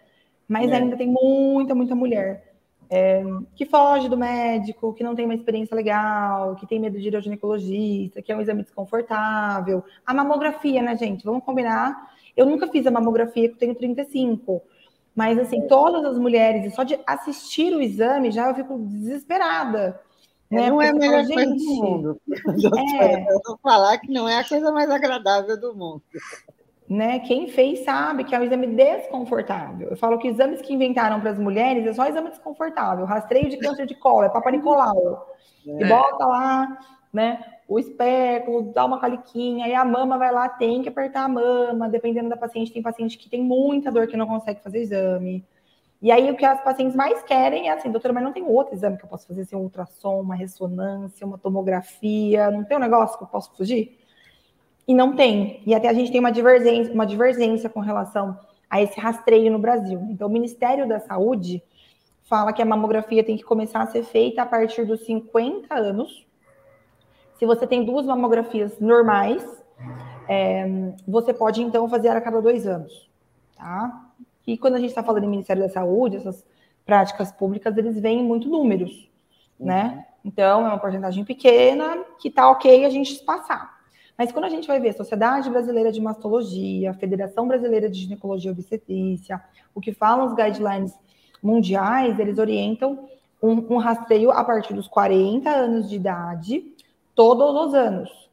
Mas 0.46 0.70
é. 0.70 0.76
ainda 0.76 0.96
tem 0.96 1.06
muita, 1.06 1.74
muita 1.74 1.94
mulher 1.94 2.49
é, 2.90 3.22
que 3.54 3.64
foge 3.64 4.08
do 4.08 4.18
médico, 4.18 4.92
que 4.92 5.04
não 5.04 5.14
tem 5.14 5.24
uma 5.24 5.34
experiência 5.34 5.76
legal, 5.76 6.56
que 6.56 6.66
tem 6.66 6.80
medo 6.80 6.98
de 6.98 7.06
ir 7.06 7.14
ao 7.14 7.22
ginecologista, 7.22 8.20
que 8.20 8.32
é 8.32 8.36
um 8.36 8.40
exame 8.40 8.64
desconfortável. 8.64 9.84
A 10.04 10.12
mamografia, 10.12 10.82
né, 10.82 10.96
gente? 10.96 11.24
Vamos 11.24 11.44
combinar. 11.44 12.10
Eu 12.36 12.46
nunca 12.46 12.66
fiz 12.66 12.84
a 12.86 12.90
mamografia, 12.90 13.48
que 13.48 13.54
eu 13.54 13.58
tenho 13.58 13.74
35. 13.76 14.60
Mas, 15.14 15.38
assim, 15.38 15.68
todas 15.68 16.04
as 16.04 16.18
mulheres, 16.18 16.74
só 16.74 16.82
de 16.82 16.98
assistir 17.06 17.72
o 17.72 17.80
exame, 17.80 18.32
já 18.32 18.48
eu 18.48 18.54
fico 18.56 18.76
desesperada. 18.78 20.00
É, 20.50 20.56
né? 20.56 20.70
Não 20.70 20.82
é 20.82 20.88
a 20.88 20.92
melhor 20.92 21.24
falo, 21.24 21.34
coisa 21.34 21.54
do 21.54 21.64
mundo. 21.64 22.20
É, 23.00 23.32
eu 23.32 23.40
vou 23.46 23.58
falar 23.62 23.98
que 23.98 24.10
não 24.10 24.28
é 24.28 24.38
a 24.38 24.48
coisa 24.48 24.72
mais 24.72 24.90
agradável 24.90 25.60
do 25.60 25.74
mundo. 25.74 26.02
Né? 26.90 27.20
Quem 27.20 27.46
fez 27.46 27.84
sabe 27.84 28.24
que 28.24 28.34
é 28.34 28.38
um 28.40 28.42
exame 28.42 28.66
desconfortável. 28.66 29.90
Eu 29.90 29.96
falo 29.96 30.18
que 30.18 30.26
exames 30.26 30.60
que 30.60 30.74
inventaram 30.74 31.20
para 31.20 31.30
as 31.30 31.38
mulheres 31.38 31.86
é 31.86 31.92
só 31.92 32.04
exame 32.08 32.30
desconfortável. 32.30 33.04
Rastreio 33.04 33.48
de 33.48 33.58
câncer 33.58 33.86
de 33.86 33.94
colo, 33.94 34.24
é 34.24 34.28
Papa 34.28 34.50
Nicolau. 34.50 35.28
É. 35.64 35.84
E 35.84 35.88
bota 35.88 36.26
lá, 36.26 36.78
né? 37.12 37.38
o 37.70 37.78
espéculo, 37.78 38.72
dá 38.72 38.84
uma 38.84 38.98
caliquinha, 38.98 39.64
aí 39.64 39.74
a 39.76 39.84
mama 39.84 40.18
vai 40.18 40.32
lá, 40.32 40.48
tem 40.48 40.82
que 40.82 40.88
apertar 40.88 41.22
a 41.22 41.28
mama, 41.28 41.88
dependendo 41.88 42.28
da 42.28 42.36
paciente, 42.36 42.72
tem 42.72 42.82
paciente 42.82 43.16
que 43.16 43.30
tem 43.30 43.44
muita 43.44 43.92
dor 43.92 44.08
que 44.08 44.16
não 44.16 44.26
consegue 44.26 44.60
fazer 44.60 44.80
exame. 44.80 45.46
E 46.02 46.10
aí 46.10 46.28
o 46.32 46.36
que 46.36 46.44
as 46.44 46.60
pacientes 46.64 46.96
mais 46.96 47.22
querem 47.22 47.68
é 47.68 47.72
assim, 47.72 47.88
doutora, 47.88 48.12
mas 48.12 48.24
não 48.24 48.32
tem 48.32 48.42
outro 48.42 48.74
exame 48.74 48.96
que 48.96 49.04
eu 49.04 49.08
posso 49.08 49.28
fazer, 49.28 49.42
assim, 49.42 49.54
um 49.54 49.60
ultrassom, 49.60 50.20
uma 50.20 50.34
ressonância, 50.34 51.24
uma 51.24 51.38
tomografia, 51.38 52.50
não 52.50 52.64
tem 52.64 52.76
um 52.76 52.80
negócio 52.80 53.16
que 53.16 53.22
eu 53.22 53.28
posso 53.28 53.54
fugir? 53.56 53.99
E 54.90 54.94
não 54.94 55.14
tem. 55.14 55.62
E 55.64 55.72
até 55.72 55.88
a 55.88 55.92
gente 55.92 56.10
tem 56.10 56.18
uma 56.18 56.32
divergência, 56.32 56.92
uma 56.92 57.06
divergência 57.06 57.70
com 57.70 57.78
relação 57.78 58.36
a 58.68 58.82
esse 58.82 58.98
rastreio 58.98 59.48
no 59.48 59.58
Brasil. 59.60 60.04
Então, 60.10 60.26
o 60.26 60.32
Ministério 60.32 60.88
da 60.88 60.98
Saúde 60.98 61.62
fala 62.24 62.52
que 62.52 62.60
a 62.60 62.64
mamografia 62.64 63.22
tem 63.22 63.36
que 63.36 63.44
começar 63.44 63.82
a 63.82 63.86
ser 63.86 64.02
feita 64.02 64.42
a 64.42 64.46
partir 64.46 64.84
dos 64.84 65.06
50 65.06 65.72
anos, 65.72 66.26
se 67.38 67.46
você 67.46 67.68
tem 67.68 67.84
duas 67.84 68.04
mamografias 68.04 68.80
normais, 68.80 69.46
é, 70.28 70.66
você 71.06 71.32
pode 71.32 71.62
então 71.62 71.88
fazer 71.88 72.08
a 72.08 72.20
cada 72.20 72.42
dois 72.42 72.66
anos, 72.66 73.08
tá? 73.56 74.10
E 74.44 74.58
quando 74.58 74.74
a 74.74 74.80
gente 74.80 74.88
está 74.88 75.04
falando 75.04 75.22
em 75.22 75.28
Ministério 75.28 75.62
da 75.62 75.68
Saúde, 75.68 76.16
essas 76.16 76.44
práticas 76.84 77.30
públicas, 77.30 77.76
eles 77.76 78.00
veem 78.00 78.24
muito 78.24 78.48
números, 78.48 79.08
né? 79.56 80.04
Então, 80.24 80.66
é 80.66 80.68
uma 80.70 80.78
porcentagem 80.78 81.24
pequena 81.24 82.04
que 82.18 82.28
tá 82.28 82.50
ok 82.50 82.84
a 82.84 82.90
gente 82.90 83.14
passar. 83.22 83.79
Mas 84.20 84.30
quando 84.30 84.44
a 84.44 84.50
gente 84.50 84.68
vai 84.68 84.78
ver 84.78 84.92
Sociedade 84.92 85.48
Brasileira 85.48 85.90
de 85.90 85.98
Mastologia, 85.98 86.92
Federação 86.92 87.48
Brasileira 87.48 87.88
de 87.88 88.00
Ginecologia 88.00 88.50
e 88.50 88.52
Obstetrícia, 88.52 89.42
o 89.74 89.80
que 89.80 89.94
falam 89.94 90.26
os 90.26 90.34
guidelines 90.34 90.92
mundiais, 91.42 92.18
eles 92.18 92.36
orientam 92.36 93.08
um, 93.42 93.76
um 93.76 93.78
rastreio 93.78 94.30
a 94.30 94.44
partir 94.44 94.74
dos 94.74 94.86
40 94.86 95.48
anos 95.48 95.88
de 95.88 95.96
idade 95.96 96.62
todos 97.14 97.68
os 97.68 97.72
anos, 97.72 98.30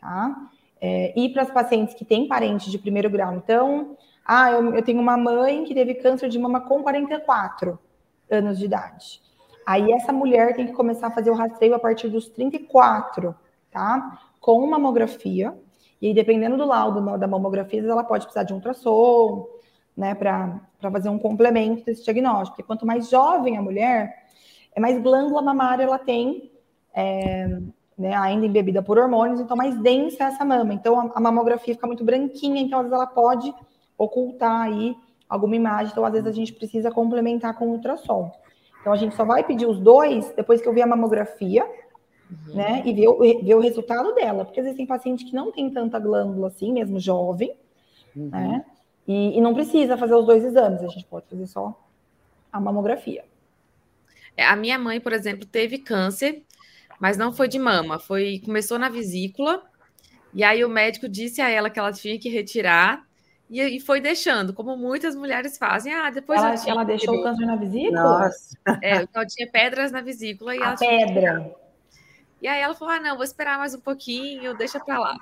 tá? 0.00 0.48
É, 0.80 1.12
e 1.14 1.28
para 1.28 1.42
as 1.42 1.50
pacientes 1.50 1.94
que 1.94 2.06
têm 2.06 2.26
parentes 2.26 2.72
de 2.72 2.78
primeiro 2.78 3.10
grau, 3.10 3.34
então, 3.34 3.94
ah, 4.24 4.52
eu, 4.52 4.74
eu 4.74 4.82
tenho 4.82 5.02
uma 5.02 5.18
mãe 5.18 5.64
que 5.64 5.74
teve 5.74 5.96
câncer 5.96 6.30
de 6.30 6.38
mama 6.38 6.62
com 6.62 6.82
44 6.82 7.78
anos 8.30 8.58
de 8.58 8.64
idade. 8.64 9.20
Aí 9.66 9.92
essa 9.92 10.14
mulher 10.14 10.56
tem 10.56 10.66
que 10.66 10.72
começar 10.72 11.08
a 11.08 11.10
fazer 11.10 11.28
o 11.28 11.34
rastreio 11.34 11.74
a 11.74 11.78
partir 11.78 12.08
dos 12.08 12.26
34, 12.26 13.34
tá? 13.70 14.18
Com 14.46 14.64
mamografia. 14.64 15.52
E 16.00 16.14
dependendo 16.14 16.56
do 16.56 16.64
laudo 16.64 17.18
da 17.18 17.26
mamografia, 17.26 17.82
ela 17.82 18.04
pode 18.04 18.26
precisar 18.26 18.44
de 18.44 18.52
um 18.52 18.56
ultrassom, 18.56 19.48
né, 19.96 20.14
para 20.14 20.60
fazer 20.92 21.08
um 21.08 21.18
complemento 21.18 21.84
desse 21.84 22.04
diagnóstico. 22.04 22.54
Porque 22.54 22.62
quanto 22.62 22.86
mais 22.86 23.10
jovem 23.10 23.56
a 23.56 23.62
mulher, 23.62 24.14
é 24.72 24.78
mais 24.78 25.02
glândula 25.02 25.42
mamária 25.42 25.82
ela 25.82 25.98
tem 25.98 26.52
é, 26.94 27.58
né, 27.98 28.14
ainda 28.14 28.46
embebida 28.46 28.80
por 28.80 28.98
hormônios, 28.98 29.40
então 29.40 29.56
mais 29.56 29.76
densa 29.80 30.22
essa 30.22 30.44
mama. 30.44 30.72
Então 30.72 31.00
a, 31.00 31.10
a 31.16 31.20
mamografia 31.20 31.74
fica 31.74 31.88
muito 31.88 32.04
branquinha, 32.04 32.62
então 32.62 32.78
às 32.78 32.84
vezes 32.84 32.96
ela 32.96 33.08
pode 33.08 33.52
ocultar 33.98 34.60
aí 34.62 34.94
alguma 35.28 35.56
imagem, 35.56 35.90
então 35.90 36.04
às 36.04 36.12
vezes 36.12 36.28
a 36.28 36.32
gente 36.32 36.52
precisa 36.52 36.92
complementar 36.92 37.58
com 37.58 37.66
ultrassom. 37.66 38.30
Então 38.80 38.92
a 38.92 38.96
gente 38.96 39.16
só 39.16 39.24
vai 39.24 39.42
pedir 39.42 39.66
os 39.66 39.80
dois 39.80 40.32
depois 40.36 40.62
que 40.62 40.68
eu 40.68 40.72
ver 40.72 40.82
a 40.82 40.86
mamografia, 40.86 41.66
uhum. 42.30 42.54
né? 42.54 42.82
E 42.84 42.92
ver, 42.92 43.44
ver, 43.44 43.54
o 43.54 43.60
resultado 43.60 44.14
dela. 44.14 44.44
Porque 44.44 44.60
às 44.60 44.64
vezes 44.64 44.76
tem 44.76 44.86
paciente 44.86 45.24
que 45.24 45.34
não 45.34 45.52
tem 45.52 45.70
tanta 45.70 45.98
glândula 45.98 46.48
assim, 46.48 46.72
mesmo 46.72 46.98
jovem, 46.98 47.54
uhum. 48.14 48.28
né? 48.30 48.64
E, 49.06 49.38
e, 49.38 49.40
não 49.40 49.54
precisa 49.54 49.96
fazer 49.96 50.14
os 50.14 50.26
dois 50.26 50.44
exames, 50.44 50.82
a 50.82 50.88
gente 50.88 51.04
pode 51.06 51.26
fazer 51.28 51.46
só 51.46 51.80
a 52.52 52.60
mamografia. 52.60 53.24
É, 54.36 54.44
a 54.44 54.56
minha 54.56 54.78
mãe, 54.78 55.00
por 55.00 55.12
exemplo, 55.12 55.46
teve 55.46 55.78
câncer, 55.78 56.42
mas 56.98 57.16
não 57.16 57.32
foi 57.32 57.46
de 57.46 57.58
mama, 57.58 58.00
foi 58.00 58.42
começou 58.44 58.80
na 58.80 58.88
vesícula, 58.88 59.62
e 60.34 60.42
aí 60.42 60.64
o 60.64 60.68
médico 60.68 61.08
disse 61.08 61.40
a 61.40 61.48
ela 61.48 61.70
que 61.70 61.78
ela 61.78 61.92
tinha 61.92 62.18
que 62.18 62.28
retirar 62.28 63.06
e, 63.48 63.60
e 63.62 63.80
foi 63.80 64.00
deixando, 64.00 64.52
como 64.52 64.76
muitas 64.76 65.14
mulheres 65.14 65.56
fazem. 65.56 65.94
Ah, 65.94 66.10
depois 66.10 66.40
ela, 66.40 66.54
ela 66.66 66.84
deixou 66.84 67.14
o 67.14 67.22
câncer 67.22 67.46
na 67.46 67.56
vesícula? 67.56 68.02
Nossa. 68.02 68.58
É, 68.82 68.96
então 69.02 69.24
tinha 69.26 69.48
pedras 69.50 69.92
na 69.92 70.00
vesícula 70.00 70.54
e 70.54 70.62
a 70.62 70.66
ela 70.66 70.76
pedra. 70.76 71.54
E 72.40 72.46
aí 72.46 72.60
ela 72.60 72.74
falou: 72.74 72.94
ah, 72.94 73.00
não, 73.00 73.16
vou 73.16 73.24
esperar 73.24 73.58
mais 73.58 73.74
um 73.74 73.80
pouquinho, 73.80 74.56
deixa 74.56 74.78
para 74.78 74.98
lá. 74.98 75.16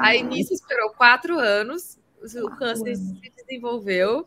Aí 0.00 0.22
nisso 0.22 0.52
esperou 0.52 0.90
quatro 0.90 1.38
anos, 1.38 1.98
o 2.22 2.56
câncer 2.56 2.96
se 2.96 3.32
desenvolveu 3.36 4.26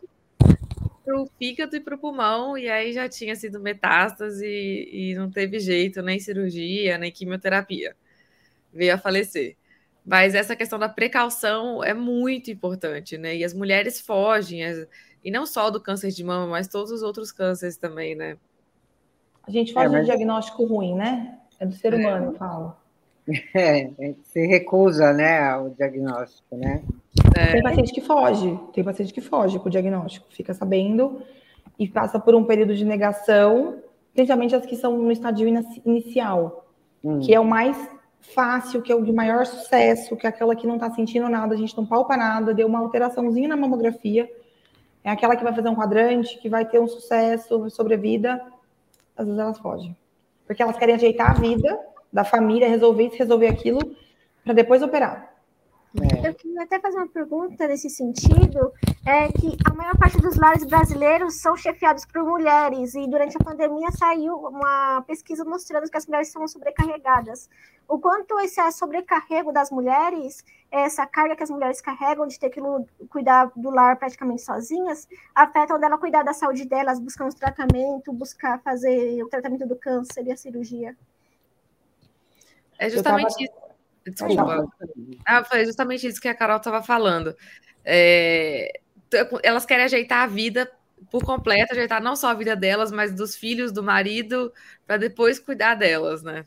para 1.03 1.19
o 1.19 1.27
fígado 1.37 1.75
e 1.75 1.79
para 1.79 1.95
o 1.95 1.97
pulmão, 1.97 2.57
e 2.57 2.69
aí 2.69 2.93
já 2.93 3.09
tinha 3.09 3.35
sido 3.35 3.59
metástase 3.59 4.45
e, 4.45 5.11
e 5.11 5.15
não 5.15 5.31
teve 5.31 5.59
jeito, 5.59 6.01
nem 6.01 6.19
cirurgia, 6.19 6.97
nem 6.97 7.11
quimioterapia. 7.11 7.95
Veio 8.71 8.93
a 8.93 8.97
falecer. 8.97 9.57
Mas 10.05 10.33
essa 10.33 10.55
questão 10.55 10.79
da 10.79 10.89
precaução 10.89 11.83
é 11.83 11.93
muito 11.93 12.49
importante, 12.49 13.17
né? 13.17 13.35
E 13.35 13.43
as 13.43 13.53
mulheres 13.53 13.99
fogem, 13.99 14.61
e 15.23 15.29
não 15.29 15.45
só 15.45 15.69
do 15.69 15.81
câncer 15.81 16.11
de 16.11 16.23
mama, 16.23 16.47
mas 16.47 16.67
todos 16.67 16.91
os 16.91 17.03
outros 17.03 17.31
cânceres 17.31 17.77
também, 17.77 18.15
né? 18.15 18.37
A 19.43 19.51
gente 19.51 19.73
faz 19.73 19.91
é, 19.91 19.93
mas... 19.93 20.03
um 20.03 20.05
diagnóstico 20.05 20.65
ruim, 20.65 20.95
né? 20.95 21.40
É 21.61 21.65
do 21.67 21.75
ser 21.75 21.93
humano, 21.93 22.25
é. 22.25 22.27
eu 22.29 22.33
falo. 22.33 22.75
É, 23.53 23.91
se 24.23 24.47
recusa, 24.47 25.13
né, 25.13 25.47
ao 25.47 25.69
diagnóstico, 25.69 26.57
né? 26.57 26.81
É. 27.37 27.51
Tem 27.51 27.61
paciente 27.61 27.93
que 27.93 28.01
foge, 28.01 28.59
tem 28.73 28.83
paciente 28.83 29.13
que 29.13 29.21
foge 29.21 29.59
com 29.59 29.67
o 29.67 29.71
diagnóstico, 29.71 30.25
fica 30.31 30.55
sabendo 30.55 31.21
e 31.77 31.87
passa 31.87 32.19
por 32.19 32.33
um 32.33 32.43
período 32.43 32.75
de 32.75 32.83
negação, 32.83 33.77
principalmente 34.11 34.55
as 34.55 34.65
que 34.65 34.75
são 34.75 34.97
no 34.97 35.11
estadio 35.11 35.47
inicial, 35.85 36.65
hum. 37.03 37.19
que 37.19 37.33
é 37.33 37.39
o 37.39 37.45
mais 37.45 37.77
fácil, 38.19 38.81
que 38.81 38.91
é 38.91 38.95
o 38.95 39.03
de 39.03 39.13
maior 39.13 39.45
sucesso, 39.45 40.17
que 40.17 40.25
é 40.25 40.29
aquela 40.29 40.55
que 40.55 40.65
não 40.65 40.75
está 40.75 40.89
sentindo 40.89 41.29
nada, 41.29 41.53
a 41.53 41.57
gente 41.57 41.77
não 41.77 41.85
palpa 41.85 42.17
nada, 42.17 42.55
deu 42.55 42.67
uma 42.67 42.79
alteraçãozinha 42.79 43.47
na 43.47 43.55
mamografia, 43.55 44.29
é 45.03 45.11
aquela 45.11 45.35
que 45.35 45.43
vai 45.43 45.53
fazer 45.53 45.69
um 45.69 45.75
quadrante, 45.75 46.39
que 46.39 46.49
vai 46.49 46.65
ter 46.65 46.79
um 46.79 46.87
sucesso 46.87 47.69
sobre 47.69 47.93
a 47.93 47.97
vida, 47.97 48.41
às 49.15 49.27
vezes 49.27 49.39
elas 49.39 49.59
fogem. 49.59 49.95
Porque 50.45 50.61
elas 50.61 50.77
querem 50.77 50.95
ajeitar 50.95 51.31
a 51.31 51.33
vida 51.33 51.79
da 52.11 52.23
família, 52.23 52.67
resolver 52.67 53.07
isso, 53.07 53.17
resolver 53.17 53.47
aquilo, 53.47 53.79
para 54.43 54.53
depois 54.53 54.81
operar. 54.81 55.30
É. 55.99 56.29
Eu 56.29 56.33
queria 56.33 56.63
até 56.63 56.79
fazer 56.79 56.97
uma 56.97 57.07
pergunta 57.07 57.67
nesse 57.67 57.89
sentido, 57.89 58.71
é 59.05 59.27
que 59.27 59.57
a 59.69 59.73
maior 59.73 59.97
parte 59.97 60.17
dos 60.19 60.37
lares 60.37 60.63
brasileiros 60.63 61.41
são 61.41 61.57
chefiados 61.57 62.05
por 62.05 62.23
mulheres, 62.23 62.95
e 62.95 63.05
durante 63.07 63.35
a 63.35 63.43
pandemia 63.43 63.91
saiu 63.91 64.37
uma 64.37 65.01
pesquisa 65.01 65.43
mostrando 65.43 65.89
que 65.89 65.97
as 65.97 66.07
mulheres 66.07 66.31
são 66.31 66.47
sobrecarregadas. 66.47 67.49
O 67.89 67.99
quanto 67.99 68.39
esse 68.39 68.71
sobrecarrego 68.71 69.51
das 69.51 69.69
mulheres, 69.69 70.45
essa 70.71 71.05
carga 71.05 71.35
que 71.35 71.43
as 71.43 71.49
mulheres 71.49 71.81
carregam 71.81 72.25
de 72.25 72.39
ter 72.39 72.49
que 72.49 72.61
cuidar 73.09 73.51
do 73.53 73.69
lar 73.69 73.97
praticamente 73.97 74.43
sozinhas, 74.43 75.09
afeta 75.35 75.75
o 75.75 75.77
dela 75.77 75.97
cuidar 75.97 76.23
da 76.23 76.31
saúde 76.31 76.63
delas, 76.63 77.01
buscar 77.01 77.25
um 77.25 77.29
tratamento, 77.29 78.13
buscar 78.13 78.61
fazer 78.61 79.21
o 79.21 79.27
tratamento 79.27 79.67
do 79.67 79.75
câncer 79.75 80.25
e 80.25 80.31
a 80.31 80.37
cirurgia? 80.37 80.95
É 82.79 82.89
justamente 82.89 83.33
tava... 83.33 83.43
isso 83.43 83.60
Desculpa. 84.05 84.67
Ah, 85.25 85.43
foi 85.43 85.65
justamente 85.65 86.07
isso 86.07 86.21
que 86.21 86.27
a 86.27 86.35
Carol 86.35 86.57
estava 86.57 86.81
falando. 86.81 87.35
É, 87.85 88.79
elas 89.43 89.65
querem 89.65 89.85
ajeitar 89.85 90.23
a 90.23 90.27
vida 90.27 90.69
por 91.09 91.23
completo, 91.23 91.73
ajeitar 91.73 92.01
não 92.01 92.15
só 92.15 92.29
a 92.29 92.33
vida 92.33 92.55
delas, 92.55 92.91
mas 92.91 93.13
dos 93.13 93.35
filhos, 93.35 93.71
do 93.71 93.83
marido, 93.83 94.51
para 94.85 94.97
depois 94.97 95.39
cuidar 95.39 95.75
delas, 95.75 96.21
né? 96.23 96.45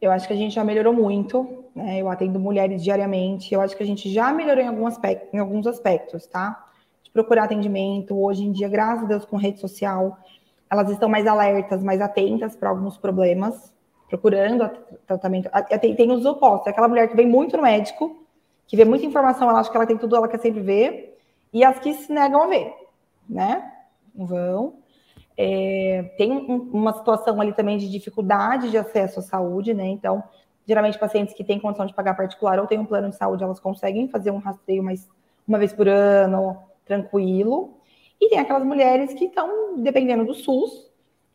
Eu 0.00 0.12
acho 0.12 0.28
que 0.28 0.32
a 0.32 0.36
gente 0.36 0.54
já 0.54 0.62
melhorou 0.62 0.92
muito, 0.92 1.64
né? 1.74 2.00
Eu 2.00 2.08
atendo 2.08 2.38
mulheres 2.38 2.82
diariamente, 2.82 3.52
eu 3.52 3.60
acho 3.60 3.76
que 3.76 3.82
a 3.82 3.86
gente 3.86 4.08
já 4.12 4.32
melhorou 4.32 4.62
em, 4.62 4.68
algum 4.68 4.86
aspecto, 4.86 5.34
em 5.34 5.38
alguns 5.38 5.66
aspectos, 5.66 6.26
tá? 6.26 6.66
De 7.02 7.10
procurar 7.10 7.44
atendimento, 7.44 8.16
hoje 8.16 8.44
em 8.44 8.52
dia, 8.52 8.68
graças 8.68 9.04
a 9.04 9.08
Deus, 9.08 9.24
com 9.24 9.36
rede 9.36 9.58
social, 9.58 10.16
elas 10.70 10.88
estão 10.90 11.08
mais 11.08 11.26
alertas, 11.26 11.82
mais 11.82 12.00
atentas 12.00 12.54
para 12.54 12.68
alguns 12.68 12.96
problemas, 12.96 13.72
procurando 14.08 14.68
tratamento. 15.06 15.50
Tem, 15.80 15.94
tem 15.94 16.10
os 16.10 16.24
opostos, 16.24 16.66
é 16.66 16.70
aquela 16.70 16.88
mulher 16.88 17.08
que 17.08 17.16
vem 17.16 17.26
muito 17.26 17.56
no 17.56 17.62
médico, 17.62 18.24
que 18.66 18.76
vê 18.76 18.84
muita 18.84 19.06
informação, 19.06 19.48
ela 19.48 19.60
acha 19.60 19.70
que 19.70 19.76
ela 19.76 19.86
tem 19.86 19.96
tudo, 19.96 20.16
ela 20.16 20.28
quer 20.28 20.38
sempre 20.38 20.60
ver, 20.60 21.18
e 21.52 21.64
as 21.64 21.78
que 21.78 21.94
se 21.94 22.12
negam 22.12 22.42
a 22.42 22.46
ver, 22.46 22.74
né? 23.28 23.72
Não 24.14 24.26
vão. 24.26 24.74
É, 25.36 26.14
tem 26.18 26.32
um, 26.32 26.68
uma 26.72 26.92
situação 26.92 27.40
ali 27.40 27.52
também 27.52 27.78
de 27.78 27.88
dificuldade 27.88 28.70
de 28.70 28.76
acesso 28.76 29.20
à 29.20 29.22
saúde, 29.22 29.72
né? 29.72 29.86
Então, 29.86 30.22
geralmente, 30.66 30.98
pacientes 30.98 31.34
que 31.34 31.44
têm 31.44 31.60
condição 31.60 31.86
de 31.86 31.94
pagar 31.94 32.16
particular 32.16 32.58
ou 32.58 32.66
têm 32.66 32.78
um 32.78 32.84
plano 32.84 33.08
de 33.08 33.16
saúde, 33.16 33.44
elas 33.44 33.60
conseguem 33.60 34.08
fazer 34.08 34.30
um 34.30 34.38
rastreio 34.38 34.82
mais 34.82 35.08
uma 35.46 35.58
vez 35.58 35.72
por 35.72 35.88
ano, 35.88 36.58
tranquilo. 36.84 37.78
E 38.20 38.28
tem 38.28 38.38
aquelas 38.38 38.64
mulheres 38.64 39.14
que 39.14 39.26
estão 39.26 39.78
dependendo 39.78 40.24
do 40.24 40.34
SUS, 40.34 40.87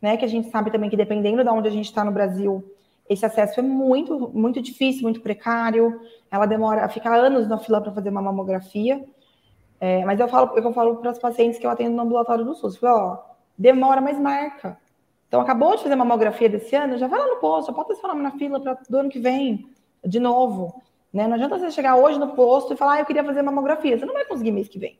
né? 0.03 0.17
Que 0.17 0.25
a 0.25 0.27
gente 0.27 0.49
sabe 0.49 0.69
também 0.69 0.89
que 0.89 0.97
dependendo 0.97 1.41
de 1.41 1.49
onde 1.49 1.69
a 1.69 1.71
gente 1.71 1.85
está 1.85 2.03
no 2.03 2.11
Brasil, 2.11 2.61
esse 3.09 3.25
acesso 3.25 3.61
é 3.61 3.63
muito, 3.63 4.29
muito 4.33 4.61
difícil, 4.61 5.03
muito 5.03 5.21
precário. 5.21 5.97
Ela 6.29 6.45
demora, 6.45 6.89
fica 6.89 7.09
anos 7.15 7.47
na 7.47 7.57
fila 7.57 7.79
para 7.79 7.93
fazer 7.93 8.09
uma 8.09 8.21
mamografia. 8.21 9.01
É, 9.79 10.03
mas 10.03 10.19
eu 10.19 10.27
falo, 10.27 10.57
eu 10.57 10.73
falo 10.73 10.97
para 10.97 11.11
os 11.11 11.19
pacientes 11.19 11.57
que 11.57 11.65
eu 11.65 11.69
atendo 11.69 11.95
no 11.95 12.01
ambulatório 12.01 12.43
do 12.43 12.53
SUS, 12.53 12.75
falo, 12.75 12.97
ó, 12.97 13.17
demora, 13.57 14.01
mas 14.01 14.19
marca. 14.19 14.77
Então, 15.27 15.39
acabou 15.39 15.75
de 15.77 15.83
fazer 15.83 15.95
mamografia 15.95 16.49
desse 16.49 16.75
ano, 16.75 16.97
já 16.97 17.07
vai 17.07 17.19
lá 17.19 17.27
no 17.27 17.37
posto, 17.37 17.67
já 17.67 17.73
bota 17.73 17.95
seu 17.95 18.07
nome 18.07 18.21
na 18.21 18.31
fila 18.31 18.59
para 18.59 18.77
do 18.89 18.97
ano 18.97 19.09
que 19.09 19.19
vem, 19.19 19.69
de 20.05 20.19
novo. 20.19 20.81
Né? 21.13 21.27
Não 21.27 21.35
adianta 21.35 21.57
você 21.57 21.71
chegar 21.71 21.95
hoje 21.95 22.19
no 22.19 22.33
posto 22.33 22.73
e 22.73 22.77
falar, 22.77 22.95
ah, 22.95 22.99
eu 22.99 23.05
queria 23.05 23.23
fazer 23.23 23.41
mamografia. 23.41 23.97
Você 23.97 24.05
não 24.05 24.13
vai 24.13 24.25
conseguir 24.25 24.51
mês 24.51 24.67
que 24.67 24.79
vem. 24.79 24.99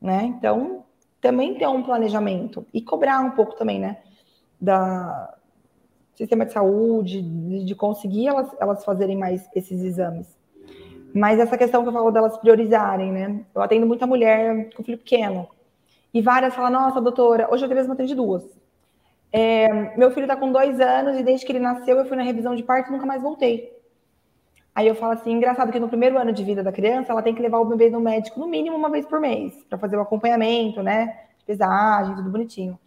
Né? 0.00 0.24
Então, 0.24 0.84
também 1.20 1.54
ter 1.54 1.66
um 1.66 1.82
planejamento 1.82 2.66
e 2.72 2.80
cobrar 2.80 3.20
um 3.20 3.32
pouco 3.32 3.56
também, 3.56 3.78
né? 3.78 3.98
Da 4.60 5.34
sistema 6.14 6.46
de 6.46 6.52
saúde, 6.52 7.20
de, 7.20 7.64
de 7.64 7.74
conseguir 7.74 8.26
elas, 8.26 8.48
elas 8.58 8.84
fazerem 8.84 9.16
mais 9.16 9.48
esses 9.54 9.82
exames. 9.82 10.26
Mas 11.14 11.38
essa 11.38 11.56
questão 11.56 11.82
que 11.82 11.88
eu 11.88 11.92
falo 11.92 12.10
delas 12.10 12.36
priorizarem, 12.38 13.12
né? 13.12 13.40
Eu 13.54 13.62
atendo 13.62 13.86
muita 13.86 14.06
mulher 14.06 14.70
com 14.74 14.82
filho 14.82 14.98
pequeno. 14.98 15.48
E 16.12 16.22
várias 16.22 16.54
falam, 16.54 16.70
nossa, 16.70 17.00
doutora, 17.00 17.48
hoje 17.52 17.64
eu 17.64 17.68
mesmo 17.68 17.92
atendo 17.92 18.14
duas. 18.14 18.44
É, 19.32 19.96
meu 19.98 20.10
filho 20.10 20.24
está 20.24 20.36
com 20.36 20.50
dois 20.50 20.80
anos 20.80 21.18
e 21.18 21.22
desde 21.22 21.44
que 21.44 21.52
ele 21.52 21.58
nasceu 21.58 21.98
eu 21.98 22.06
fui 22.06 22.16
na 22.16 22.22
revisão 22.22 22.54
de 22.54 22.62
parto 22.62 22.88
e 22.88 22.92
nunca 22.92 23.04
mais 23.04 23.22
voltei. 23.22 23.76
Aí 24.74 24.86
eu 24.86 24.94
falo 24.94 25.12
assim, 25.12 25.32
engraçado 25.32 25.72
que 25.72 25.80
no 25.80 25.88
primeiro 25.88 26.18
ano 26.18 26.32
de 26.32 26.44
vida 26.44 26.62
da 26.62 26.70
criança, 26.70 27.12
ela 27.12 27.22
tem 27.22 27.34
que 27.34 27.40
levar 27.40 27.58
o 27.58 27.64
bebê 27.64 27.88
no 27.88 28.00
médico 28.00 28.38
no 28.38 28.46
mínimo 28.46 28.76
uma 28.76 28.90
vez 28.90 29.06
por 29.06 29.18
mês, 29.18 29.54
para 29.68 29.78
fazer 29.78 29.96
o 29.96 30.02
acompanhamento, 30.02 30.82
né? 30.82 31.18
Pesagem, 31.46 32.14
tudo 32.14 32.30
bonitinho. 32.30 32.78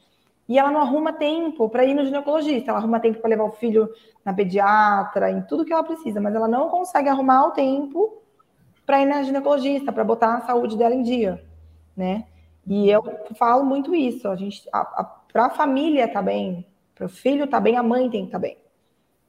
E 0.50 0.58
ela 0.58 0.72
não 0.72 0.82
arruma 0.82 1.14
tempo 1.14 1.70
para 1.70 1.86
ir 1.86 1.94
no 1.94 2.04
ginecologista, 2.04 2.72
ela 2.72 2.80
arruma 2.80 3.00
tempo 3.00 3.20
para 3.20 3.30
levar 3.30 3.44
o 3.44 3.52
filho 3.52 3.88
na 4.26 4.34
pediatra, 4.34 5.32
em 5.32 5.42
tudo 5.44 5.64
que 5.64 5.72
ela 5.72 5.84
precisa, 5.84 6.20
mas 6.20 6.36
ela 6.36 6.48
não 6.48 6.70
consegue 6.70 7.08
arrumar 7.08 7.48
o 7.48 7.52
tempo 7.52 8.22
para 8.86 9.00
ir 9.02 9.06
na 9.06 9.22
ginecologista, 9.22 9.92
para 9.92 10.04
botar 10.04 10.38
a 10.38 10.42
saúde 10.42 10.76
dela 10.76 10.96
em 10.96 11.04
dia, 11.04 11.42
né? 11.96 12.26
E 12.66 12.90
eu 12.90 13.04
falo 13.38 13.64
muito 13.64 13.94
isso, 13.94 14.28
a 14.28 14.36
gente, 14.36 14.68
para 15.32 15.46
a 15.46 15.50
família 15.52 16.08
tá 16.12 16.22
bem, 16.22 16.66
para 16.96 17.06
o 17.06 17.10
filho 17.10 17.48
tá 17.48 17.60
bem, 17.60 17.78
a 17.78 17.84
mãe 17.84 18.10
tem 18.10 18.26
que 18.26 18.32
tá 18.32 18.40
bem, 18.40 18.58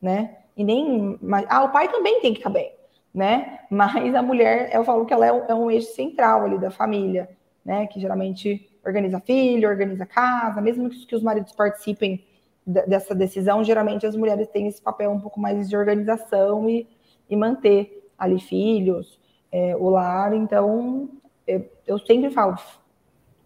né? 0.00 0.38
e 0.60 0.64
nem. 0.64 1.18
Ah, 1.48 1.64
o 1.64 1.70
pai 1.70 1.88
também 1.88 2.20
tem 2.20 2.32
que 2.32 2.40
estar 2.40 2.50
bem, 2.50 2.70
né? 3.14 3.60
Mas 3.70 4.14
a 4.14 4.22
mulher, 4.22 4.70
eu 4.74 4.84
falo 4.84 5.06
que 5.06 5.12
ela 5.12 5.26
é 5.26 5.32
um, 5.32 5.44
é 5.46 5.54
um 5.54 5.70
eixo 5.70 5.94
central 5.94 6.44
ali 6.44 6.58
da 6.58 6.70
família, 6.70 7.30
né? 7.64 7.86
Que 7.86 7.98
geralmente 7.98 8.69
organiza 8.84 9.20
filho, 9.20 9.68
organiza 9.68 10.06
casa, 10.06 10.60
mesmo 10.60 10.88
que 10.88 11.14
os 11.14 11.22
maridos 11.22 11.52
participem 11.52 12.24
dessa 12.66 13.14
decisão, 13.14 13.64
geralmente 13.64 14.06
as 14.06 14.14
mulheres 14.14 14.48
têm 14.48 14.68
esse 14.68 14.80
papel 14.80 15.10
um 15.10 15.20
pouco 15.20 15.40
mais 15.40 15.68
de 15.68 15.76
organização 15.76 16.68
e, 16.68 16.86
e 17.28 17.36
manter 17.36 18.08
ali 18.18 18.38
filhos, 18.38 19.18
é, 19.50 19.74
o 19.76 19.88
lar. 19.88 20.34
Então, 20.34 21.08
eu, 21.46 21.68
eu, 21.86 21.98
sempre 21.98 22.30
falo, 22.30 22.56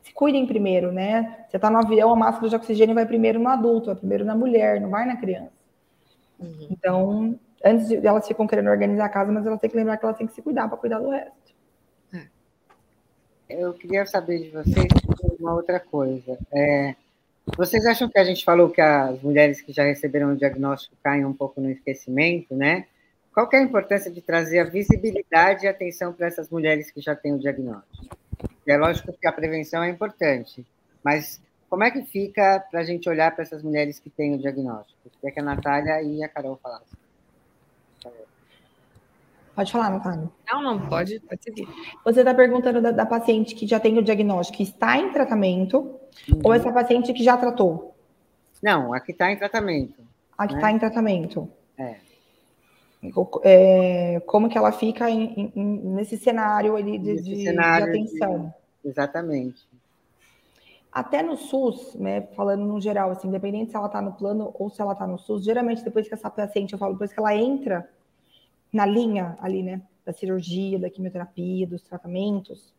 se 0.02 0.12
cuidem 0.12 0.46
primeiro, 0.46 0.92
né? 0.92 1.46
Você 1.48 1.56
está 1.56 1.70
no 1.70 1.78
avião, 1.78 2.12
a 2.12 2.16
máscara 2.16 2.48
de 2.48 2.56
oxigênio 2.56 2.94
vai 2.94 3.06
primeiro 3.06 3.38
no 3.38 3.48
adulto, 3.48 3.86
vai 3.86 3.96
primeiro 3.96 4.24
na 4.24 4.34
mulher, 4.34 4.80
não 4.80 4.90
vai 4.90 5.06
na 5.06 5.16
criança. 5.16 5.52
Uhum. 6.38 6.68
Então, 6.70 7.38
antes 7.64 7.88
de 7.88 8.06
elas 8.06 8.26
ficam 8.26 8.46
querendo 8.46 8.68
organizar 8.68 9.06
a 9.06 9.08
casa, 9.08 9.32
mas 9.32 9.46
elas 9.46 9.60
têm 9.60 9.70
que 9.70 9.76
lembrar 9.76 9.96
que 9.96 10.04
elas 10.04 10.18
têm 10.18 10.26
que 10.26 10.34
se 10.34 10.42
cuidar 10.42 10.68
para 10.68 10.76
cuidar 10.76 10.98
do 10.98 11.10
resto. 11.10 11.53
É. 13.48 13.62
eu 13.62 13.72
queria 13.74 14.04
saber 14.06 14.38
de 14.38 14.50
vocês 14.50 14.88
uma 15.38 15.54
outra 15.54 15.78
coisa. 15.78 16.38
É, 16.52 16.94
vocês 17.56 17.84
acham 17.86 18.08
que 18.08 18.18
a 18.18 18.24
gente 18.24 18.44
falou 18.44 18.70
que 18.70 18.80
as 18.80 19.20
mulheres 19.22 19.60
que 19.60 19.72
já 19.72 19.84
receberam 19.84 20.32
o 20.32 20.36
diagnóstico 20.36 20.96
caem 21.02 21.24
um 21.24 21.32
pouco 21.32 21.60
no 21.60 21.70
esquecimento, 21.70 22.54
né? 22.54 22.86
Qual 23.32 23.48
é 23.52 23.56
a 23.56 23.62
importância 23.62 24.10
de 24.10 24.20
trazer 24.22 24.60
a 24.60 24.64
visibilidade 24.64 25.64
e 25.64 25.68
atenção 25.68 26.12
para 26.12 26.28
essas 26.28 26.48
mulheres 26.48 26.90
que 26.90 27.00
já 27.00 27.14
têm 27.14 27.34
o 27.34 27.38
diagnóstico? 27.38 28.16
É 28.66 28.76
lógico 28.76 29.12
que 29.12 29.26
a 29.26 29.32
prevenção 29.32 29.82
é 29.82 29.90
importante, 29.90 30.64
mas 31.02 31.40
como 31.68 31.84
é 31.84 31.90
que 31.90 32.02
fica 32.04 32.64
para 32.70 32.80
a 32.80 32.84
gente 32.84 33.08
olhar 33.08 33.34
para 33.34 33.42
essas 33.42 33.62
mulheres 33.62 33.98
que 33.98 34.08
têm 34.08 34.34
o 34.34 34.38
diagnóstico? 34.38 35.10
Queria 35.20 35.34
que 35.34 35.40
a 35.40 35.42
Natália 35.42 36.02
e 36.02 36.22
a 36.22 36.28
Carol 36.28 36.58
falassem. 36.62 36.98
Pode 39.54 39.70
falar, 39.70 39.90
Natália. 39.90 40.28
Não, 40.50 40.62
não, 40.62 40.88
pode, 40.88 41.20
pode 41.20 41.42
seguir. 41.42 41.68
Você 42.04 42.20
está 42.20 42.34
perguntando 42.34 42.82
da, 42.82 42.90
da, 42.90 43.06
paciente 43.06 43.54
que 43.54 43.66
já 43.66 43.78
tem 43.78 43.96
o 43.98 44.02
diagnóstico, 44.02 44.56
que 44.56 44.64
está 44.64 44.98
em 44.98 45.12
tratamento, 45.12 45.78
uhum. 46.28 46.40
ou 46.42 46.52
essa 46.52 46.72
paciente 46.72 47.12
que 47.12 47.22
já 47.22 47.36
tratou? 47.36 47.94
Não, 48.60 48.92
a 48.92 49.00
que 49.00 49.12
está 49.12 49.30
em 49.30 49.36
tratamento. 49.36 50.02
A 50.36 50.48
que 50.48 50.54
está 50.54 50.66
né? 50.66 50.72
em 50.72 50.78
tratamento. 50.78 51.48
É. 51.78 51.96
é. 53.44 54.20
Como 54.26 54.48
que 54.48 54.58
ela 54.58 54.72
fica 54.72 55.08
em, 55.08 55.52
em, 55.54 55.78
nesse 55.94 56.16
cenário 56.16 56.74
ali 56.74 56.98
de, 56.98 57.22
de, 57.22 57.44
cenário 57.44 57.92
de 57.92 57.98
atenção? 57.98 58.52
De... 58.82 58.90
Exatamente. 58.90 59.68
Até 60.90 61.22
no 61.22 61.36
SUS, 61.36 61.94
né, 61.96 62.22
falando 62.36 62.64
no 62.64 62.80
geral, 62.80 63.10
assim, 63.10 63.28
independente 63.28 63.70
se 63.70 63.76
ela 63.76 63.86
está 63.86 64.00
no 64.00 64.12
plano 64.12 64.52
ou 64.54 64.70
se 64.70 64.80
ela 64.80 64.92
está 64.92 65.06
no 65.06 65.18
SUS, 65.18 65.44
geralmente 65.44 65.84
depois 65.84 66.06
que 66.08 66.14
essa 66.14 66.30
paciente, 66.30 66.72
eu 66.72 66.78
falo, 66.78 66.92
depois 66.92 67.12
que 67.12 67.18
ela 67.18 67.34
entra 67.34 67.88
na 68.74 68.84
linha 68.84 69.36
ali, 69.40 69.62
né, 69.62 69.80
da 70.04 70.12
cirurgia, 70.12 70.80
da 70.80 70.90
quimioterapia, 70.90 71.64
dos 71.64 71.80
tratamentos, 71.80 72.74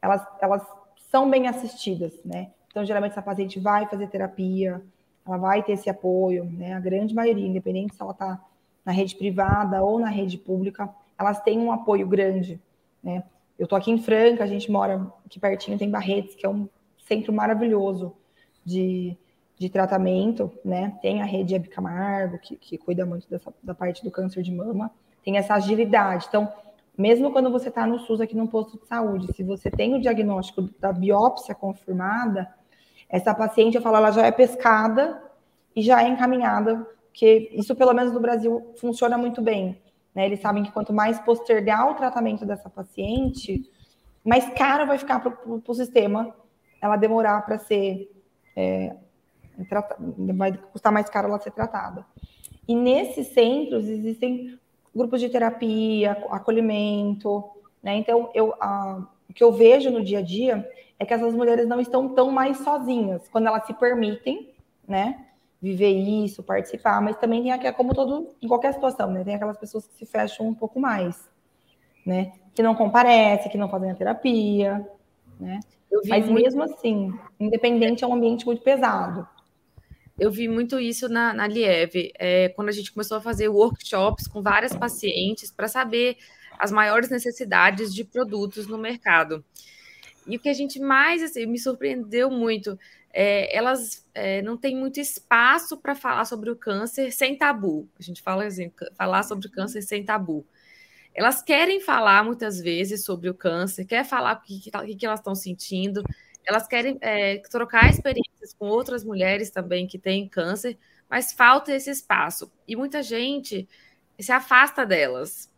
elas, 0.00 0.26
elas 0.40 0.66
são 1.10 1.30
bem 1.30 1.46
assistidas, 1.46 2.18
né? 2.24 2.50
Então, 2.70 2.84
geralmente, 2.84 3.12
essa 3.12 3.22
paciente 3.22 3.60
vai 3.60 3.86
fazer 3.86 4.08
terapia, 4.08 4.82
ela 5.24 5.36
vai 5.36 5.62
ter 5.62 5.72
esse 5.72 5.88
apoio, 5.88 6.44
né? 6.44 6.72
A 6.72 6.80
grande 6.80 7.14
maioria, 7.14 7.46
independente 7.46 7.94
se 7.94 8.02
ela 8.02 8.12
está 8.12 8.42
na 8.84 8.90
rede 8.90 9.14
privada 9.14 9.82
ou 9.82 9.98
na 9.98 10.08
rede 10.08 10.38
pública, 10.38 10.88
elas 11.18 11.40
têm 11.42 11.58
um 11.58 11.70
apoio 11.70 12.08
grande, 12.08 12.60
né? 13.02 13.22
Eu 13.58 13.68
tô 13.68 13.76
aqui 13.76 13.90
em 13.90 13.98
Franca, 13.98 14.42
a 14.42 14.46
gente 14.46 14.70
mora 14.70 15.12
aqui 15.24 15.38
pertinho, 15.38 15.78
tem 15.78 15.90
Barretes, 15.90 16.34
que 16.34 16.44
é 16.44 16.48
um 16.48 16.68
centro 17.06 17.32
maravilhoso 17.32 18.16
de, 18.64 19.16
de 19.58 19.68
tratamento, 19.68 20.50
né? 20.64 20.98
Tem 21.00 21.22
a 21.22 21.24
rede 21.26 21.54
Hebe 21.54 21.68
Camargo, 21.68 22.38
que, 22.38 22.56
que 22.56 22.78
cuida 22.78 23.06
muito 23.06 23.28
dessa, 23.28 23.54
da 23.62 23.74
parte 23.74 24.02
do 24.02 24.10
câncer 24.10 24.42
de 24.42 24.50
mama, 24.50 24.90
tem 25.24 25.36
essa 25.36 25.54
agilidade. 25.54 26.26
Então, 26.28 26.52
mesmo 26.96 27.32
quando 27.32 27.50
você 27.50 27.68
está 27.68 27.86
no 27.86 27.98
SUS 27.98 28.20
aqui 28.20 28.36
no 28.36 28.46
posto 28.46 28.78
de 28.78 28.86
saúde, 28.86 29.32
se 29.34 29.42
você 29.42 29.70
tem 29.70 29.94
o 29.94 30.00
diagnóstico 30.00 30.62
da 30.78 30.92
biópsia 30.92 31.54
confirmada, 31.54 32.52
essa 33.08 33.34
paciente, 33.34 33.76
eu 33.76 33.82
falo, 33.82 33.96
ela 33.96 34.10
já 34.10 34.26
é 34.26 34.30
pescada 34.30 35.22
e 35.74 35.82
já 35.82 36.02
é 36.02 36.08
encaminhada, 36.08 36.86
que 37.12 37.50
isso, 37.52 37.74
pelo 37.74 37.92
menos 37.92 38.12
no 38.12 38.20
Brasil, 38.20 38.74
funciona 38.76 39.16
muito 39.16 39.40
bem. 39.40 39.80
Né? 40.14 40.26
Eles 40.26 40.40
sabem 40.40 40.62
que 40.62 40.72
quanto 40.72 40.92
mais 40.92 41.18
postergar 41.20 41.90
o 41.90 41.94
tratamento 41.94 42.44
dessa 42.44 42.68
paciente, 42.68 43.68
mais 44.24 44.48
caro 44.50 44.86
vai 44.86 44.98
ficar 44.98 45.20
para 45.20 45.32
o 45.46 45.74
sistema 45.74 46.34
ela 46.80 46.96
demorar 46.96 47.42
para 47.42 47.58
ser. 47.58 48.10
É, 48.56 48.94
vai 50.34 50.52
custar 50.72 50.92
mais 50.92 51.08
caro 51.08 51.28
ela 51.28 51.40
ser 51.40 51.50
tratada. 51.50 52.04
E 52.66 52.74
nesses 52.74 53.28
centros 53.28 53.86
existem 53.86 54.58
grupos 54.94 55.20
de 55.20 55.28
terapia, 55.28 56.12
acolhimento, 56.30 57.44
né? 57.82 57.96
Então, 57.96 58.30
eu, 58.34 58.54
a, 58.60 59.02
o 59.28 59.32
que 59.32 59.42
eu 59.42 59.52
vejo 59.52 59.90
no 59.90 60.02
dia 60.02 60.20
a 60.20 60.22
dia 60.22 60.68
é 60.98 61.04
que 61.04 61.12
essas 61.12 61.34
mulheres 61.34 61.66
não 61.66 61.80
estão 61.80 62.08
tão 62.08 62.30
mais 62.30 62.58
sozinhas 62.58 63.28
quando 63.28 63.46
elas 63.46 63.66
se 63.66 63.74
permitem, 63.74 64.50
né? 64.86 65.26
Viver 65.60 65.90
isso, 65.90 66.42
participar, 66.42 67.00
mas 67.00 67.16
também 67.16 67.42
tem 67.42 67.52
aquela, 67.52 67.72
como 67.72 67.94
todo, 67.94 68.28
em 68.40 68.48
qualquer 68.48 68.74
situação, 68.74 69.10
né? 69.10 69.24
Tem 69.24 69.34
aquelas 69.34 69.58
pessoas 69.58 69.86
que 69.86 69.94
se 69.94 70.06
fecham 70.06 70.46
um 70.46 70.54
pouco 70.54 70.78
mais, 70.78 71.28
né? 72.06 72.32
Que 72.54 72.62
não 72.62 72.74
comparecem, 72.74 73.50
que 73.50 73.58
não 73.58 73.68
fazem 73.68 73.90
a 73.90 73.94
terapia, 73.94 74.88
né? 75.40 75.60
Mas 76.08 76.26
muito... 76.26 76.42
mesmo 76.42 76.62
assim, 76.62 77.12
independente 77.38 78.04
é 78.04 78.06
um 78.06 78.14
ambiente 78.14 78.46
muito 78.46 78.62
pesado. 78.62 79.26
Eu 80.18 80.30
vi 80.30 80.46
muito 80.48 80.78
isso 80.78 81.08
na, 81.08 81.32
na 81.32 81.46
Lieve, 81.46 82.12
é, 82.18 82.48
quando 82.50 82.68
a 82.68 82.72
gente 82.72 82.92
começou 82.92 83.16
a 83.16 83.20
fazer 83.20 83.48
workshops 83.48 84.28
com 84.28 84.40
várias 84.40 84.74
pacientes 84.74 85.50
para 85.50 85.66
saber 85.66 86.16
as 86.58 86.70
maiores 86.70 87.10
necessidades 87.10 87.92
de 87.92 88.04
produtos 88.04 88.66
no 88.66 88.78
mercado. 88.78 89.44
E 90.26 90.36
o 90.36 90.40
que 90.40 90.48
a 90.48 90.54
gente 90.54 90.80
mais 90.80 91.22
assim, 91.22 91.46
me 91.46 91.58
surpreendeu 91.58 92.30
muito, 92.30 92.78
é, 93.12 93.54
elas 93.56 94.04
é, 94.14 94.40
não 94.42 94.56
têm 94.56 94.76
muito 94.76 95.00
espaço 95.00 95.76
para 95.76 95.94
falar 95.94 96.24
sobre 96.24 96.50
o 96.50 96.56
câncer 96.56 97.12
sem 97.12 97.36
tabu. 97.36 97.88
A 97.98 98.02
gente 98.02 98.22
fala 98.22 98.44
assim, 98.44 98.72
falar 98.96 99.22
sobre 99.24 99.48
câncer 99.48 99.82
sem 99.82 100.04
tabu. 100.04 100.46
Elas 101.14 101.42
querem 101.42 101.80
falar 101.80 102.24
muitas 102.24 102.60
vezes 102.60 103.04
sobre 103.04 103.28
o 103.28 103.34
câncer, 103.34 103.84
quer 103.84 104.04
falar 104.04 104.36
o 104.36 104.40
que, 104.42 104.70
que, 104.70 104.96
que 104.96 105.06
elas 105.06 105.20
estão 105.20 105.34
sentindo, 105.34 106.02
elas 106.44 106.66
querem 106.66 106.98
é, 107.00 107.38
trocar 107.50 107.88
com 108.52 108.66
outras 108.66 109.04
mulheres 109.04 109.50
também 109.50 109.86
que 109.86 109.98
têm 109.98 110.28
câncer, 110.28 110.76
mas 111.08 111.32
falta 111.32 111.72
esse 111.72 111.90
espaço. 111.90 112.50
E 112.66 112.76
muita 112.76 113.02
gente 113.02 113.68
se 114.18 114.32
afasta 114.32 114.84
delas. 114.84 115.50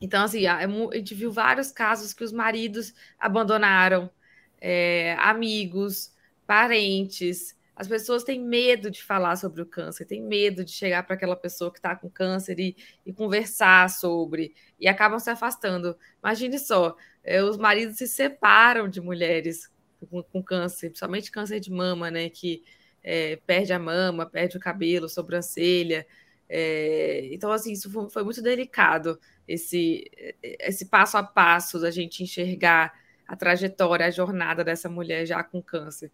Então, 0.00 0.24
assim, 0.24 0.46
a, 0.46 0.58
a 0.58 0.96
gente 0.96 1.14
viu 1.14 1.30
vários 1.30 1.70
casos 1.70 2.12
que 2.12 2.24
os 2.24 2.32
maridos 2.32 2.94
abandonaram 3.18 4.10
é, 4.60 5.14
amigos, 5.18 6.12
parentes, 6.46 7.56
as 7.76 7.86
pessoas 7.86 8.24
têm 8.24 8.40
medo 8.40 8.90
de 8.90 9.02
falar 9.02 9.36
sobre 9.36 9.60
o 9.60 9.66
câncer, 9.66 10.06
têm 10.06 10.22
medo 10.22 10.64
de 10.64 10.70
chegar 10.70 11.02
para 11.02 11.14
aquela 11.14 11.36
pessoa 11.36 11.70
que 11.70 11.78
está 11.78 11.94
com 11.94 12.08
câncer 12.08 12.58
e, 12.58 12.74
e, 13.04 13.12
conversar 13.12 13.90
sobre, 13.90 14.54
e 14.80 14.88
acabam 14.88 15.18
se 15.18 15.28
afastando. 15.28 15.94
Imagine 16.22 16.58
só, 16.58 16.96
é, 17.22 17.42
os 17.42 17.58
maridos 17.58 17.98
se 17.98 18.08
separam 18.08 18.88
de 18.88 18.98
mulheres 18.98 19.70
com, 20.10 20.22
com, 20.22 20.42
câncer, 20.42 20.88
principalmente 20.88 21.30
câncer 21.30 21.60
de 21.60 21.70
mama, 21.70 22.10
né? 22.10 22.28
Que 22.28 22.62
é, 23.02 23.36
perde 23.46 23.72
a 23.72 23.78
mama, 23.78 24.26
perde 24.26 24.56
o 24.56 24.60
cabelo, 24.60 25.08
sobrancelha. 25.08 26.06
É, 26.48 27.28
então, 27.32 27.50
assim, 27.50 27.72
isso 27.72 27.90
foi, 27.90 28.08
foi 28.10 28.22
muito 28.22 28.42
delicado, 28.42 29.18
esse, 29.48 30.04
esse 30.42 30.86
passo 30.86 31.16
a 31.16 31.22
passo 31.22 31.80
da 31.80 31.90
gente 31.90 32.22
enxergar 32.22 32.92
a 33.26 33.34
trajetória, 33.34 34.06
a 34.06 34.10
jornada 34.10 34.62
dessa 34.62 34.88
mulher 34.88 35.26
já 35.26 35.42
com 35.42 35.60
câncer 35.60 36.10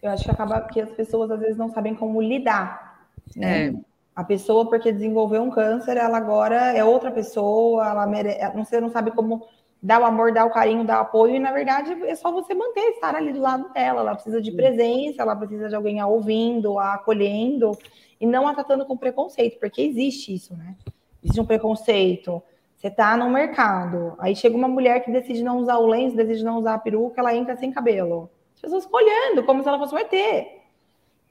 eu 0.00 0.10
acho 0.10 0.24
que 0.24 0.30
acaba 0.30 0.60
que 0.62 0.80
as 0.80 0.90
pessoas 0.90 1.30
às 1.30 1.40
vezes 1.40 1.56
não 1.56 1.68
sabem 1.68 1.94
como 1.94 2.22
lidar, 2.22 3.08
né? 3.36 3.66
É. 3.68 3.74
A 4.14 4.22
pessoa, 4.22 4.68
porque 4.68 4.92
desenvolveu 4.92 5.42
um 5.42 5.50
câncer, 5.50 5.96
ela 5.96 6.18
agora 6.18 6.76
é 6.76 6.84
outra 6.84 7.10
pessoa, 7.10 7.88
ela 7.88 8.06
mere... 8.06 8.36
você 8.54 8.78
não 8.78 8.90
sabe 8.90 9.10
como 9.10 9.46
dar 9.82 10.00
o 10.00 10.04
amor, 10.04 10.32
dar 10.32 10.44
o 10.44 10.50
carinho, 10.50 10.84
dar 10.84 10.98
o 10.98 11.02
apoio, 11.02 11.36
e 11.36 11.40
na 11.40 11.50
verdade 11.50 11.92
é 12.04 12.14
só 12.14 12.30
você 12.30 12.54
manter, 12.54 12.90
estar 12.90 13.14
ali 13.14 13.32
do 13.32 13.40
lado 13.40 13.72
dela. 13.72 14.00
Ela 14.00 14.14
precisa 14.14 14.40
de 14.40 14.52
presença, 14.52 15.22
ela 15.22 15.34
precisa 15.34 15.68
de 15.68 15.74
alguém 15.74 15.98
a 16.00 16.06
ouvindo, 16.06 16.78
a 16.78 16.94
acolhendo, 16.94 17.76
e 18.20 18.26
não 18.26 18.46
a 18.46 18.54
tratando 18.54 18.84
com 18.86 18.96
preconceito, 18.96 19.58
porque 19.58 19.82
existe 19.82 20.34
isso, 20.34 20.56
né? 20.56 20.76
Existe 21.22 21.40
um 21.40 21.46
preconceito. 21.46 22.42
Você 22.76 22.90
tá 22.90 23.16
no 23.16 23.30
mercado, 23.30 24.14
aí 24.18 24.34
chega 24.34 24.56
uma 24.56 24.68
mulher 24.68 25.04
que 25.04 25.10
decide 25.10 25.42
não 25.42 25.58
usar 25.58 25.78
o 25.78 25.86
lenço, 25.86 26.16
decide 26.16 26.44
não 26.44 26.58
usar 26.58 26.74
a 26.74 26.78
peruca, 26.78 27.20
ela 27.20 27.34
entra 27.34 27.56
sem 27.56 27.70
cabelo 27.70 28.30
pessoas 28.62 28.88
olhando, 28.90 29.44
como 29.44 29.60
se 29.60 29.68
ela 29.68 29.78
fosse 29.78 29.94
um 29.94 29.98
ET, 29.98 30.12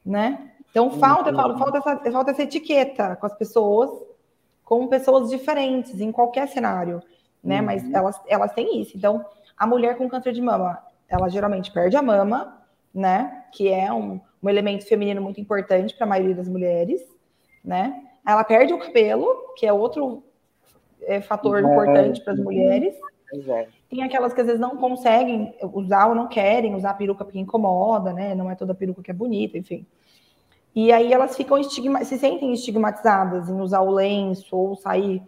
né? 0.05 0.51
Então 0.69 0.91
falta, 0.91 1.33
falo, 1.33 1.57
falta, 1.57 1.77
essa, 1.77 2.11
falta 2.11 2.31
essa 2.31 2.43
etiqueta 2.43 3.15
com 3.15 3.25
as 3.25 3.33
pessoas, 3.33 3.89
com 4.65 4.87
pessoas 4.87 5.29
diferentes 5.29 5.99
em 6.01 6.11
qualquer 6.11 6.47
cenário, 6.49 7.01
né? 7.43 7.59
Uhum. 7.59 7.65
Mas 7.65 7.93
elas, 7.93 8.21
elas 8.27 8.53
têm 8.53 8.81
isso. 8.81 8.97
Então, 8.97 9.25
a 9.57 9.67
mulher 9.67 9.97
com 9.97 10.09
câncer 10.09 10.33
de 10.33 10.41
mama, 10.41 10.81
ela 11.07 11.29
geralmente 11.29 11.71
perde 11.71 11.95
a 11.95 12.01
mama, 12.01 12.61
né? 12.93 13.45
Que 13.51 13.69
é 13.69 13.91
um, 13.91 14.19
um 14.41 14.49
elemento 14.49 14.87
feminino 14.87 15.21
muito 15.21 15.39
importante 15.39 15.95
para 15.95 16.05
a 16.05 16.09
maioria 16.09 16.35
das 16.35 16.47
mulheres, 16.47 17.01
né? 17.63 18.03
Ela 18.25 18.43
perde 18.43 18.73
o 18.73 18.79
cabelo, 18.79 19.53
que 19.57 19.65
é 19.65 19.73
outro 19.73 20.23
é, 21.03 21.21
fator 21.21 21.57
é. 21.57 21.61
importante 21.61 22.21
para 22.21 22.33
as 22.33 22.39
mulheres. 22.39 22.95
É. 23.47 23.67
Tem 23.89 24.03
aquelas 24.03 24.33
que 24.33 24.41
às 24.41 24.47
vezes 24.47 24.59
não 24.59 24.75
conseguem 24.77 25.55
usar 25.73 26.07
ou 26.07 26.15
não 26.15 26.27
querem 26.27 26.75
usar 26.75 26.91
a 26.91 26.93
peruca 26.93 27.23
porque 27.23 27.39
incomoda, 27.39 28.13
né? 28.13 28.35
Não 28.35 28.51
é 28.51 28.55
toda 28.55 28.75
peruca 28.75 29.01
que 29.01 29.11
é 29.11 29.13
bonita, 29.13 29.57
enfim. 29.57 29.85
E 30.73 30.91
aí 30.91 31.11
elas 31.11 31.35
ficam 31.35 31.57
estigma 31.57 32.03
se 32.05 32.17
sentem 32.17 32.53
estigmatizadas 32.53 33.49
em 33.49 33.59
usar 33.59 33.81
o 33.81 33.91
lenço 33.91 34.55
ou 34.55 34.75
sair, 34.75 35.21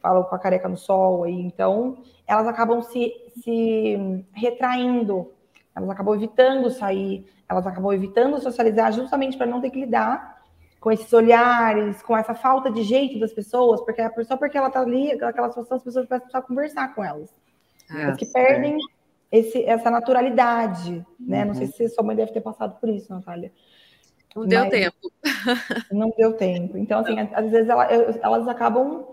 falam 0.00 0.22
com 0.24 0.34
a 0.34 0.38
careca 0.38 0.68
no 0.68 0.76
sol. 0.76 1.24
Aí, 1.24 1.40
então, 1.40 1.98
elas 2.26 2.46
acabam 2.46 2.82
se, 2.82 3.12
se 3.42 4.24
retraindo, 4.32 5.32
elas 5.74 5.88
acabam 5.90 6.14
evitando 6.14 6.70
sair, 6.70 7.24
elas 7.48 7.66
acabam 7.66 7.92
evitando 7.92 8.40
socializar 8.40 8.92
justamente 8.92 9.36
para 9.36 9.46
não 9.46 9.60
ter 9.60 9.70
que 9.70 9.80
lidar 9.80 10.38
com 10.80 10.92
esses 10.92 11.12
olhares, 11.12 12.02
com 12.02 12.16
essa 12.16 12.34
falta 12.34 12.70
de 12.70 12.82
jeito 12.82 13.18
das 13.18 13.32
pessoas, 13.32 13.80
porque 13.80 14.00
a 14.00 14.10
pessoa, 14.10 14.38
porque 14.38 14.56
ela 14.56 14.70
tá 14.70 14.80
ali, 14.80 15.12
aquela 15.12 15.48
situação, 15.48 15.76
as 15.76 15.82
pessoas 15.82 16.06
precisam 16.06 16.42
conversar 16.42 16.94
com 16.94 17.04
elas. 17.04 17.34
Ah, 17.90 18.12
que 18.12 18.26
perdem 18.26 18.78
esse, 19.32 19.64
essa 19.64 19.90
naturalidade, 19.90 21.04
né? 21.18 21.40
Uhum. 21.40 21.46
Não 21.48 21.54
sei 21.54 21.66
uhum. 21.66 21.72
se 21.72 21.88
sua 21.88 22.04
mãe 22.04 22.14
deve 22.14 22.32
ter 22.32 22.40
passado 22.40 22.78
por 22.78 22.88
isso, 22.88 23.12
Natália. 23.12 23.50
Não 24.36 24.46
deu 24.46 24.68
tempo. 24.68 24.96
Não 25.90 26.12
deu 26.16 26.32
tempo. 26.34 26.76
Então, 26.76 27.00
assim, 27.00 27.18
às 27.32 27.50
vezes 27.50 27.68
ela, 27.68 27.86
elas 27.86 28.46
acabam 28.46 29.06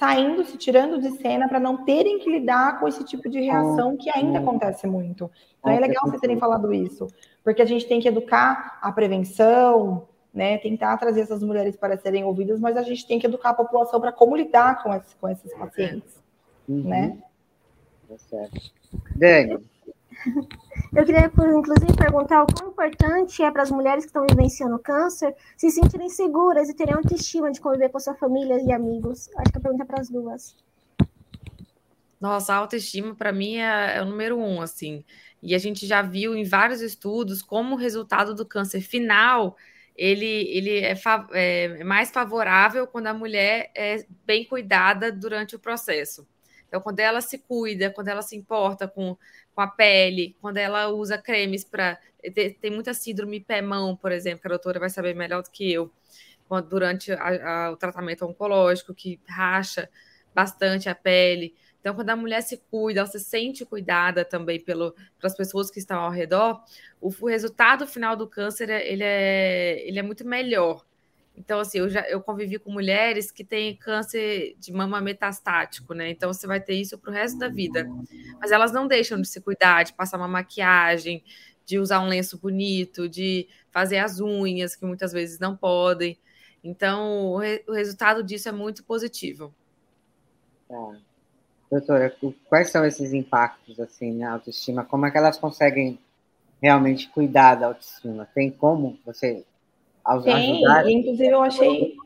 saindo, 0.00 0.42
se 0.46 0.56
tirando 0.56 0.98
de 0.98 1.10
cena 1.18 1.46
para 1.46 1.60
não 1.60 1.84
terem 1.84 2.18
que 2.18 2.30
lidar 2.30 2.80
com 2.80 2.88
esse 2.88 3.04
tipo 3.04 3.28
de 3.28 3.38
reação 3.38 3.98
que 3.98 4.08
ainda 4.08 4.38
acontece 4.38 4.86
muito. 4.86 5.30
Então 5.58 5.70
é 5.70 5.78
legal 5.78 6.06
vocês 6.06 6.22
terem 6.22 6.38
falado 6.38 6.72
isso, 6.72 7.06
porque 7.44 7.60
a 7.60 7.66
gente 7.66 7.86
tem 7.86 8.00
que 8.00 8.08
educar 8.08 8.78
a 8.80 8.90
prevenção, 8.90 10.08
né? 10.32 10.56
Tentar 10.56 10.96
trazer 10.96 11.20
essas 11.20 11.42
mulheres 11.42 11.76
para 11.76 11.98
serem 11.98 12.24
ouvidas, 12.24 12.58
mas 12.58 12.78
a 12.78 12.82
gente 12.82 13.06
tem 13.06 13.18
que 13.18 13.26
educar 13.26 13.50
a 13.50 13.54
população 13.54 14.00
para 14.00 14.10
como 14.10 14.34
lidar 14.34 14.82
com, 14.82 14.94
esses, 14.94 15.12
com 15.12 15.28
esses 15.28 15.52
pacientes, 15.54 16.18
uhum. 16.66 16.88
né? 16.88 17.18
Tá 18.08 18.16
certo. 18.16 18.72
Dani. 19.14 19.69
Eu 20.94 21.04
queria, 21.04 21.26
inclusive, 21.26 21.96
perguntar 21.96 22.42
o 22.42 22.46
quão 22.46 22.70
importante 22.70 23.42
é 23.42 23.50
para 23.50 23.62
as 23.62 23.70
mulheres 23.70 24.04
que 24.04 24.08
estão 24.08 24.26
vivenciando 24.28 24.78
câncer 24.78 25.34
se 25.56 25.70
sentirem 25.70 26.08
seguras 26.08 26.68
e 26.68 26.74
terem 26.74 26.94
autoestima 26.94 27.50
de 27.50 27.60
conviver 27.60 27.88
com 27.90 27.98
sua 27.98 28.14
família 28.14 28.60
e 28.60 28.72
amigos. 28.72 29.28
Acho 29.36 29.52
que 29.52 29.58
a 29.58 29.60
pergunta 29.60 29.84
é 29.84 29.86
para 29.86 30.00
as 30.00 30.10
duas. 30.10 30.56
Nossa, 32.20 32.52
a 32.52 32.56
autoestima 32.56 33.14
para 33.14 33.32
mim 33.32 33.56
é, 33.56 33.96
é, 33.96 34.02
o 34.02 34.04
número 34.04 34.38
um, 34.38 34.60
assim. 34.60 35.04
E 35.42 35.54
a 35.54 35.58
gente 35.58 35.86
já 35.86 36.02
viu 36.02 36.34
em 36.34 36.44
vários 36.44 36.82
estudos 36.82 37.40
como 37.40 37.74
o 37.74 37.78
resultado 37.78 38.34
do 38.34 38.44
câncer 38.44 38.80
final 38.80 39.56
ele, 39.96 40.48
ele 40.48 40.78
é, 40.78 40.94
é 41.32 41.84
mais 41.84 42.10
favorável 42.10 42.86
quando 42.86 43.08
a 43.08 43.14
mulher 43.14 43.70
é 43.74 44.04
bem 44.24 44.44
cuidada 44.44 45.12
durante 45.12 45.54
o 45.54 45.58
processo. 45.58 46.26
Então, 46.70 46.80
quando 46.80 47.00
ela 47.00 47.20
se 47.20 47.36
cuida, 47.36 47.90
quando 47.90 48.06
ela 48.06 48.22
se 48.22 48.36
importa 48.36 48.86
com, 48.86 49.16
com 49.52 49.60
a 49.60 49.66
pele, 49.66 50.36
quando 50.40 50.56
ela 50.58 50.88
usa 50.88 51.18
cremes 51.18 51.64
para. 51.64 51.98
Tem 52.60 52.70
muita 52.70 52.94
síndrome 52.94 53.40
pé-mão, 53.40 53.96
por 53.96 54.12
exemplo, 54.12 54.42
que 54.42 54.46
a 54.46 54.50
doutora 54.50 54.78
vai 54.78 54.88
saber 54.88 55.14
melhor 55.14 55.42
do 55.42 55.50
que 55.50 55.72
eu, 55.72 55.90
durante 56.68 57.10
a, 57.10 57.66
a, 57.66 57.70
o 57.72 57.76
tratamento 57.76 58.24
oncológico, 58.24 58.94
que 58.94 59.18
racha 59.26 59.90
bastante 60.32 60.88
a 60.88 60.94
pele. 60.94 61.56
Então, 61.80 61.94
quando 61.94 62.10
a 62.10 62.16
mulher 62.16 62.42
se 62.42 62.58
cuida, 62.70 63.00
ela 63.00 63.08
se 63.08 63.18
sente 63.18 63.64
cuidada 63.64 64.24
também 64.24 64.60
pelo, 64.60 64.94
pelas 65.18 65.36
pessoas 65.36 65.70
que 65.70 65.80
estão 65.80 65.98
ao 65.98 66.10
redor, 66.10 66.62
o, 67.00 67.08
o 67.08 67.26
resultado 67.26 67.84
final 67.86 68.14
do 68.14 68.28
câncer 68.28 68.68
ele 68.68 69.02
é, 69.02 69.88
ele 69.88 69.98
é 69.98 70.02
muito 70.02 70.24
melhor. 70.24 70.84
Então, 71.40 71.58
assim, 71.58 71.78
eu 71.78 71.88
já 71.88 72.02
eu 72.02 72.20
convivi 72.20 72.58
com 72.58 72.70
mulheres 72.70 73.32
que 73.32 73.42
têm 73.42 73.74
câncer 73.74 74.54
de 74.58 74.70
mama 74.70 75.00
metastático, 75.00 75.94
né? 75.94 76.10
Então, 76.10 76.30
você 76.30 76.46
vai 76.46 76.60
ter 76.60 76.74
isso 76.74 76.98
para 76.98 77.10
o 77.10 77.14
resto 77.14 77.38
da 77.38 77.48
vida. 77.48 77.88
Mas 78.38 78.52
elas 78.52 78.72
não 78.72 78.86
deixam 78.86 79.18
de 79.18 79.26
se 79.26 79.40
cuidar, 79.40 79.84
de 79.84 79.94
passar 79.94 80.18
uma 80.18 80.28
maquiagem, 80.28 81.24
de 81.64 81.78
usar 81.78 82.00
um 82.00 82.08
lenço 82.08 82.38
bonito, 82.38 83.08
de 83.08 83.48
fazer 83.70 83.98
as 83.98 84.20
unhas, 84.20 84.76
que 84.76 84.84
muitas 84.84 85.12
vezes 85.12 85.38
não 85.38 85.56
podem. 85.56 86.18
Então, 86.62 87.28
o, 87.28 87.38
re, 87.38 87.64
o 87.66 87.72
resultado 87.72 88.22
disso 88.22 88.50
é 88.50 88.52
muito 88.52 88.84
positivo. 88.84 89.54
Tá. 90.68 90.98
Doutora, 91.70 92.14
quais 92.50 92.70
são 92.70 92.84
esses 92.84 93.14
impactos, 93.14 93.80
assim, 93.80 94.12
na 94.12 94.32
autoestima? 94.32 94.84
Como 94.84 95.06
é 95.06 95.10
que 95.10 95.16
elas 95.16 95.38
conseguem 95.38 95.98
realmente 96.60 97.08
cuidar 97.08 97.54
da 97.54 97.68
autoestima? 97.68 98.28
Tem 98.34 98.50
como 98.50 98.98
você 99.06 99.42
tem, 100.18 100.66
ajudar. 100.66 100.90
inclusive 100.90 101.28
eu 101.28 101.42
achei, 101.42 101.96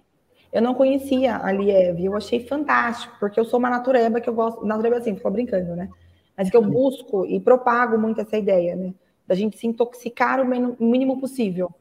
eu 0.53 0.63
não 0.63 0.75
conhecia 0.75 1.37
a 1.37 1.53
Lieve, 1.53 2.05
eu 2.05 2.17
achei 2.17 2.41
fantástico, 2.41 3.17
porque 3.19 3.39
eu 3.39 3.45
sou 3.45 3.59
uma 3.59 3.71
natureba 3.71 4.21
que 4.21 4.29
eu 4.29 4.35
gosto, 4.35 4.65
natureba 4.65 4.99
assim, 4.99 5.15
ficou 5.15 5.31
brincando, 5.31 5.75
né? 5.75 5.89
Mas 6.37 6.51
que 6.51 6.57
eu 6.57 6.63
busco 6.63 7.25
e 7.27 7.39
propago 7.39 7.99
muito 7.99 8.21
essa 8.21 8.37
ideia, 8.37 8.75
né? 8.75 8.93
Da 9.27 9.35
gente 9.35 9.59
se 9.59 9.67
intoxicar 9.67 10.41
o 10.41 10.85
mínimo 10.85 11.21
possível. 11.21 11.73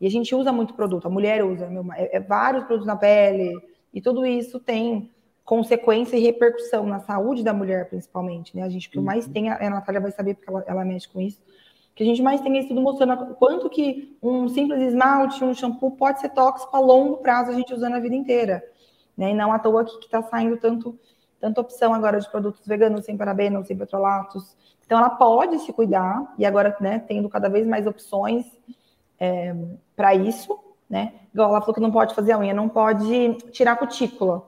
E 0.00 0.06
a 0.06 0.10
gente 0.10 0.34
usa 0.34 0.52
muito 0.52 0.74
produto, 0.74 1.06
a 1.06 1.10
mulher 1.10 1.44
usa, 1.44 1.68
meu, 1.68 1.84
é, 1.92 2.16
é 2.16 2.20
vários 2.20 2.64
produtos 2.64 2.86
na 2.86 2.96
pele, 2.96 3.54
e 3.92 4.00
tudo 4.00 4.26
isso 4.26 4.58
tem 4.60 5.10
consequência 5.44 6.16
e 6.16 6.20
repercussão 6.20 6.86
na 6.86 7.00
saúde 7.00 7.44
da 7.44 7.52
mulher, 7.52 7.88
principalmente, 7.88 8.56
né? 8.56 8.62
A 8.62 8.68
gente, 8.68 8.88
o 8.88 8.90
que 8.90 9.00
mais 9.00 9.26
uhum. 9.26 9.32
tem, 9.32 9.50
a, 9.50 9.66
a 9.66 9.70
Natália 9.70 10.00
vai 10.00 10.10
saber, 10.10 10.34
porque 10.34 10.50
ela, 10.50 10.64
ela 10.66 10.84
mexe 10.84 11.08
com 11.08 11.20
isso, 11.20 11.40
que 11.94 12.02
a 12.02 12.06
gente 12.06 12.22
mais 12.22 12.40
tem 12.40 12.58
estudo 12.58 12.80
mostrando 12.80 13.34
quanto 13.36 13.70
que 13.70 14.16
um 14.20 14.48
simples 14.48 14.82
esmalte, 14.82 15.44
um 15.44 15.54
shampoo 15.54 15.92
pode 15.92 16.20
ser 16.20 16.30
tóxico 16.30 16.76
a 16.76 16.80
longo 16.80 17.18
prazo 17.18 17.50
a 17.50 17.54
gente 17.54 17.72
usando 17.72 17.94
a 17.94 18.00
vida 18.00 18.14
inteira. 18.14 18.64
Né? 19.16 19.30
E 19.30 19.34
não 19.34 19.52
à 19.52 19.58
toa 19.58 19.84
que 19.84 20.04
está 20.04 20.22
saindo 20.22 20.56
tanto, 20.56 20.98
tanta 21.40 21.60
opção 21.60 21.94
agora 21.94 22.18
de 22.18 22.28
produtos 22.28 22.66
veganos, 22.66 23.04
sem 23.04 23.16
parabenos, 23.16 23.68
sem 23.68 23.76
petrolatos. 23.76 24.56
Então 24.84 24.98
ela 24.98 25.10
pode 25.10 25.60
se 25.60 25.72
cuidar, 25.72 26.34
e 26.36 26.44
agora 26.44 26.76
né, 26.80 26.98
tendo 26.98 27.28
cada 27.28 27.48
vez 27.48 27.66
mais 27.66 27.86
opções 27.86 28.44
é, 29.18 29.54
para 29.94 30.14
isso, 30.14 30.58
né? 30.90 31.14
Igual 31.32 31.50
ela 31.50 31.60
falou 31.60 31.74
que 31.74 31.80
não 31.80 31.90
pode 31.90 32.14
fazer 32.14 32.32
a 32.32 32.38
unha, 32.38 32.52
não 32.52 32.68
pode 32.68 33.34
tirar 33.52 33.72
a 33.72 33.76
cutícula, 33.76 34.44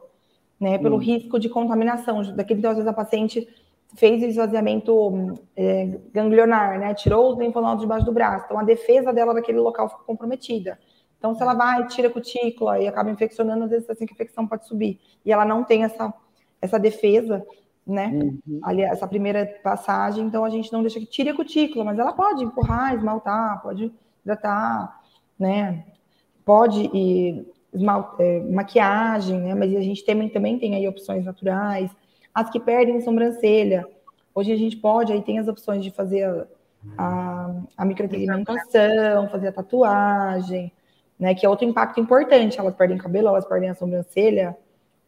né? 0.60 0.78
Pelo 0.78 0.96
hum. 0.96 1.00
risco 1.00 1.38
de 1.38 1.48
contaminação. 1.48 2.22
Daquele 2.34 2.58
então, 2.58 2.72
às 2.72 2.76
vezes 2.76 2.88
a 2.88 2.92
paciente 2.92 3.48
fez 3.94 4.22
esvaziamento 4.22 5.34
é, 5.56 5.98
ganglionar, 6.12 6.78
né? 6.78 6.94
Tirou 6.94 7.32
os 7.32 7.38
linfonodos 7.38 7.82
debaixo 7.82 8.04
do 8.04 8.12
braço. 8.12 8.44
Então, 8.46 8.58
a 8.58 8.64
defesa 8.64 9.12
dela 9.12 9.34
daquele 9.34 9.58
local 9.58 9.88
ficou 9.88 10.04
comprometida. 10.04 10.78
Então, 11.18 11.34
se 11.34 11.42
ela 11.42 11.54
vai, 11.54 11.86
tira 11.86 12.08
a 12.08 12.12
cutícula 12.12 12.78
e 12.78 12.86
acaba 12.86 13.10
infeccionando, 13.10 13.64
às 13.64 13.70
vezes 13.70 13.88
essa 13.88 14.04
infecção 14.04 14.46
pode 14.46 14.66
subir. 14.66 15.00
E 15.24 15.32
ela 15.32 15.44
não 15.44 15.64
tem 15.64 15.84
essa, 15.84 16.12
essa 16.60 16.78
defesa, 16.78 17.44
né? 17.86 18.08
Uhum. 18.08 18.60
Ali, 18.62 18.82
essa 18.82 19.06
primeira 19.06 19.46
passagem, 19.62 20.26
então 20.26 20.44
a 20.44 20.50
gente 20.50 20.72
não 20.72 20.82
deixa 20.82 20.98
que 20.98 21.06
tire 21.06 21.30
a 21.30 21.34
cutícula, 21.34 21.84
mas 21.84 21.98
ela 21.98 22.12
pode 22.12 22.44
empurrar, 22.44 22.94
esmaltar, 22.94 23.62
pode 23.62 23.92
hidratar, 24.22 25.00
né? 25.38 25.84
Pode 26.44 26.90
e 26.92 27.46
esmalt, 27.72 28.20
é, 28.20 28.40
maquiagem, 28.40 29.40
né? 29.40 29.54
Mas 29.54 29.74
a 29.74 29.80
gente 29.80 30.04
também, 30.04 30.28
também 30.28 30.58
tem 30.58 30.74
aí 30.74 30.86
opções 30.86 31.24
naturais 31.24 31.90
as 32.36 32.50
que 32.50 32.60
perdem 32.60 33.00
sobrancelha. 33.00 33.88
Hoje 34.34 34.52
a 34.52 34.56
gente 34.56 34.76
pode, 34.76 35.10
aí 35.10 35.22
tem 35.22 35.38
as 35.38 35.48
opções 35.48 35.82
de 35.82 35.90
fazer 35.90 36.24
a, 36.24 36.46
a, 36.98 37.54
a 37.78 37.84
micropigmentação, 37.86 39.26
fazer 39.30 39.48
a 39.48 39.52
tatuagem, 39.52 40.70
né? 41.18 41.34
Que 41.34 41.46
é 41.46 41.48
outro 41.48 41.66
impacto 41.66 41.98
importante. 41.98 42.60
Elas 42.60 42.74
perdem 42.74 42.98
cabelo, 42.98 43.28
elas 43.28 43.46
perdem 43.46 43.70
a 43.70 43.74
sobrancelha, 43.74 44.54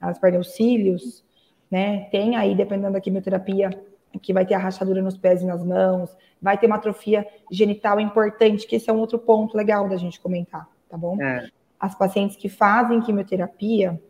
elas 0.00 0.18
perdem 0.18 0.40
os 0.40 0.54
cílios, 0.54 1.22
né? 1.70 2.08
Tem 2.10 2.34
aí, 2.34 2.54
dependendo 2.54 2.94
da 2.94 3.00
quimioterapia, 3.00 3.78
que 4.22 4.32
vai 4.32 4.46
ter 4.46 4.54
a 4.54 4.58
rachadura 4.58 5.02
nos 5.02 5.18
pés 5.18 5.42
e 5.42 5.44
nas 5.46 5.62
mãos, 5.62 6.16
vai 6.40 6.56
ter 6.56 6.66
uma 6.66 6.76
atrofia 6.76 7.28
genital 7.52 8.00
importante, 8.00 8.66
que 8.66 8.76
esse 8.76 8.88
é 8.88 8.92
um 8.92 9.00
outro 9.00 9.18
ponto 9.18 9.54
legal 9.54 9.86
da 9.86 9.98
gente 9.98 10.18
comentar, 10.18 10.66
tá 10.88 10.96
bom? 10.96 11.20
É. 11.22 11.46
As 11.78 11.94
pacientes 11.94 12.38
que 12.38 12.48
fazem 12.48 13.02
quimioterapia 13.02 14.00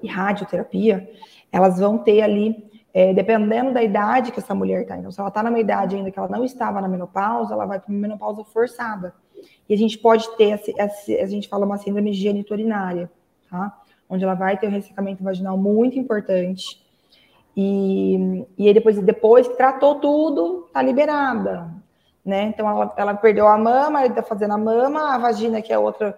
e 0.00 0.06
radioterapia, 0.06 1.10
elas 1.50 1.78
vão 1.78 1.98
ter 1.98 2.22
ali, 2.22 2.70
é, 2.92 3.12
dependendo 3.12 3.72
da 3.72 3.82
idade 3.82 4.32
que 4.32 4.38
essa 4.38 4.54
mulher 4.54 4.82
está. 4.82 4.96
Então, 4.96 5.10
se 5.10 5.20
ela 5.20 5.28
está 5.28 5.42
numa 5.42 5.58
idade 5.58 5.96
ainda 5.96 6.10
que 6.10 6.18
ela 6.18 6.28
não 6.28 6.44
estava 6.44 6.80
na 6.80 6.88
menopausa, 6.88 7.54
ela 7.54 7.66
vai 7.66 7.80
para 7.80 7.90
uma 7.90 8.00
menopausa 8.00 8.44
forçada. 8.44 9.14
E 9.68 9.74
a 9.74 9.76
gente 9.76 9.98
pode 9.98 10.28
ter, 10.36 10.60
a 11.20 11.26
gente 11.26 11.48
fala 11.48 11.64
uma 11.64 11.78
síndrome 11.78 12.12
geniturinária, 12.12 13.10
tá? 13.50 13.76
Onde 14.08 14.24
ela 14.24 14.34
vai 14.34 14.56
ter 14.56 14.66
um 14.66 14.72
ressecamento 14.72 15.22
vaginal 15.22 15.56
muito 15.56 15.98
importante. 15.98 16.82
E, 17.56 18.46
e 18.56 18.68
aí 18.68 18.74
depois, 18.74 18.98
depois 19.02 19.48
que 19.48 19.56
tratou 19.56 19.96
tudo, 19.96 20.68
tá 20.72 20.80
liberada, 20.80 21.68
né? 22.24 22.44
Então 22.44 22.68
ela, 22.68 22.94
ela 22.96 23.14
perdeu 23.14 23.46
a 23.46 23.58
mama, 23.58 24.04
ele 24.04 24.14
tá 24.14 24.22
fazendo 24.22 24.54
a 24.54 24.58
mama, 24.58 25.14
a 25.14 25.18
vagina, 25.18 25.60
que 25.60 25.72
é 25.72 25.78
outra, 25.78 26.16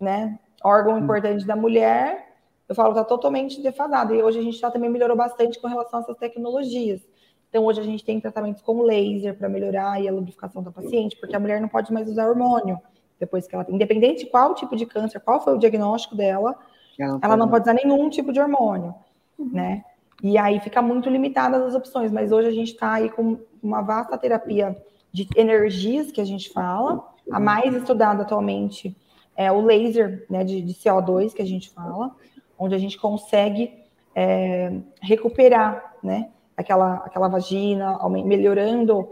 né, 0.00 0.38
órgão 0.62 0.94
hum. 0.94 0.98
importante 0.98 1.46
da 1.46 1.56
mulher, 1.56 2.25
eu 2.68 2.74
falo, 2.74 2.90
está 2.90 3.04
totalmente 3.04 3.60
defasado. 3.62 4.14
E 4.14 4.22
hoje 4.22 4.38
a 4.38 4.42
gente 4.42 4.58
já 4.58 4.70
também 4.70 4.90
melhorou 4.90 5.16
bastante 5.16 5.60
com 5.60 5.68
relação 5.68 6.00
a 6.00 6.02
essas 6.02 6.16
tecnologias. 6.16 7.00
Então, 7.48 7.64
hoje 7.64 7.80
a 7.80 7.84
gente 7.84 8.04
tem 8.04 8.20
tratamentos 8.20 8.60
com 8.60 8.82
laser 8.82 9.36
para 9.36 9.48
melhorar 9.48 9.94
a 9.94 10.10
lubrificação 10.10 10.62
da 10.62 10.70
paciente, 10.70 11.16
porque 11.16 11.36
a 11.36 11.40
mulher 11.40 11.60
não 11.60 11.68
pode 11.68 11.92
mais 11.92 12.08
usar 12.08 12.28
hormônio 12.28 12.78
depois 13.18 13.46
que 13.46 13.54
ela 13.54 13.64
tem. 13.64 13.74
Independente 13.74 14.24
de 14.24 14.30
qual 14.30 14.54
tipo 14.54 14.76
de 14.76 14.84
câncer, 14.84 15.20
qual 15.20 15.42
foi 15.42 15.54
o 15.54 15.58
diagnóstico 15.58 16.16
dela, 16.16 16.56
ela, 16.98 17.18
ela 17.22 17.36
não 17.36 17.48
pode 17.48 17.62
usar 17.62 17.74
nenhum 17.74 18.10
tipo 18.10 18.32
de 18.32 18.40
hormônio, 18.40 18.94
uhum. 19.38 19.50
né? 19.52 19.84
E 20.22 20.36
aí 20.36 20.58
fica 20.60 20.82
muito 20.82 21.08
limitada 21.08 21.64
as 21.64 21.74
opções, 21.74 22.10
mas 22.10 22.32
hoje 22.32 22.48
a 22.48 22.52
gente 22.52 22.72
está 22.72 22.94
aí 22.94 23.10
com 23.10 23.38
uma 23.62 23.80
vasta 23.82 24.18
terapia 24.18 24.76
de 25.12 25.28
energias 25.36 26.10
que 26.10 26.20
a 26.20 26.24
gente 26.24 26.50
fala. 26.50 27.06
A 27.30 27.38
mais 27.38 27.74
estudada 27.74 28.22
atualmente 28.22 28.96
é 29.36 29.52
o 29.52 29.60
laser 29.60 30.26
né, 30.30 30.42
de, 30.42 30.62
de 30.62 30.74
CO2 30.74 31.34
que 31.34 31.42
a 31.42 31.46
gente 31.46 31.70
fala 31.70 32.14
onde 32.58 32.74
a 32.74 32.78
gente 32.78 32.98
consegue 32.98 33.72
é, 34.14 34.72
recuperar, 35.00 35.96
né, 36.02 36.30
aquela, 36.56 36.96
aquela 36.96 37.28
vagina, 37.28 37.98
melhorando 38.08 39.08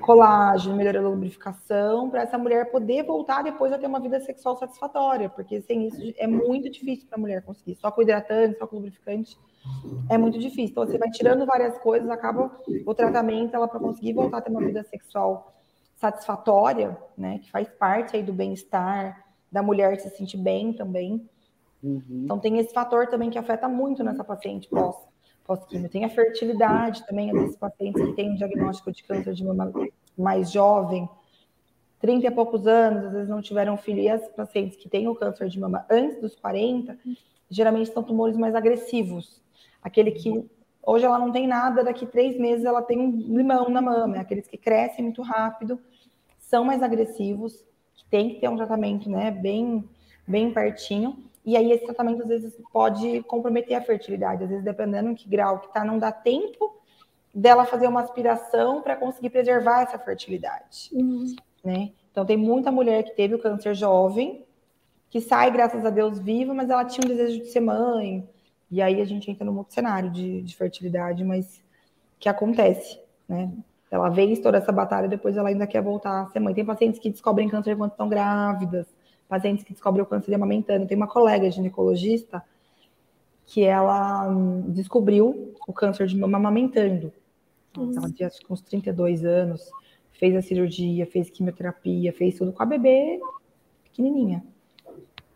colágeno, 0.00 0.76
melhora 0.76 1.00
a 1.00 1.02
lubrificação, 1.02 2.08
para 2.08 2.22
essa 2.22 2.38
mulher 2.38 2.70
poder 2.70 3.02
voltar 3.02 3.42
depois 3.42 3.72
a 3.72 3.78
ter 3.78 3.86
uma 3.86 3.98
vida 3.98 4.20
sexual 4.20 4.56
satisfatória, 4.56 5.28
porque 5.28 5.60
sem 5.60 5.88
isso 5.88 6.14
é 6.16 6.26
muito 6.26 6.70
difícil 6.70 7.08
para 7.08 7.18
a 7.18 7.20
mulher 7.20 7.42
conseguir. 7.42 7.74
Só 7.74 7.90
com 7.90 8.02
hidratante, 8.02 8.58
só 8.58 8.66
com 8.66 8.76
lubrificante, 8.76 9.36
é 10.08 10.16
muito 10.16 10.38
difícil. 10.38 10.70
Então 10.70 10.86
você 10.86 10.96
vai 10.96 11.10
tirando 11.10 11.44
várias 11.44 11.76
coisas, 11.78 12.08
acaba 12.08 12.52
o 12.86 12.94
tratamento 12.94 13.56
ela 13.56 13.66
para 13.66 13.80
conseguir 13.80 14.12
voltar 14.12 14.38
a 14.38 14.40
ter 14.40 14.50
uma 14.50 14.60
vida 14.60 14.84
sexual 14.84 15.52
satisfatória, 15.96 16.96
né, 17.16 17.40
que 17.42 17.50
faz 17.50 17.68
parte 17.68 18.16
aí 18.16 18.22
do 18.22 18.32
bem-estar 18.32 19.24
da 19.50 19.62
mulher 19.62 19.98
se 19.98 20.10
sentir 20.10 20.36
bem 20.36 20.72
também. 20.72 21.28
Uhum. 21.82 22.22
Então 22.24 22.38
tem 22.38 22.58
esse 22.58 22.72
fator 22.72 23.06
também 23.06 23.30
que 23.30 23.38
afeta 23.38 23.68
muito 23.68 24.02
nessa 24.02 24.24
paciente 24.24 24.68
pós 24.68 24.96
pós-quimio. 25.46 25.88
Tem 25.88 26.04
a 26.04 26.08
fertilidade 26.08 27.06
também, 27.06 27.32
desses 27.32 27.56
pacientes 27.56 28.04
que 28.04 28.12
têm 28.14 28.32
um 28.32 28.34
diagnóstico 28.34 28.90
de 28.90 29.04
câncer 29.04 29.32
de 29.32 29.44
mama 29.44 29.72
mais 30.18 30.50
jovem, 30.50 31.08
30 32.00 32.26
e 32.26 32.30
poucos 32.30 32.66
anos, 32.66 33.04
às 33.04 33.12
vezes 33.12 33.28
não 33.28 33.40
tiveram 33.40 33.76
filho, 33.76 34.00
e 34.00 34.08
as 34.08 34.26
pacientes 34.28 34.76
que 34.76 34.88
têm 34.88 35.08
o 35.08 35.14
câncer 35.14 35.48
de 35.48 35.58
mama 35.58 35.86
antes 35.88 36.20
dos 36.20 36.34
40, 36.34 36.98
geralmente 37.48 37.92
são 37.92 38.02
tumores 38.02 38.36
mais 38.36 38.54
agressivos. 38.54 39.40
Aquele 39.82 40.10
que 40.10 40.44
hoje 40.82 41.04
ela 41.04 41.18
não 41.18 41.30
tem 41.30 41.46
nada, 41.46 41.84
daqui 41.84 42.06
três 42.06 42.38
meses 42.38 42.64
ela 42.64 42.82
tem 42.82 42.98
um 42.98 43.10
limão 43.10 43.68
na 43.68 43.80
mama, 43.80 44.18
aqueles 44.18 44.46
que 44.46 44.56
crescem 44.56 45.04
muito 45.04 45.22
rápido, 45.22 45.78
são 46.38 46.64
mais 46.64 46.82
agressivos, 46.82 47.64
que 47.94 48.04
tem 48.10 48.30
que 48.30 48.40
ter 48.40 48.48
um 48.48 48.56
tratamento 48.56 49.08
né, 49.08 49.30
bem, 49.30 49.88
bem 50.26 50.52
pertinho. 50.52 51.16
E 51.46 51.56
aí 51.56 51.70
esse 51.70 51.84
tratamento 51.84 52.22
às 52.22 52.28
vezes 52.28 52.52
pode 52.72 53.22
comprometer 53.22 53.76
a 53.76 53.80
fertilidade, 53.80 54.42
às 54.42 54.50
vezes 54.50 54.64
dependendo 54.64 55.10
em 55.10 55.14
que 55.14 55.28
grau 55.28 55.60
que 55.60 55.72
tá, 55.72 55.84
não 55.84 55.96
dá 55.96 56.10
tempo 56.10 56.76
dela 57.32 57.64
fazer 57.64 57.86
uma 57.86 58.00
aspiração 58.00 58.82
para 58.82 58.96
conseguir 58.96 59.30
preservar 59.30 59.82
essa 59.82 59.96
fertilidade, 59.96 60.90
uhum. 60.92 61.36
né? 61.62 61.92
Então 62.10 62.26
tem 62.26 62.36
muita 62.36 62.72
mulher 62.72 63.04
que 63.04 63.14
teve 63.14 63.36
o 63.36 63.38
câncer 63.38 63.74
jovem, 63.74 64.44
que 65.08 65.20
sai, 65.20 65.52
graças 65.52 65.84
a 65.84 65.90
Deus, 65.90 66.18
viva, 66.18 66.52
mas 66.52 66.68
ela 66.68 66.84
tinha 66.84 67.04
um 67.04 67.08
desejo 67.08 67.38
de 67.38 67.46
ser 67.46 67.60
mãe. 67.60 68.28
E 68.68 68.82
aí 68.82 69.00
a 69.00 69.04
gente 69.04 69.30
entra 69.30 69.44
num 69.44 69.56
outro 69.56 69.72
cenário 69.72 70.10
de, 70.10 70.42
de 70.42 70.56
fertilidade, 70.56 71.22
mas 71.22 71.62
que 72.18 72.28
acontece, 72.28 72.98
né? 73.28 73.52
Ela 73.88 74.08
vence 74.08 74.42
toda 74.42 74.58
essa 74.58 74.72
batalha, 74.72 75.06
depois 75.06 75.36
ela 75.36 75.48
ainda 75.48 75.66
quer 75.66 75.80
voltar 75.80 76.22
a 76.22 76.26
ser 76.26 76.40
mãe. 76.40 76.52
Tem 76.52 76.64
pacientes 76.64 76.98
que 76.98 77.08
descobrem 77.08 77.48
câncer 77.48 77.72
enquanto 77.72 77.92
estão 77.92 78.08
grávidas 78.08 78.95
pacientes 79.28 79.64
que 79.64 79.72
descobriu 79.72 80.04
o 80.04 80.06
câncer 80.06 80.30
de 80.30 80.34
amamentando. 80.34 80.86
Tem 80.86 80.96
uma 80.96 81.06
colega 81.06 81.50
ginecologista 81.50 82.42
que 83.46 83.62
ela 83.62 84.28
hum, 84.28 84.70
descobriu 84.72 85.54
o 85.66 85.72
câncer 85.72 86.06
de 86.06 86.16
mama 86.16 86.38
amamentando. 86.38 87.12
Uhum. 87.76 87.92
Ela 87.96 88.10
tinha 88.10 88.30
uns 88.50 88.60
32 88.62 89.24
anos, 89.24 89.70
fez 90.12 90.34
a 90.34 90.42
cirurgia, 90.42 91.06
fez 91.06 91.30
quimioterapia, 91.30 92.12
fez 92.12 92.36
tudo 92.36 92.52
com 92.52 92.62
a 92.62 92.66
bebê 92.66 93.20
pequenininha. 93.84 94.44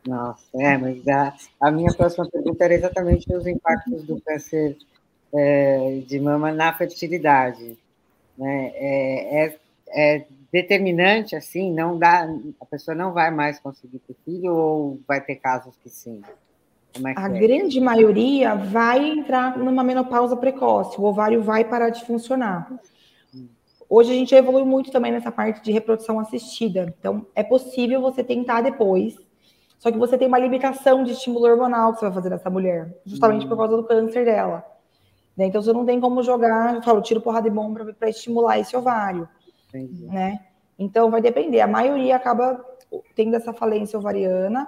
Nossa, 0.07 0.45
é, 0.55 0.79
mas 0.79 1.07
a, 1.07 1.35
a 1.61 1.71
minha 1.71 1.93
próxima 1.93 2.29
pergunta 2.29 2.65
era 2.65 2.75
exatamente 2.75 3.33
os 3.35 3.47
impactos 3.47 4.03
do 4.05 4.21
câncer 4.21 4.77
é, 5.33 6.03
de 6.07 6.19
mama 6.19 6.51
na 6.53 6.73
fertilidade. 6.73 7.79
Né? 8.37 8.73
É, 8.75 9.45
é, 9.45 9.59
é 9.93 10.27
determinante, 10.53 11.37
assim, 11.37 11.73
não 11.73 11.99
dá, 11.99 12.29
a 12.61 12.67
pessoa 12.67 12.95
não 12.95 13.13
vai 13.13 13.31
mais 13.31 13.61
conseguir 13.61 14.01
ter 14.01 14.17
filho 14.25 14.55
ou 14.55 15.01
vai 15.07 15.21
ter 15.21 15.37
casos 15.37 15.77
que 15.77 15.89
sim? 15.89 16.23
É 16.95 17.15
que 17.15 17.21
a 17.21 17.27
é? 17.27 17.39
grande 17.39 17.81
maioria 17.81 18.55
vai 18.57 19.11
entrar 19.11 19.57
numa 19.57 19.85
menopausa 19.85 20.37
precoce, 20.37 21.01
o 21.01 21.05
ovário 21.05 21.43
vai 21.43 21.65
parar 21.65 21.91
de 21.91 22.05
funcionar. 22.05 22.69
Hoje 23.89 24.13
a 24.13 24.15
gente 24.15 24.35
evolui 24.35 24.65
muito 24.65 24.91
também 24.91 25.11
nessa 25.11 25.33
parte 25.33 25.63
de 25.63 25.73
reprodução 25.73 26.21
assistida. 26.21 26.95
Então, 26.99 27.27
é 27.35 27.43
possível 27.43 28.01
você 28.01 28.23
tentar 28.23 28.61
depois, 28.61 29.17
só 29.79 29.91
que 29.91 29.99
você 29.99 30.17
tem 30.17 30.29
uma 30.29 30.39
limitação 30.39 31.03
de 31.03 31.13
estímulo 31.13 31.47
hormonal 31.47 31.93
que 31.93 31.99
você 31.99 32.05
vai 32.07 32.15
fazer 32.15 32.31
nessa 32.31 32.51
mulher, 32.51 32.95
justamente 33.05 33.47
hum. 33.47 33.49
por 33.49 33.57
causa 33.57 33.77
do 33.77 33.85
câncer 33.85 34.25
dela. 34.25 34.65
Né? 35.37 35.47
Então, 35.47 35.63
você 35.63 35.73
não 35.73 35.85
tem 35.85 36.01
como 36.01 36.23
jogar, 36.23 36.75
eu 36.75 36.83
falo, 36.83 37.03
tiro 37.03 37.21
porrada 37.21 37.49
de 37.49 37.55
bomba 37.55 37.95
para 37.99 38.11
estimular 38.11 38.59
esse 38.59 38.77
ovário. 38.77 39.29
Entendi. 39.75 40.07
né? 40.07 40.41
Então 40.79 41.11
vai 41.11 41.21
depender. 41.21 41.61
A 41.61 41.67
maioria 41.67 42.17
acaba 42.17 42.65
tendo 43.15 43.37
essa 43.37 43.53
falência 43.53 43.99
ovariana, 43.99 44.67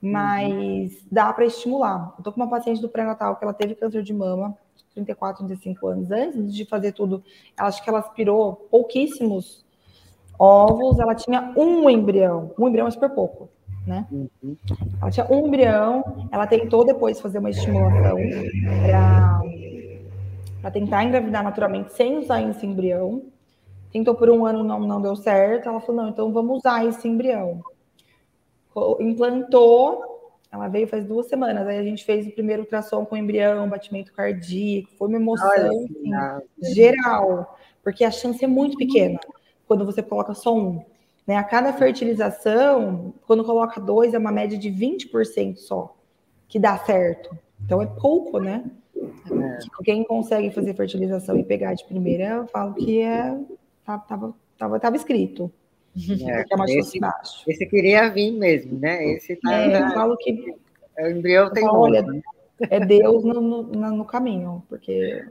mas 0.00 0.92
uhum. 0.92 1.08
dá 1.10 1.32
para 1.32 1.44
estimular. 1.44 2.14
Eu 2.16 2.24
tô 2.24 2.32
com 2.32 2.40
uma 2.40 2.48
paciente 2.48 2.80
do 2.80 2.88
pré-natal 2.88 3.36
que 3.36 3.44
ela 3.44 3.52
teve 3.52 3.74
câncer 3.74 4.02
de 4.02 4.14
mama, 4.14 4.56
34, 4.94 5.44
35 5.46 5.86
anos 5.86 6.10
antes 6.10 6.54
de 6.54 6.64
fazer 6.64 6.92
tudo. 6.92 7.22
Acho 7.56 7.82
que 7.82 7.90
ela 7.90 7.98
aspirou 7.98 8.68
pouquíssimos 8.70 9.64
ovos, 10.38 10.98
ela 11.00 11.14
tinha 11.14 11.52
um 11.56 11.90
embrião. 11.90 12.52
Um 12.58 12.68
embrião 12.68 12.86
é 12.86 12.90
super 12.90 13.10
pouco, 13.10 13.48
né? 13.86 14.06
Uhum. 14.12 14.56
Ela 15.02 15.10
tinha 15.10 15.26
um 15.28 15.46
embrião, 15.46 16.28
ela 16.30 16.46
tentou 16.46 16.84
depois 16.84 17.20
fazer 17.20 17.38
uma 17.38 17.50
estimulação 17.50 18.16
para 20.60 20.70
tentar 20.70 21.04
engravidar 21.04 21.42
naturalmente 21.42 21.92
sem 21.92 22.18
usar 22.18 22.42
esse 22.42 22.64
embrião 22.64 23.22
tentou 23.90 24.14
por 24.14 24.30
um 24.30 24.44
ano, 24.44 24.62
não, 24.62 24.80
não 24.80 25.00
deu 25.00 25.16
certo. 25.16 25.68
Ela 25.68 25.80
falou: 25.80 26.02
não, 26.02 26.10
então 26.10 26.32
vamos 26.32 26.58
usar 26.58 26.84
esse 26.84 27.06
embrião. 27.06 27.62
Implantou, 29.00 30.32
ela 30.52 30.68
veio 30.68 30.86
faz 30.86 31.04
duas 31.04 31.26
semanas. 31.26 31.66
Aí 31.66 31.78
a 31.78 31.82
gente 31.82 32.04
fez 32.04 32.26
o 32.26 32.32
primeiro 32.32 32.62
ultrassom 32.62 33.04
com 33.04 33.16
embrião, 33.16 33.68
batimento 33.68 34.12
cardíaco, 34.12 34.90
foi 34.96 35.08
uma 35.08 35.16
emoção 35.16 35.50
assim, 35.50 36.10
geral, 36.74 37.58
porque 37.82 38.04
a 38.04 38.10
chance 38.10 38.44
é 38.44 38.48
muito 38.48 38.76
pequena 38.76 39.18
quando 39.66 39.84
você 39.84 40.02
coloca 40.02 40.34
só 40.34 40.56
um. 40.56 40.82
Né? 41.26 41.36
A 41.36 41.44
cada 41.44 41.72
fertilização, 41.72 43.12
quando 43.26 43.44
coloca 43.44 43.80
dois, 43.80 44.14
é 44.14 44.18
uma 44.18 44.32
média 44.32 44.56
de 44.56 44.70
20% 44.70 45.56
só 45.56 45.94
que 46.48 46.58
dá 46.58 46.78
certo. 46.78 47.36
Então 47.62 47.82
é 47.82 47.86
pouco, 47.86 48.38
né? 48.38 48.64
É. 48.96 49.58
Quem 49.84 50.02
consegue 50.02 50.50
fazer 50.50 50.74
fertilização 50.74 51.36
e 51.36 51.44
pegar 51.44 51.74
de 51.74 51.84
primeira, 51.84 52.24
eu 52.24 52.46
falo 52.46 52.74
que 52.74 53.00
é 53.00 53.38
Tava, 54.06 54.34
tava, 54.58 54.78
tava 54.80 54.96
escrito. 54.96 55.50
É, 55.96 56.44
que 56.44 56.54
é 56.54 56.56
mais 56.56 56.70
esse, 56.70 57.00
baixo. 57.00 57.42
esse 57.48 57.66
queria 57.66 58.10
vir 58.10 58.32
mesmo, 58.32 58.78
né? 58.78 59.04
Esse 59.12 59.34
tá, 59.36 59.54
é, 59.54 59.82
eu 59.82 59.90
falo 59.92 60.16
que 60.18 60.54
é, 60.96 61.06
o 61.06 61.10
embrião 61.10 61.50
tem 61.50 61.64
falo, 61.64 61.80
olha, 61.80 62.02
né? 62.02 62.20
é 62.70 62.78
Deus 62.78 63.24
no, 63.24 63.40
no, 63.40 63.62
no, 63.62 64.04
caminho, 64.04 64.62
porque 64.68 65.26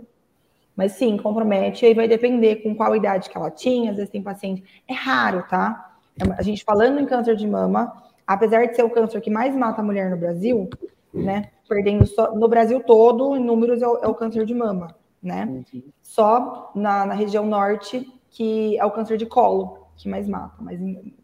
mas 0.76 0.94
sim, 0.94 1.18
compromete, 1.18 1.86
aí 1.86 1.94
vai 1.94 2.08
depender 2.08 2.58
com 2.58 2.76
qual 2.76 2.96
idade 2.96 3.30
que 3.30 3.38
ela 3.38 3.50
tinha, 3.50 3.92
às 3.92 3.98
vezes 3.98 4.12
tem 4.12 4.22
paciente. 4.22 4.64
É 4.88 4.94
raro, 4.94 5.44
tá? 5.50 5.96
A 6.38 6.42
gente 6.42 6.64
falando 6.64 7.00
em 7.00 7.06
câncer 7.06 7.36
de 7.36 7.48
mama, 7.48 7.92
apesar 8.26 8.66
de 8.66 8.76
ser 8.76 8.84
o 8.84 8.90
câncer 8.90 9.22
que 9.22 9.30
mais 9.30 9.56
mata 9.56 9.82
a 9.82 9.84
mulher 9.84 10.10
no 10.10 10.18
Brasil, 10.18 10.70
né? 11.14 11.50
Perdendo 11.68 12.06
só, 12.06 12.36
no 12.36 12.48
Brasil 12.48 12.80
todo, 12.82 13.36
em 13.36 13.44
números, 13.44 13.82
é 13.82 13.88
o, 13.88 13.98
é 13.98 14.08
o 14.08 14.14
câncer 14.14 14.46
de 14.46 14.54
mama, 14.54 14.96
né? 15.22 15.46
Uhum. 15.46 15.84
Só 16.02 16.72
na, 16.76 17.06
na 17.06 17.14
região 17.14 17.46
norte 17.46 18.06
que 18.30 18.78
é 18.78 18.86
o 18.86 18.92
câncer 18.92 19.18
de 19.18 19.26
colo 19.26 19.88
que 19.96 20.08
mais 20.08 20.28
mata. 20.28 20.56
Mas 20.60 20.80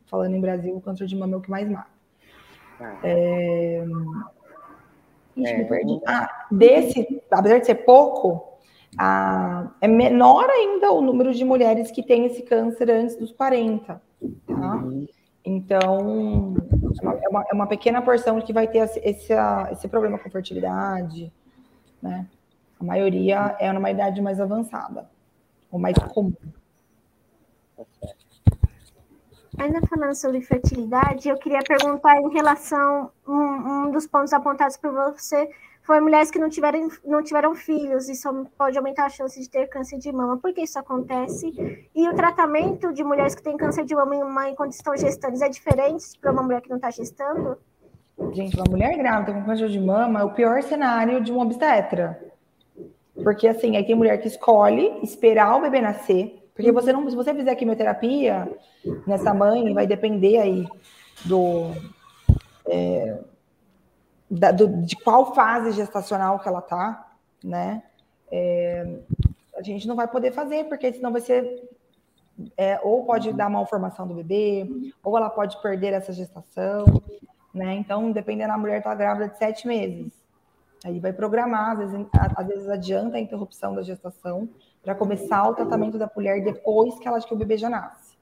falando 0.05 0.35
em 0.35 0.41
Brasil, 0.41 0.75
o 0.75 0.81
câncer 0.81 1.05
de 1.05 1.15
mama 1.15 1.35
é 1.35 1.37
o 1.37 1.41
que 1.41 1.51
mais 1.51 1.69
mata. 1.69 1.89
Ah. 2.79 2.99
É... 3.03 3.85
Ixi, 5.35 5.51
é. 5.51 5.57
me 5.57 5.65
perdi. 5.65 6.01
Ah, 6.05 6.47
desse, 6.51 7.21
apesar 7.31 7.59
de 7.59 7.65
ser 7.65 7.75
pouco, 7.75 8.59
é 9.81 9.87
menor 9.87 10.49
ainda 10.49 10.91
o 10.91 11.01
número 11.01 11.33
de 11.33 11.43
mulheres 11.43 11.91
que 11.91 12.03
têm 12.03 12.25
esse 12.25 12.43
câncer 12.43 12.89
antes 12.91 13.15
dos 13.15 13.31
40. 13.31 14.01
Tá? 14.47 14.75
Uhum. 14.75 15.07
Então, 15.45 16.55
é 17.03 17.29
uma, 17.29 17.45
é 17.51 17.53
uma, 17.53 17.67
pequena 17.67 18.01
porção 18.01 18.39
que 18.39 18.53
vai 18.53 18.67
ter 18.67 18.79
esse, 18.79 18.99
esse, 18.99 19.33
esse 19.71 19.87
problema 19.89 20.17
com 20.17 20.29
fertilidade, 20.29 21.33
né? 22.01 22.27
A 22.79 22.83
maioria 22.83 23.55
é 23.59 23.71
numa 23.71 23.91
idade 23.91 24.21
mais 24.21 24.39
avançada, 24.39 25.09
ou 25.69 25.77
mais 25.79 25.97
comum. 25.97 26.33
Ainda 29.57 29.81
falando 29.87 30.15
sobre 30.15 30.41
fertilidade, 30.41 31.29
eu 31.29 31.37
queria 31.37 31.61
perguntar 31.61 32.19
em 32.19 32.29
relação 32.33 33.11
um, 33.27 33.33
um 33.33 33.91
dos 33.91 34.07
pontos 34.07 34.33
apontados 34.33 34.77
por 34.77 34.91
você 34.91 35.49
foi 35.83 35.99
mulheres 35.99 36.31
que 36.31 36.39
não 36.39 36.49
tiveram, 36.49 36.87
não 37.05 37.21
tiveram 37.21 37.53
filhos, 37.53 38.07
pode 38.57 38.77
aumentar 38.77 39.05
a 39.05 39.09
chance 39.09 39.39
de 39.39 39.49
ter 39.49 39.67
câncer 39.67 39.99
de 39.99 40.11
mama. 40.11 40.37
Por 40.37 40.53
que 40.53 40.61
isso 40.61 40.79
acontece? 40.79 41.53
E 41.93 42.07
o 42.07 42.15
tratamento 42.15 42.93
de 42.93 43.03
mulheres 43.03 43.35
que 43.35 43.43
têm 43.43 43.57
câncer 43.57 43.83
de 43.83 43.93
mama 43.93 44.49
enquanto 44.49 44.71
estão 44.71 44.95
gestantes 44.95 45.41
é 45.41 45.49
diferente 45.49 46.17
para 46.21 46.31
uma 46.31 46.41
mulher 46.41 46.61
que 46.61 46.69
não 46.69 46.77
está 46.77 46.89
gestando? 46.89 47.57
Gente, 48.31 48.55
uma 48.55 48.69
mulher 48.69 48.97
grávida 48.97 49.33
com 49.33 49.43
câncer 49.43 49.67
de 49.67 49.79
mama 49.79 50.21
é 50.21 50.23
o 50.23 50.31
pior 50.31 50.63
cenário 50.63 51.21
de 51.21 51.33
um 51.33 51.39
obstetra. 51.39 52.31
Porque, 53.21 53.47
assim, 53.47 53.75
aí 53.75 53.85
tem 53.85 53.93
mulher 53.93 54.17
que 54.21 54.27
escolhe 54.27 54.99
esperar 55.03 55.57
o 55.57 55.61
bebê 55.61 55.81
nascer, 55.81 56.42
porque 56.53 56.71
você 56.71 56.93
não, 56.93 57.09
se 57.09 57.15
você 57.15 57.33
fizer 57.33 57.55
quimioterapia 57.55 58.51
nessa 59.07 59.33
mãe, 59.33 59.73
vai 59.73 59.87
depender 59.87 60.37
aí 60.37 60.67
do, 61.25 61.71
é, 62.67 63.19
da, 64.29 64.51
do, 64.51 64.67
de 64.83 64.95
qual 64.97 65.33
fase 65.33 65.71
gestacional 65.71 66.39
que 66.39 66.47
ela 66.47 66.61
tá, 66.61 67.11
né? 67.43 67.83
É, 68.31 68.99
a 69.55 69.61
gente 69.61 69.87
não 69.87 69.95
vai 69.95 70.07
poder 70.07 70.31
fazer, 70.31 70.65
porque 70.65 70.93
senão 70.93 71.11
vai 71.11 71.21
ser 71.21 71.69
é, 72.57 72.79
ou 72.83 73.05
pode 73.05 73.31
dar 73.33 73.49
malformação 73.49 74.07
do 74.07 74.15
bebê, 74.15 74.67
ou 75.03 75.17
ela 75.17 75.29
pode 75.29 75.61
perder 75.61 75.93
essa 75.93 76.11
gestação, 76.11 76.85
né? 77.53 77.73
Então, 77.75 78.11
dependendo 78.11 78.51
da 78.51 78.57
mulher 78.57 78.79
está 78.79 78.93
grávida 78.95 79.29
de 79.29 79.37
sete 79.37 79.67
meses. 79.67 80.22
Aí 80.83 80.99
vai 80.99 81.13
programar, 81.13 81.71
às 81.71 81.91
vezes, 81.91 82.07
às 82.35 82.47
vezes 82.47 82.69
adianta 82.69 83.17
a 83.17 83.19
interrupção 83.19 83.73
da 83.73 83.81
gestação 83.81 84.49
para 84.83 84.93
começar 84.93 85.47
o 85.47 85.55
tratamento 85.55 85.97
da 85.97 86.11
mulher 86.13 86.43
depois 86.43 86.99
que 86.99 87.07
ela 87.07 87.21
que 87.21 87.33
o 87.33 87.37
bebê 87.37 87.57
já 87.57 87.69
nasce. 87.69 88.17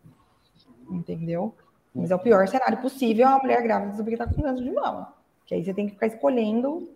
Entendeu? 0.90 1.56
Mas 1.94 2.12
é 2.12 2.16
o 2.16 2.20
pior 2.20 2.48
cenário 2.48 2.78
possível 2.78 3.28
a 3.28 3.40
mulher 3.40 3.64
grávida 3.64 3.96
porque 3.96 4.14
está 4.14 4.28
com 4.28 4.42
câncer 4.42 4.64
de 4.64 4.72
mama. 4.72 5.14
Que 5.46 5.56
aí 5.56 5.66
você 5.66 5.74
tem 5.74 5.88
que 5.88 5.94
ficar 5.94 6.08
escolhendo 6.08 6.88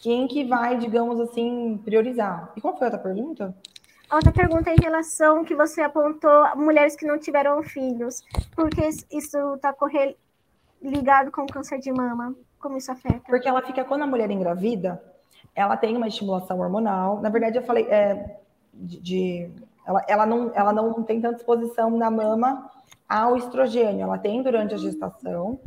quem 0.00 0.28
que 0.28 0.44
vai, 0.44 0.78
digamos 0.78 1.20
assim, 1.20 1.80
priorizar. 1.84 2.52
E 2.56 2.60
qual 2.60 2.76
foi 2.76 2.86
a 2.86 2.90
outra 2.90 3.02
pergunta? 3.02 3.54
Outra 4.10 4.30
pergunta 4.30 4.70
é 4.70 4.74
em 4.74 4.82
relação 4.82 5.44
que 5.44 5.54
você 5.54 5.80
apontou 5.80 6.56
mulheres 6.56 6.94
que 6.94 7.06
não 7.06 7.18
tiveram 7.18 7.62
filhos. 7.62 8.22
Porque 8.54 8.88
isso 9.10 9.54
está 9.54 9.74
ligado 10.80 11.30
com 11.30 11.46
câncer 11.46 11.78
de 11.78 11.92
mama? 11.92 12.34
Como 12.62 12.78
isso 12.78 12.92
afeta? 12.92 13.20
Porque 13.26 13.48
ela 13.48 13.60
fica, 13.60 13.84
quando 13.84 14.02
a 14.02 14.06
mulher 14.06 14.30
engravida, 14.30 15.02
ela 15.52 15.76
tem 15.76 15.96
uma 15.96 16.06
estimulação 16.06 16.60
hormonal. 16.60 17.20
Na 17.20 17.28
verdade, 17.28 17.58
eu 17.58 17.62
falei, 17.62 17.86
é, 17.90 18.38
de, 18.72 19.00
de 19.00 19.50
ela, 19.84 20.04
ela, 20.06 20.24
não, 20.24 20.52
ela 20.54 20.72
não 20.72 21.02
tem 21.02 21.20
tanta 21.20 21.38
exposição 21.38 21.90
na 21.90 22.08
mama 22.08 22.70
ao 23.08 23.36
estrogênio. 23.36 24.02
Ela 24.04 24.16
tem 24.16 24.40
durante 24.44 24.74
a 24.74 24.78
gestação, 24.78 25.58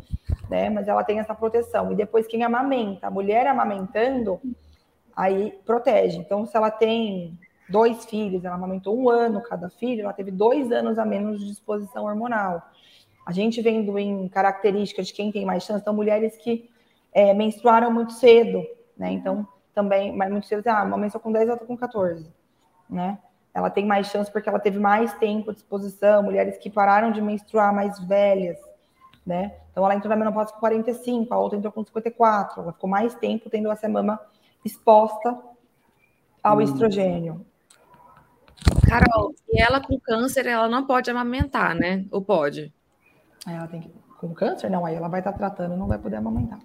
né? 0.50 0.70
Mas 0.70 0.88
ela 0.88 1.04
tem 1.04 1.20
essa 1.20 1.36
proteção. 1.36 1.92
E 1.92 1.96
depois 1.96 2.28
quem 2.28 2.44
amamenta, 2.44 3.08
a 3.08 3.12
mulher 3.12 3.46
amamentando, 3.46 4.40
aí 5.14 5.52
protege. 5.66 6.18
Então, 6.18 6.46
se 6.46 6.56
ela 6.56 6.72
tem 6.72 7.38
dois 7.70 8.06
filhos, 8.06 8.46
ela 8.46 8.56
amamentou 8.56 8.98
um 8.98 9.10
ano 9.10 9.42
cada 9.42 9.70
filho, 9.70 10.04
ela 10.04 10.14
teve 10.14 10.32
dois 10.32 10.72
anos 10.72 10.98
a 10.98 11.04
menos 11.04 11.44
de 11.44 11.52
exposição 11.52 12.06
hormonal. 12.06 12.62
A 13.26 13.34
gente 13.34 13.62
vendo 13.62 14.00
em 14.00 14.30
características 14.30 15.08
de 15.08 15.14
quem 15.14 15.30
tem 15.30 15.46
mais 15.46 15.64
chance, 15.64 15.82
então 15.82 15.94
mulheres 15.94 16.38
que 16.38 16.70
é, 17.16 17.34
menstruaram 17.34 17.90
muito 17.90 18.12
cedo, 18.12 18.62
né? 18.98 19.10
Então, 19.10 19.48
também, 19.74 20.14
mas 20.14 20.30
muito 20.30 20.46
cedo, 20.48 20.68
ah, 20.68 20.84
uma 20.84 20.98
menstruou 20.98 21.24
com 21.24 21.32
10, 21.32 21.50
outra 21.50 21.66
com 21.66 21.78
14, 21.78 22.30
né? 22.90 23.18
Ela 23.54 23.70
tem 23.70 23.86
mais 23.86 24.08
chance 24.08 24.30
porque 24.30 24.50
ela 24.50 24.60
teve 24.60 24.78
mais 24.78 25.14
tempo 25.14 25.54
de 25.54 25.60
exposição, 25.60 26.22
mulheres 26.22 26.58
que 26.58 26.70
pararam 26.70 27.12
de 27.12 27.22
menstruar 27.22 27.74
mais 27.74 27.98
velhas, 28.06 28.60
né? 29.26 29.56
Então, 29.72 29.86
ela 29.86 29.96
entrou 29.96 30.10
na 30.10 30.18
menopausa 30.18 30.52
com 30.52 30.60
45, 30.60 31.34
a 31.34 31.40
outra 31.40 31.58
entrou 31.58 31.72
com 31.72 31.86
54, 31.86 32.62
ela 32.62 32.74
ficou 32.74 32.90
mais 32.90 33.16
tempo 33.16 33.50
tendo 33.50 33.72
essa 33.72 33.88
mama 33.88 34.20
exposta 34.64 35.40
ao 36.44 36.58
hum. 36.58 36.62
estrogênio. 36.62 37.46
Carol, 38.90 39.34
e 39.50 39.62
ela 39.62 39.80
com 39.80 39.98
câncer, 40.00 40.46
ela 40.48 40.68
não 40.68 40.86
pode 40.86 41.10
amamentar, 41.10 41.76
né? 41.76 42.06
Ou 42.12 42.22
pode? 42.22 42.74
Ela 43.48 43.68
tem 43.68 43.80
que. 43.80 44.05
Com 44.18 44.34
câncer? 44.34 44.70
Não, 44.70 44.86
aí 44.86 44.96
ela 44.96 45.08
vai 45.08 45.20
estar 45.20 45.34
tratando, 45.34 45.76
não 45.76 45.88
vai 45.88 45.98
poder 45.98 46.18
amamentar. 46.18 46.60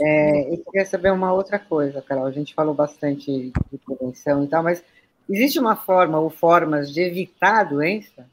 É, 0.00 0.52
eu 0.52 0.58
queria 0.64 0.84
saber 0.84 1.12
uma 1.12 1.32
outra 1.32 1.58
coisa, 1.58 2.02
Carol. 2.02 2.26
A 2.26 2.30
gente 2.30 2.54
falou 2.54 2.74
bastante 2.74 3.52
de 3.70 3.78
prevenção 3.78 4.44
e 4.44 4.48
tal, 4.48 4.62
mas 4.62 4.84
existe 5.28 5.58
uma 5.58 5.76
forma 5.76 6.18
ou 6.18 6.30
formas 6.30 6.92
de 6.92 7.00
evitar 7.00 7.60
a 7.60 7.64
doença? 7.64 8.26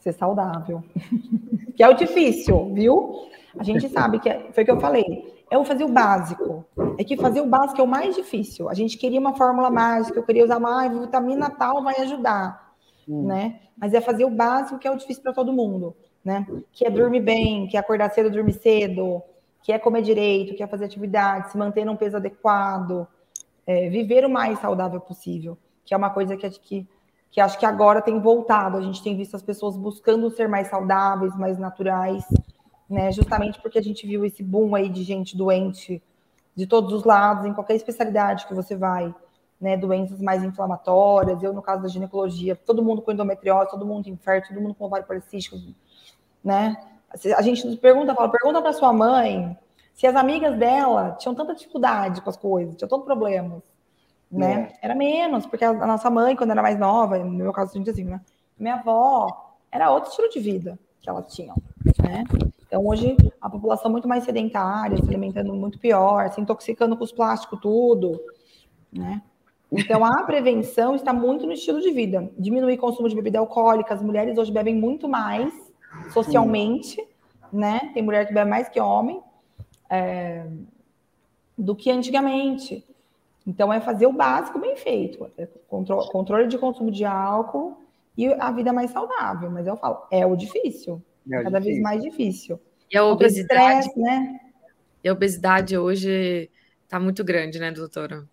Ser 0.00 0.12
saudável. 0.12 0.84
que 1.76 1.82
é 1.82 1.88
o 1.88 1.94
difícil, 1.94 2.72
viu? 2.74 3.28
A 3.58 3.62
gente 3.62 3.88
sabe 3.88 4.18
que 4.18 4.28
é, 4.28 4.52
foi 4.52 4.62
o 4.62 4.66
que 4.66 4.72
eu 4.72 4.80
falei 4.80 5.33
é 5.62 5.64
fazer 5.64 5.84
o 5.84 5.88
básico. 5.88 6.64
É 6.98 7.04
que 7.04 7.16
fazer 7.16 7.40
o 7.40 7.46
básico 7.46 7.80
é 7.80 7.84
o 7.84 7.88
mais 7.88 8.14
difícil. 8.14 8.68
A 8.68 8.74
gente 8.74 8.96
queria 8.96 9.20
uma 9.20 9.34
fórmula 9.34 9.70
mágica, 9.70 10.18
eu 10.18 10.22
queria 10.22 10.44
usar 10.44 10.60
mais 10.60 10.96
vitamina 10.96 11.50
tal, 11.50 11.82
vai 11.82 11.96
ajudar, 11.96 12.72
hum. 13.08 13.26
né? 13.26 13.60
Mas 13.76 13.92
é 13.92 14.00
fazer 14.00 14.24
o 14.24 14.30
básico 14.30 14.78
que 14.78 14.86
é 14.86 14.90
o 14.90 14.96
difícil 14.96 15.22
para 15.22 15.32
todo 15.32 15.52
mundo, 15.52 15.94
né? 16.24 16.46
Que 16.72 16.86
é 16.86 16.90
dormir 16.90 17.20
bem, 17.20 17.66
que 17.66 17.76
é 17.76 17.80
acordar 17.80 18.10
cedo, 18.10 18.30
dormir 18.30 18.54
cedo, 18.54 19.22
que 19.62 19.72
é 19.72 19.78
comer 19.78 20.02
direito, 20.02 20.54
que 20.54 20.62
é 20.62 20.66
fazer 20.66 20.84
atividade, 20.84 21.50
se 21.50 21.58
manter 21.58 21.84
num 21.84 21.96
peso 21.96 22.16
adequado, 22.16 23.06
é, 23.66 23.88
viver 23.88 24.24
o 24.24 24.30
mais 24.30 24.58
saudável 24.58 25.00
possível, 25.00 25.56
que 25.84 25.94
é 25.94 25.96
uma 25.96 26.10
coisa 26.10 26.36
que, 26.36 26.48
que, 26.50 26.86
que 27.30 27.40
acho 27.40 27.58
que 27.58 27.66
agora 27.66 28.02
tem 28.02 28.20
voltado. 28.20 28.76
A 28.76 28.82
gente 28.82 29.02
tem 29.02 29.16
visto 29.16 29.34
as 29.34 29.42
pessoas 29.42 29.76
buscando 29.76 30.30
ser 30.30 30.48
mais 30.48 30.68
saudáveis, 30.68 31.36
mais 31.36 31.58
naturais, 31.58 32.24
né? 32.94 33.10
Justamente 33.10 33.60
porque 33.60 33.78
a 33.78 33.82
gente 33.82 34.06
viu 34.06 34.24
esse 34.24 34.42
boom 34.42 34.74
aí 34.74 34.88
de 34.88 35.02
gente 35.02 35.36
doente 35.36 36.00
de 36.54 36.64
todos 36.64 36.92
os 36.92 37.02
lados, 37.02 37.44
em 37.44 37.52
qualquer 37.52 37.74
especialidade 37.74 38.46
que 38.46 38.54
você 38.54 38.76
vai, 38.76 39.12
né? 39.60 39.76
Doenças 39.76 40.20
mais 40.20 40.44
inflamatórias. 40.44 41.42
Eu, 41.42 41.52
no 41.52 41.60
caso 41.60 41.82
da 41.82 41.88
ginecologia, 41.88 42.54
todo 42.54 42.82
mundo 42.82 43.02
com 43.02 43.10
endometriose, 43.10 43.68
todo 43.68 43.84
mundo 43.84 44.08
infértil, 44.08 44.54
todo 44.54 44.62
mundo 44.62 44.74
com 44.74 44.84
ovário 44.84 45.06
policístico, 45.06 45.56
né? 46.42 46.76
A 47.36 47.42
gente 47.42 47.66
nos 47.66 47.76
pergunta, 47.76 48.14
fala, 48.14 48.28
pergunta 48.28 48.62
para 48.62 48.72
sua 48.72 48.92
mãe 48.92 49.58
se 49.92 50.06
as 50.06 50.16
amigas 50.16 50.56
dela 50.56 51.16
tinham 51.18 51.34
tanta 51.34 51.54
dificuldade 51.54 52.20
com 52.20 52.30
as 52.30 52.36
coisas, 52.36 52.76
tinham 52.76 52.88
tanto 52.88 53.04
problemas, 53.04 53.62
né? 54.30 54.72
É. 54.80 54.86
Era 54.86 54.94
menos, 54.94 55.46
porque 55.46 55.64
a 55.64 55.72
nossa 55.72 56.08
mãe, 56.10 56.36
quando 56.36 56.52
era 56.52 56.62
mais 56.62 56.78
nova, 56.78 57.18
no 57.18 57.30
meu 57.30 57.52
caso, 57.52 57.72
a 57.72 57.78
gente 57.78 57.90
assim, 57.90 58.04
né? 58.04 58.20
Minha 58.56 58.74
avó 58.74 59.56
era 59.70 59.90
outro 59.90 60.10
estilo 60.10 60.28
de 60.28 60.38
vida 60.38 60.78
que 61.04 61.10
elas 61.10 61.32
tinham, 61.32 61.54
né? 62.02 62.24
Então, 62.66 62.84
hoje, 62.84 63.14
a 63.40 63.50
população 63.50 63.90
muito 63.90 64.08
mais 64.08 64.24
sedentária, 64.24 64.96
se 64.96 65.06
alimentando 65.06 65.54
muito 65.54 65.78
pior, 65.78 66.30
se 66.30 66.40
intoxicando 66.40 66.96
com 66.96 67.04
os 67.04 67.12
plásticos, 67.12 67.60
tudo, 67.60 68.18
né? 68.90 69.22
Então, 69.70 70.04
a 70.04 70.22
prevenção 70.22 70.94
está 70.94 71.12
muito 71.12 71.46
no 71.46 71.52
estilo 71.52 71.80
de 71.80 71.90
vida. 71.90 72.30
Diminuir 72.38 72.74
o 72.74 72.80
consumo 72.80 73.08
de 73.08 73.14
bebida 73.14 73.38
alcoólica. 73.38 73.92
As 73.92 74.02
mulheres 74.02 74.38
hoje 74.38 74.52
bebem 74.52 74.74
muito 74.74 75.08
mais 75.08 75.52
socialmente, 76.12 76.96
né? 77.52 77.90
Tem 77.92 78.02
mulher 78.02 78.26
que 78.26 78.32
bebe 78.32 78.48
mais 78.48 78.68
que 78.68 78.80
homem 78.80 79.20
é, 79.90 80.46
do 81.58 81.74
que 81.74 81.90
antigamente. 81.90 82.84
Então, 83.46 83.72
é 83.72 83.80
fazer 83.80 84.06
o 84.06 84.12
básico 84.12 84.58
bem 84.58 84.76
feito. 84.76 85.30
É 85.36 85.46
controle 85.68 86.46
de 86.46 86.56
consumo 86.56 86.90
de 86.90 87.04
álcool 87.04 87.83
e 88.16 88.32
a 88.34 88.50
vida 88.50 88.72
mais 88.72 88.90
saudável. 88.90 89.50
Mas 89.50 89.66
eu 89.66 89.76
falo, 89.76 90.06
é 90.10 90.24
o 90.24 90.36
difícil. 90.36 91.02
É 91.30 91.42
cada 91.42 91.58
difícil. 91.58 91.72
vez 91.72 91.82
mais 91.82 92.02
difícil. 92.02 92.60
E 92.90 92.96
a 92.96 93.04
obesidade, 93.04 93.86
estresse, 93.86 93.98
né? 93.98 94.40
E 95.02 95.08
a 95.08 95.12
obesidade 95.12 95.76
hoje 95.76 96.50
está 96.84 97.00
muito 97.00 97.24
grande, 97.24 97.58
né, 97.58 97.70
doutora? 97.72 98.24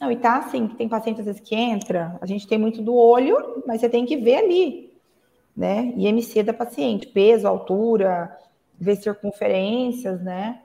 Não, 0.00 0.10
e 0.10 0.16
tá 0.16 0.38
assim, 0.38 0.68
que 0.68 0.76
tem 0.76 0.88
paciente 0.88 1.20
às 1.20 1.26
vezes 1.26 1.40
que 1.40 1.54
entra, 1.54 2.18
a 2.20 2.26
gente 2.26 2.46
tem 2.46 2.58
muito 2.58 2.82
do 2.82 2.94
olho, 2.94 3.62
mas 3.66 3.80
você 3.80 3.88
tem 3.88 4.04
que 4.04 4.16
ver 4.16 4.36
ali, 4.36 4.92
né? 5.56 5.92
IMC 5.96 6.42
da 6.42 6.52
paciente, 6.52 7.06
peso, 7.06 7.46
altura, 7.46 8.36
ver 8.78 8.96
circunferências, 8.96 10.20
né? 10.20 10.60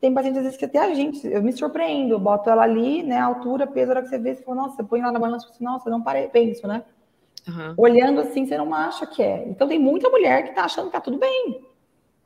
Tem 0.00 0.12
paciente 0.12 0.36
às 0.36 0.44
vezes 0.44 0.58
que 0.58 0.66
até 0.66 0.78
a 0.78 0.94
gente, 0.94 1.26
eu 1.26 1.42
me 1.42 1.52
surpreendo, 1.52 2.12
eu 2.12 2.20
boto 2.20 2.50
ela 2.50 2.62
ali, 2.62 3.02
né? 3.02 3.18
Altura, 3.18 3.66
peso, 3.66 3.90
a 3.90 3.94
hora 3.94 4.02
que 4.02 4.08
você 4.08 4.18
vê, 4.18 4.34
você 4.34 4.42
fala, 4.42 4.62
nossa, 4.62 4.76
você 4.76 4.84
põe 4.84 5.00
lá 5.00 5.10
na 5.10 5.18
balança, 5.18 5.48
você, 5.48 5.64
nossa, 5.64 5.88
não 5.88 6.02
parei, 6.02 6.28
penso, 6.28 6.66
né? 6.66 6.84
Uhum. 7.46 7.74
Olhando 7.76 8.20
assim, 8.20 8.44
você 8.44 8.56
não 8.58 8.74
acha 8.74 9.06
que 9.06 9.22
é. 9.22 9.46
Então 9.48 9.68
tem 9.68 9.78
muita 9.78 10.10
mulher 10.10 10.44
que 10.44 10.54
tá 10.54 10.64
achando 10.64 10.86
que 10.86 10.92
tá 10.92 11.00
tudo 11.00 11.18
bem, 11.18 11.64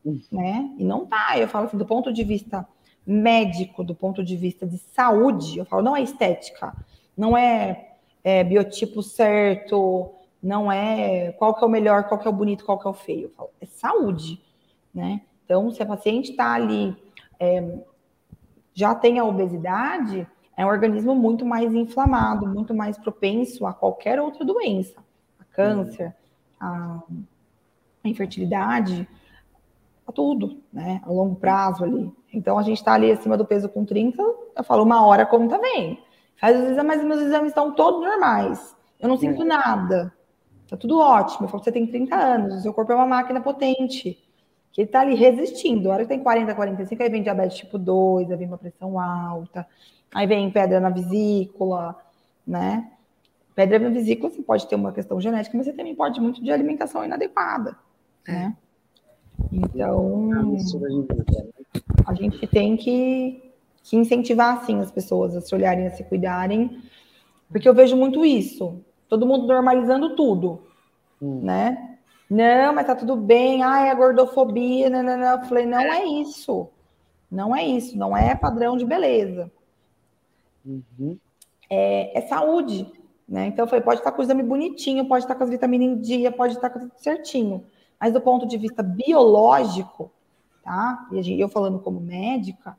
uhum. 0.05 0.21
né? 0.33 0.71
E 0.79 0.85
não 0.85 1.05
tá. 1.05 1.39
Eu 1.39 1.47
falo 1.47 1.67
assim, 1.67 1.77
do 1.77 1.85
ponto 1.85 2.13
de 2.13 2.25
vista 2.25 2.67
médico, 3.07 3.85
do 3.85 3.95
ponto 3.95 4.25
de 4.25 4.37
vista 4.37 4.67
de 4.67 4.79
saúde, 4.79 5.59
eu 5.59 5.65
falo, 5.65 5.83
não 5.83 5.97
é 5.97 6.03
estética, 6.03 6.75
não 7.17 7.37
é, 7.37 7.97
é 8.25 8.43
biotipo 8.43 9.03
certo, 9.03 10.11
não 10.43 10.73
é 10.73 11.33
qual 11.33 11.55
que 11.55 11.63
é 11.63 11.67
o 11.67 11.71
melhor, 11.71 12.05
qual 12.05 12.19
que 12.19 12.27
é 12.27 12.31
o 12.31 12.35
bonito, 12.35 12.65
qual 12.65 12.79
que 12.79 12.87
é 12.87 12.91
o 12.91 12.95
feio. 12.95 13.25
Eu 13.25 13.31
falo, 13.31 13.51
é 13.61 13.67
saúde, 13.67 14.41
né? 14.95 15.21
Então, 15.45 15.71
se 15.71 15.83
a 15.83 15.87
paciente 15.87 16.31
está 16.31 16.55
ali, 16.55 16.97
é, 17.39 17.79
já 18.73 18.95
tem 18.95 19.19
a 19.19 19.25
obesidade, 19.25 20.27
é 20.57 20.65
um 20.65 20.69
organismo 20.69 21.15
muito 21.15 21.45
mais 21.45 21.75
inflamado, 21.75 22.47
muito 22.47 22.73
mais 22.73 22.97
propenso 22.97 23.67
a 23.67 23.73
qualquer 23.75 24.21
outra 24.21 24.45
doença 24.45 25.03
câncer, 25.53 26.15
a 26.61 27.03
infertilidade, 28.05 29.09
a 30.07 30.13
tudo, 30.13 30.61
né? 30.73 31.01
A 31.05 31.11
longo 31.11 31.37
prazo 31.37 31.85
ali. 31.85 32.13
Então 32.33 32.59
a 32.59 32.63
gente 32.63 32.79
está 32.79 32.95
ali 32.95 33.11
acima 33.11 33.37
do 33.37 33.45
peso 33.45 33.69
com 33.69 33.85
30, 33.85 34.23
eu 34.23 34.65
falo, 34.65 34.83
uma 34.83 35.05
hora 35.07 35.27
conta 35.27 35.59
bem. 35.59 36.03
Faz 36.41 36.59
os 36.59 36.71
exames, 36.71 36.97
mas 36.97 37.05
meus 37.05 37.21
exames 37.21 37.49
estão 37.49 37.75
todos 37.75 38.01
normais. 38.01 38.77
Eu 38.99 39.09
não 39.09 39.17
sinto 39.17 39.43
é. 39.43 39.45
nada. 39.45 40.13
Tá 40.69 40.77
tudo 40.77 40.99
ótimo. 40.99 41.47
Eu 41.47 41.49
falo, 41.49 41.63
você 41.63 41.73
tem 41.73 41.87
30 41.87 42.15
anos, 42.15 42.55
o 42.57 42.61
seu 42.63 42.73
corpo 42.73 42.93
é 42.93 42.95
uma 42.95 43.07
máquina 43.07 43.41
potente. 43.41 44.19
Que 44.73 44.83
ele 44.83 44.89
tá 44.89 45.01
ali 45.01 45.15
resistindo. 45.17 45.91
A 45.91 45.95
hora 45.95 46.03
que 46.05 46.09
tem 46.09 46.23
40, 46.23 46.55
45, 46.55 47.03
aí 47.03 47.11
vem 47.11 47.23
diabetes 47.23 47.59
tipo 47.59 47.77
2, 47.77 48.31
aí 48.31 48.37
vem 48.37 48.47
uma 48.47 48.57
pressão 48.57 48.99
alta, 48.99 49.67
aí 50.15 50.27
vem 50.27 50.51
pedra 50.51 50.79
na 50.79 50.91
vesícula, 50.91 51.97
né? 52.47 52.91
Pedra 53.61 53.79
na 53.79 53.91
vesícula, 53.91 54.31
você 54.31 54.43
pode 54.43 54.67
ter 54.67 54.75
uma 54.75 54.91
questão 54.91 55.21
genética, 55.21 55.55
mas 55.55 55.67
você 55.67 55.75
também 55.75 55.95
pode 55.95 56.19
muito 56.19 56.43
de 56.43 56.51
alimentação 56.51 57.05
inadequada, 57.05 57.77
é. 58.27 58.33
né? 58.33 58.57
Então, 59.53 60.31
a 62.07 62.15
gente 62.15 62.47
tem 62.47 62.75
que, 62.75 63.53
que 63.83 63.99
incentivar, 63.99 64.65
sim, 64.65 64.81
as 64.81 64.91
pessoas 64.91 65.37
a 65.37 65.43
se 65.43 65.55
olharem, 65.55 65.87
a 65.87 65.91
se 65.91 66.03
cuidarem, 66.05 66.83
porque 67.51 67.69
eu 67.69 67.75
vejo 67.75 67.99
muito 67.99 68.25
isso. 68.25 68.83
Todo 69.11 69.27
mundo 69.27 69.47
normalizando 69.47 70.17
tudo, 70.17 70.63
hum. 71.21 71.41
né? 71.43 71.99
Não, 72.31 72.73
mas 72.73 72.87
tá 72.87 72.95
tudo 72.95 73.15
bem. 73.15 73.63
Ah, 73.63 73.89
é 73.89 73.91
a 73.91 73.95
gordofobia. 73.95 74.89
Não, 74.89 75.03
não, 75.03 75.19
não. 75.19 75.33
Eu 75.33 75.45
falei, 75.45 75.67
não 75.67 75.81
é 75.81 76.05
isso. 76.07 76.71
Não 77.31 77.55
é 77.55 77.63
isso. 77.67 77.99
Não 77.99 78.17
é 78.17 78.35
padrão 78.35 78.77
de 78.77 78.87
beleza. 78.87 79.51
Uhum. 80.65 81.19
É, 81.69 82.17
é, 82.19 82.21
saúde. 82.23 82.87
Né? 83.31 83.47
Então, 83.47 83.65
eu 83.65 83.69
falei, 83.69 83.85
pode 83.85 84.01
estar 84.01 84.11
com 84.11 84.21
o 84.21 84.25
exame 84.25 84.43
bonitinho, 84.43 85.07
pode 85.07 85.23
estar 85.23 85.37
com 85.37 85.45
as 85.45 85.51
vitaminas 85.51 85.87
em 85.87 86.01
dia, 86.01 86.33
pode 86.33 86.55
estar 86.55 86.69
com 86.69 86.81
tudo 86.81 86.93
certinho. 86.97 87.65
Mas 88.01 88.13
do 88.13 88.21
ponto 88.21 88.45
de 88.45 88.59
vista 88.59 88.83
biológico, 88.83 90.11
tá? 90.65 91.07
E 91.13 91.41
eu 91.41 91.49
falando 91.49 91.79
como 91.79 92.01
médica, 92.01 92.77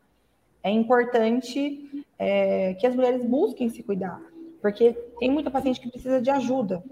é 0.61 0.69
importante 0.69 2.05
é, 2.19 2.73
que 2.73 2.85
as 2.85 2.93
mulheres 2.93 3.23
busquem 3.23 3.69
se 3.69 3.81
cuidar. 3.81 4.21
Porque 4.61 4.91
tem 5.19 5.31
muita 5.31 5.49
paciente 5.49 5.79
que 5.79 5.89
precisa 5.89 6.21
de 6.21 6.29
ajuda, 6.29 6.83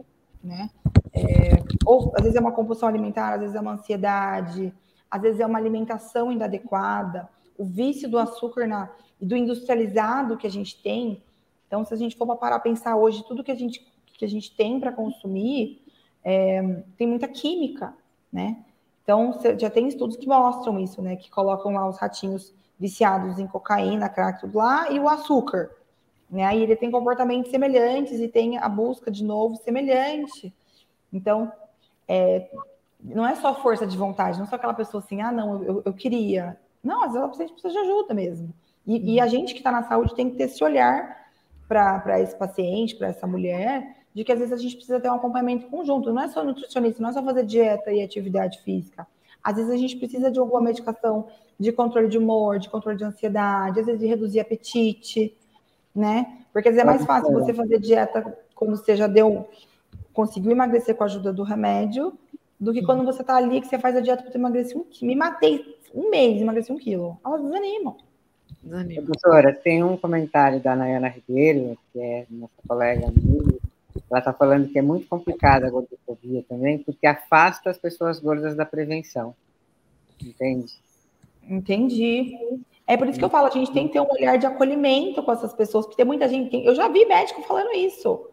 né? 0.42 0.70
É, 1.14 1.62
ou 1.86 2.14
às 2.16 2.22
vezes 2.24 2.38
é 2.38 2.40
uma 2.40 2.54
compulsão 2.54 2.88
alimentar, 2.88 3.34
às 3.34 3.42
vezes 3.42 3.56
é 3.56 3.60
uma 3.60 3.74
ansiedade, 3.74 4.74
às 5.12 5.22
vezes 5.22 5.42
é 5.42 5.46
uma 5.46 5.60
alimentação 5.60 6.32
inadequada, 6.32 7.28
o 7.58 7.66
vício 7.66 8.10
do 8.10 8.18
açúcar 8.18 8.68
na, 8.68 8.90
e 9.20 9.26
do 9.26 9.36
industrializado 9.36 10.38
que 10.38 10.48
a 10.48 10.52
gente 10.52 10.82
tem. 10.82 11.22
Então, 11.70 11.86
se 11.86 11.94
a 11.94 11.98
gente 11.98 12.18
for 12.18 12.26
para 12.26 12.36
parar 12.36 12.56
a 12.56 12.60
pensar 12.60 12.96
hoje, 12.96 13.24
tudo 13.28 13.44
que 13.44 13.52
a 13.52 13.56
gente, 13.56 13.86
que 14.18 14.26
a 14.26 14.28
gente 14.28 14.56
tem 14.56 14.80
para 14.80 14.92
consumir 14.92 15.86
é, 16.24 16.82
tem 16.98 17.08
muita 17.08 17.28
química, 17.28 17.94
né? 18.34 18.66
Então, 19.04 19.40
já 19.58 19.70
tem 19.70 19.88
estudos 19.88 20.18
que 20.18 20.28
mostram 20.28 20.80
isso, 20.80 21.00
né? 21.00 21.16
Que 21.16 21.30
colocam 21.30 21.72
lá 21.72 21.88
os 21.88 22.00
ratinhos 22.00 22.52
viciados 22.80 23.38
em 23.38 23.46
cocaína, 23.46 24.10
crack, 24.10 24.42
tudo 24.42 24.58
lá, 24.58 24.92
e 24.92 25.00
o 25.00 25.08
açúcar. 25.08 25.70
Né? 26.28 26.44
Aí 26.44 26.64
ele 26.64 26.76
tem 26.76 26.90
comportamentos 26.90 27.52
semelhantes 27.52 28.20
e 28.20 28.28
tem 28.28 28.58
a 28.58 28.68
busca 28.68 29.12
de 29.12 29.24
novo 29.24 29.56
semelhante. 29.58 30.52
Então, 31.14 31.52
é, 32.08 32.50
não 33.00 33.28
é 33.28 33.36
só 33.36 33.54
força 33.62 33.86
de 33.86 33.98
vontade, 33.98 34.38
não 34.38 34.46
é 34.46 34.50
só 34.50 34.56
aquela 34.56 34.74
pessoa 34.74 35.04
assim, 35.04 35.22
ah, 35.22 35.32
não, 35.32 35.64
eu, 35.64 35.84
eu 35.86 35.94
queria. 35.94 36.60
Não, 36.84 37.04
às 37.04 37.12
vezes 37.12 37.22
ela 37.22 37.30
precisa 37.30 37.70
de 37.70 37.78
ajuda 37.78 38.14
mesmo. 38.14 38.54
E, 38.88 39.16
e 39.16 39.20
a 39.20 39.28
gente 39.28 39.54
que 39.54 39.60
está 39.60 39.72
na 39.72 39.84
saúde 39.84 40.16
tem 40.16 40.32
que 40.32 40.38
ter 40.38 40.46
esse 40.46 40.64
olhar 40.64 41.19
para 41.70 42.20
esse 42.20 42.36
paciente, 42.36 42.96
para 42.96 43.10
essa 43.10 43.28
mulher, 43.28 43.96
de 44.14 44.24
que 44.24 44.32
às 44.32 44.40
vezes 44.40 44.52
a 44.52 44.58
gente 44.58 44.76
precisa 44.76 45.00
ter 45.00 45.08
um 45.08 45.14
acompanhamento 45.14 45.68
conjunto. 45.68 46.12
Não 46.12 46.24
é 46.24 46.28
só 46.28 46.44
nutricionista, 46.44 47.02
não 47.02 47.12
é 47.12 47.14
só 47.14 47.24
fazer 47.24 47.46
dieta 47.46 47.92
e 47.92 48.02
atividade 48.02 48.60
física. 48.64 49.08
Às 49.44 49.56
vezes 49.56 49.72
a 49.72 49.78
gente 49.78 49.96
precisa 49.96 50.32
de 50.32 50.40
alguma 50.40 50.60
medicação 50.60 51.28
de 51.60 51.72
controle 51.72 52.08
de 52.08 52.18
humor, 52.18 52.58
de 52.58 52.70
controle 52.70 52.98
de 52.98 53.04
ansiedade, 53.04 53.80
às 53.80 53.86
vezes 53.86 54.02
de 54.02 54.08
reduzir 54.08 54.40
apetite, 54.40 55.38
né? 55.96 56.40
Porque 56.52 56.70
às 56.70 56.76
vezes 56.76 56.88
é 56.88 56.92
mais 56.92 57.06
fácil 57.06 57.32
você 57.32 57.54
fazer 57.54 57.80
dieta 57.80 58.38
quando 58.56 58.76
você 58.76 58.96
já 58.96 59.08
deu 59.08 59.48
conseguiu 60.12 60.52
emagrecer 60.52 60.96
com 60.96 61.04
a 61.04 61.06
ajuda 61.06 61.32
do 61.32 61.44
remédio, 61.44 62.14
do 62.60 62.74
que 62.74 62.82
quando 62.82 63.06
você 63.06 63.24
tá 63.24 63.38
ali 63.38 63.62
que 63.62 63.68
você 63.68 63.80
faz 63.80 63.96
a 63.96 64.02
dieta 64.02 64.24
para 64.24 64.36
emagrecer 64.36 64.76
um 64.76 64.84
quilo. 64.84 65.08
Me 65.08 65.16
matei 65.16 65.78
um 65.94 66.10
mês, 66.10 66.42
emagreci 66.42 66.72
um 66.72 66.78
quilo. 66.78 67.18
Elas 67.26 67.42
desanimam. 67.42 67.96
Desanima. 68.62 69.02
Doutora, 69.02 69.54
tem 69.54 69.84
um 69.84 69.98
comentário 69.98 70.60
da 70.60 70.76
Nayana 70.76 71.08
Ribeiro, 71.08 71.78
que 71.92 72.00
é 72.00 72.26
nossa 72.30 72.54
colega 72.68 73.08
amiga, 73.08 73.58
ela 74.10 74.20
está 74.20 74.34
falando 74.34 74.70
que 74.70 74.80
é 74.80 74.82
muito 74.82 75.08
complicada 75.08 75.68
a 75.68 75.70
gordofobia 75.70 76.44
também, 76.48 76.80
porque 76.80 77.06
afasta 77.06 77.70
as 77.70 77.78
pessoas 77.78 78.20
gordas 78.20 78.56
da 78.56 78.66
prevenção. 78.66 79.36
Entende? 80.22 80.74
Entendi. 81.48 82.36
É 82.88 82.98
por 82.98 83.08
isso 83.08 83.20
que 83.20 83.26
eu 83.26 83.30
falo, 83.30 83.48
a 83.48 83.52
gente 83.52 83.72
tem 83.72 83.88
que 83.88 83.94
ter 83.94 84.02
um 84.02 84.12
olhar 84.12 84.38
de 84.38 84.48
acolhimento 84.48 85.22
com 85.22 85.32
essas 85.32 85.54
pessoas, 85.54 85.86
porque 85.86 85.98
tem 85.98 86.06
muita 86.06 86.28
gente. 86.28 86.56
Eu 86.66 86.74
já 86.74 86.88
vi 86.88 87.06
médico 87.06 87.44
falando 87.44 87.72
isso 87.74 88.30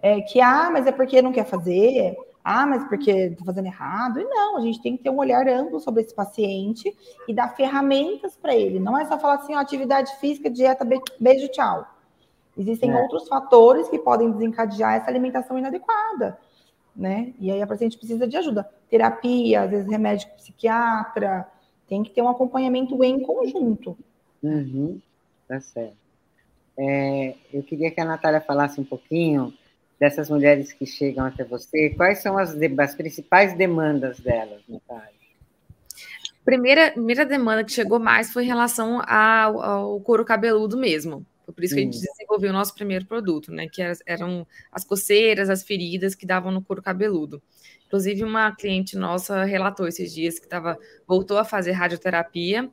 é, 0.00 0.20
que, 0.20 0.40
ah, 0.40 0.70
mas 0.72 0.86
é 0.86 0.92
porque 0.92 1.20
não 1.20 1.32
quer 1.32 1.44
fazer, 1.44 2.16
ah, 2.50 2.64
mas 2.64 2.82
porque 2.88 3.10
está 3.10 3.44
fazendo 3.44 3.66
errado. 3.66 4.18
E 4.18 4.24
não, 4.24 4.56
a 4.56 4.62
gente 4.62 4.80
tem 4.80 4.96
que 4.96 5.02
ter 5.02 5.10
um 5.10 5.18
olhar 5.18 5.46
amplo 5.46 5.78
sobre 5.78 6.02
esse 6.02 6.14
paciente 6.14 6.96
e 7.28 7.34
dar 7.34 7.54
ferramentas 7.54 8.34
para 8.36 8.56
ele. 8.56 8.80
Não 8.80 8.96
é 8.96 9.04
só 9.04 9.18
falar 9.18 9.34
assim, 9.34 9.54
ó, 9.54 9.58
atividade 9.58 10.16
física, 10.16 10.48
dieta, 10.48 10.82
beijo, 11.20 11.48
tchau. 11.48 11.86
Existem 12.56 12.90
é. 12.90 13.02
outros 13.02 13.28
fatores 13.28 13.86
que 13.90 13.98
podem 13.98 14.32
desencadear 14.32 14.94
essa 14.94 15.10
alimentação 15.10 15.58
inadequada, 15.58 16.38
né? 16.96 17.34
E 17.38 17.52
aí 17.52 17.60
a 17.60 17.66
paciente 17.66 17.98
precisa 17.98 18.26
de 18.26 18.38
ajuda. 18.38 18.66
Terapia, 18.88 19.64
às 19.64 19.70
vezes 19.70 19.86
remédio 19.86 20.30
psiquiatra, 20.30 21.46
tem 21.86 22.02
que 22.02 22.10
ter 22.10 22.22
um 22.22 22.30
acompanhamento 22.30 23.04
em 23.04 23.20
conjunto. 23.20 23.94
Uhum, 24.42 24.98
tá 25.46 25.60
certo. 25.60 25.98
É, 26.78 27.34
eu 27.52 27.62
queria 27.62 27.90
que 27.90 28.00
a 28.00 28.06
Natália 28.06 28.40
falasse 28.40 28.80
um 28.80 28.84
pouquinho 28.84 29.52
dessas 29.98 30.30
mulheres 30.30 30.72
que 30.72 30.86
chegam 30.86 31.26
até 31.26 31.44
você, 31.44 31.90
quais 31.90 32.18
são 32.18 32.38
as, 32.38 32.54
as 32.54 32.94
principais 32.94 33.56
demandas 33.56 34.20
delas, 34.20 34.62
Natália? 34.68 35.18
Primeira, 36.44 36.92
primeira 36.92 37.26
demanda 37.26 37.62
que 37.62 37.72
chegou 37.72 37.98
mais 37.98 38.32
foi 38.32 38.44
em 38.44 38.46
relação 38.46 39.02
ao, 39.06 39.60
ao 39.60 40.00
couro 40.00 40.24
cabeludo 40.24 40.78
mesmo. 40.78 41.26
Foi 41.44 41.54
por 41.54 41.64
isso 41.64 41.74
que 41.74 41.80
a 41.80 41.84
gente 41.84 42.00
desenvolveu 42.00 42.50
o 42.50 42.52
nosso 42.52 42.74
primeiro 42.74 43.06
produto, 43.06 43.50
né? 43.52 43.68
Que 43.68 43.82
eram 44.06 44.46
as 44.70 44.84
coceiras, 44.84 45.50
as 45.50 45.62
feridas 45.62 46.14
que 46.14 46.26
davam 46.26 46.52
no 46.52 46.62
couro 46.62 46.82
cabeludo. 46.82 47.42
Inclusive, 47.86 48.22
uma 48.22 48.54
cliente 48.54 48.96
nossa 48.96 49.44
relatou 49.44 49.88
esses 49.88 50.12
dias 50.12 50.38
que 50.38 50.46
tava, 50.46 50.78
voltou 51.06 51.38
a 51.38 51.44
fazer 51.44 51.72
radioterapia, 51.72 52.70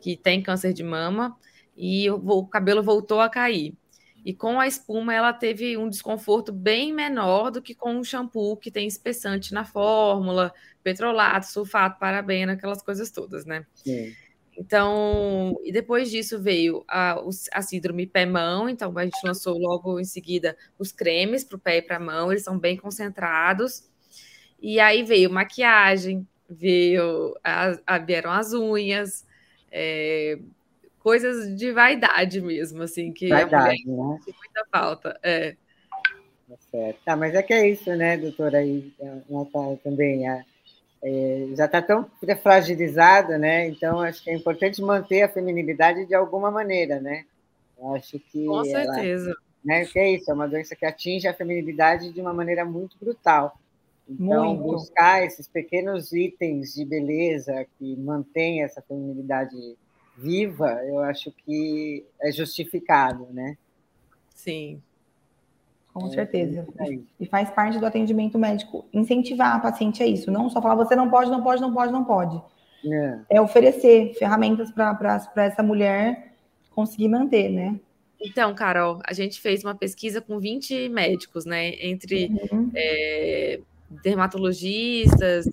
que 0.00 0.16
tem 0.16 0.42
câncer 0.42 0.74
de 0.74 0.82
mama, 0.82 1.36
e 1.76 2.10
o, 2.10 2.16
o 2.16 2.46
cabelo 2.46 2.82
voltou 2.82 3.20
a 3.20 3.30
cair. 3.30 3.74
E 4.24 4.32
com 4.32 4.60
a 4.60 4.66
espuma, 4.68 5.12
ela 5.12 5.32
teve 5.32 5.76
um 5.76 5.88
desconforto 5.88 6.52
bem 6.52 6.92
menor 6.92 7.50
do 7.50 7.60
que 7.60 7.74
com 7.74 7.98
o 7.98 8.04
shampoo 8.04 8.56
que 8.56 8.70
tem 8.70 8.86
espessante 8.86 9.52
na 9.52 9.64
fórmula, 9.64 10.52
petrolato, 10.82 11.46
sulfato, 11.46 11.98
parabena, 11.98 12.52
aquelas 12.52 12.82
coisas 12.82 13.10
todas, 13.10 13.44
né? 13.44 13.66
Sim. 13.74 14.14
Então, 14.56 15.58
e 15.64 15.72
depois 15.72 16.10
disso 16.10 16.38
veio 16.40 16.84
a, 16.86 17.16
a 17.52 17.62
síndrome 17.62 18.06
pé-mão, 18.06 18.68
então 18.68 18.96
a 18.96 19.04
gente 19.04 19.18
lançou 19.24 19.58
logo 19.58 19.98
em 19.98 20.04
seguida 20.04 20.56
os 20.78 20.92
cremes 20.92 21.42
para 21.42 21.56
o 21.56 21.60
pé 21.60 21.78
e 21.78 21.82
para 21.82 21.96
a 21.96 22.00
mão, 22.00 22.30
eles 22.30 22.44
são 22.44 22.58
bem 22.58 22.76
concentrados. 22.76 23.88
E 24.60 24.78
aí 24.78 25.02
veio 25.02 25.30
maquiagem, 25.30 26.26
veio 26.48 27.34
a, 27.42 27.78
a 27.86 27.98
vieram 27.98 28.30
as 28.30 28.52
unhas, 28.52 29.26
é, 29.70 30.38
coisas 31.02 31.54
de 31.56 31.72
vaidade 31.72 32.40
mesmo, 32.40 32.82
assim, 32.82 33.12
que 33.12 33.28
vaidade, 33.28 33.84
né? 33.86 33.94
muita 33.94 34.66
falta. 34.70 35.18
É. 35.22 35.56
Tá 36.48 36.56
certo. 36.70 37.00
Tá, 37.04 37.16
mas 37.16 37.34
é 37.34 37.42
que 37.42 37.52
é 37.52 37.68
isso, 37.68 37.90
né, 37.96 38.16
doutora? 38.16 38.58
Aí, 38.58 38.92
Natália, 39.28 39.78
também. 39.82 40.28
A, 40.28 40.44
é, 41.02 41.48
já 41.56 41.64
está 41.64 41.82
tão 41.82 42.08
fragilizada, 42.40 43.36
né? 43.36 43.66
Então, 43.66 44.00
acho 44.00 44.22
que 44.22 44.30
é 44.30 44.34
importante 44.34 44.80
manter 44.80 45.22
a 45.22 45.28
feminilidade 45.28 46.06
de 46.06 46.14
alguma 46.14 46.50
maneira, 46.50 47.00
né? 47.00 47.24
Eu 47.76 47.94
acho 47.94 48.20
que. 48.20 48.46
Com 48.46 48.64
certeza. 48.64 49.30
Ela, 49.30 49.36
né, 49.64 49.84
que 49.84 49.98
é 49.98 50.12
isso, 50.12 50.30
é 50.30 50.34
uma 50.34 50.48
doença 50.48 50.76
que 50.76 50.84
atinge 50.84 51.26
a 51.26 51.34
feminilidade 51.34 52.12
de 52.12 52.20
uma 52.20 52.32
maneira 52.32 52.64
muito 52.64 52.96
brutal. 53.00 53.58
Então, 54.08 54.54
muito. 54.54 54.62
buscar 54.62 55.24
esses 55.24 55.48
pequenos 55.48 56.12
itens 56.12 56.74
de 56.74 56.84
beleza 56.84 57.66
que 57.78 57.96
mantêm 57.96 58.62
essa 58.62 58.82
feminilidade 58.82 59.56
viva, 60.16 60.80
eu 60.84 60.98
acho 61.00 61.32
que 61.32 62.04
é 62.20 62.30
justificado, 62.30 63.26
né? 63.30 63.56
Sim. 64.34 64.80
Com 65.92 66.06
é, 66.06 66.10
certeza. 66.10 66.66
É 66.78 66.98
e 67.20 67.26
faz 67.26 67.50
parte 67.50 67.78
do 67.78 67.86
atendimento 67.86 68.38
médico 68.38 68.86
incentivar 68.92 69.56
a 69.56 69.60
paciente 69.60 70.02
a 70.02 70.06
isso. 70.06 70.30
Não 70.30 70.48
só 70.48 70.60
falar 70.60 70.74
você 70.74 70.96
não 70.96 71.10
pode, 71.10 71.30
não 71.30 71.42
pode, 71.42 71.60
não 71.60 71.72
pode, 71.72 71.92
não 71.92 72.04
pode. 72.04 72.42
É, 72.84 73.18
é 73.36 73.40
oferecer 73.40 74.14
ferramentas 74.14 74.70
para 74.70 75.28
essa 75.36 75.62
mulher 75.62 76.32
conseguir 76.70 77.08
manter, 77.08 77.50
né? 77.50 77.78
Então, 78.20 78.54
Carol, 78.54 79.00
a 79.04 79.12
gente 79.12 79.40
fez 79.40 79.64
uma 79.64 79.74
pesquisa 79.74 80.20
com 80.20 80.38
20 80.38 80.88
médicos, 80.88 81.44
né? 81.44 81.74
Entre 81.84 82.30
uhum. 82.50 82.70
é, 82.74 83.60
dermatologistas 84.02 85.48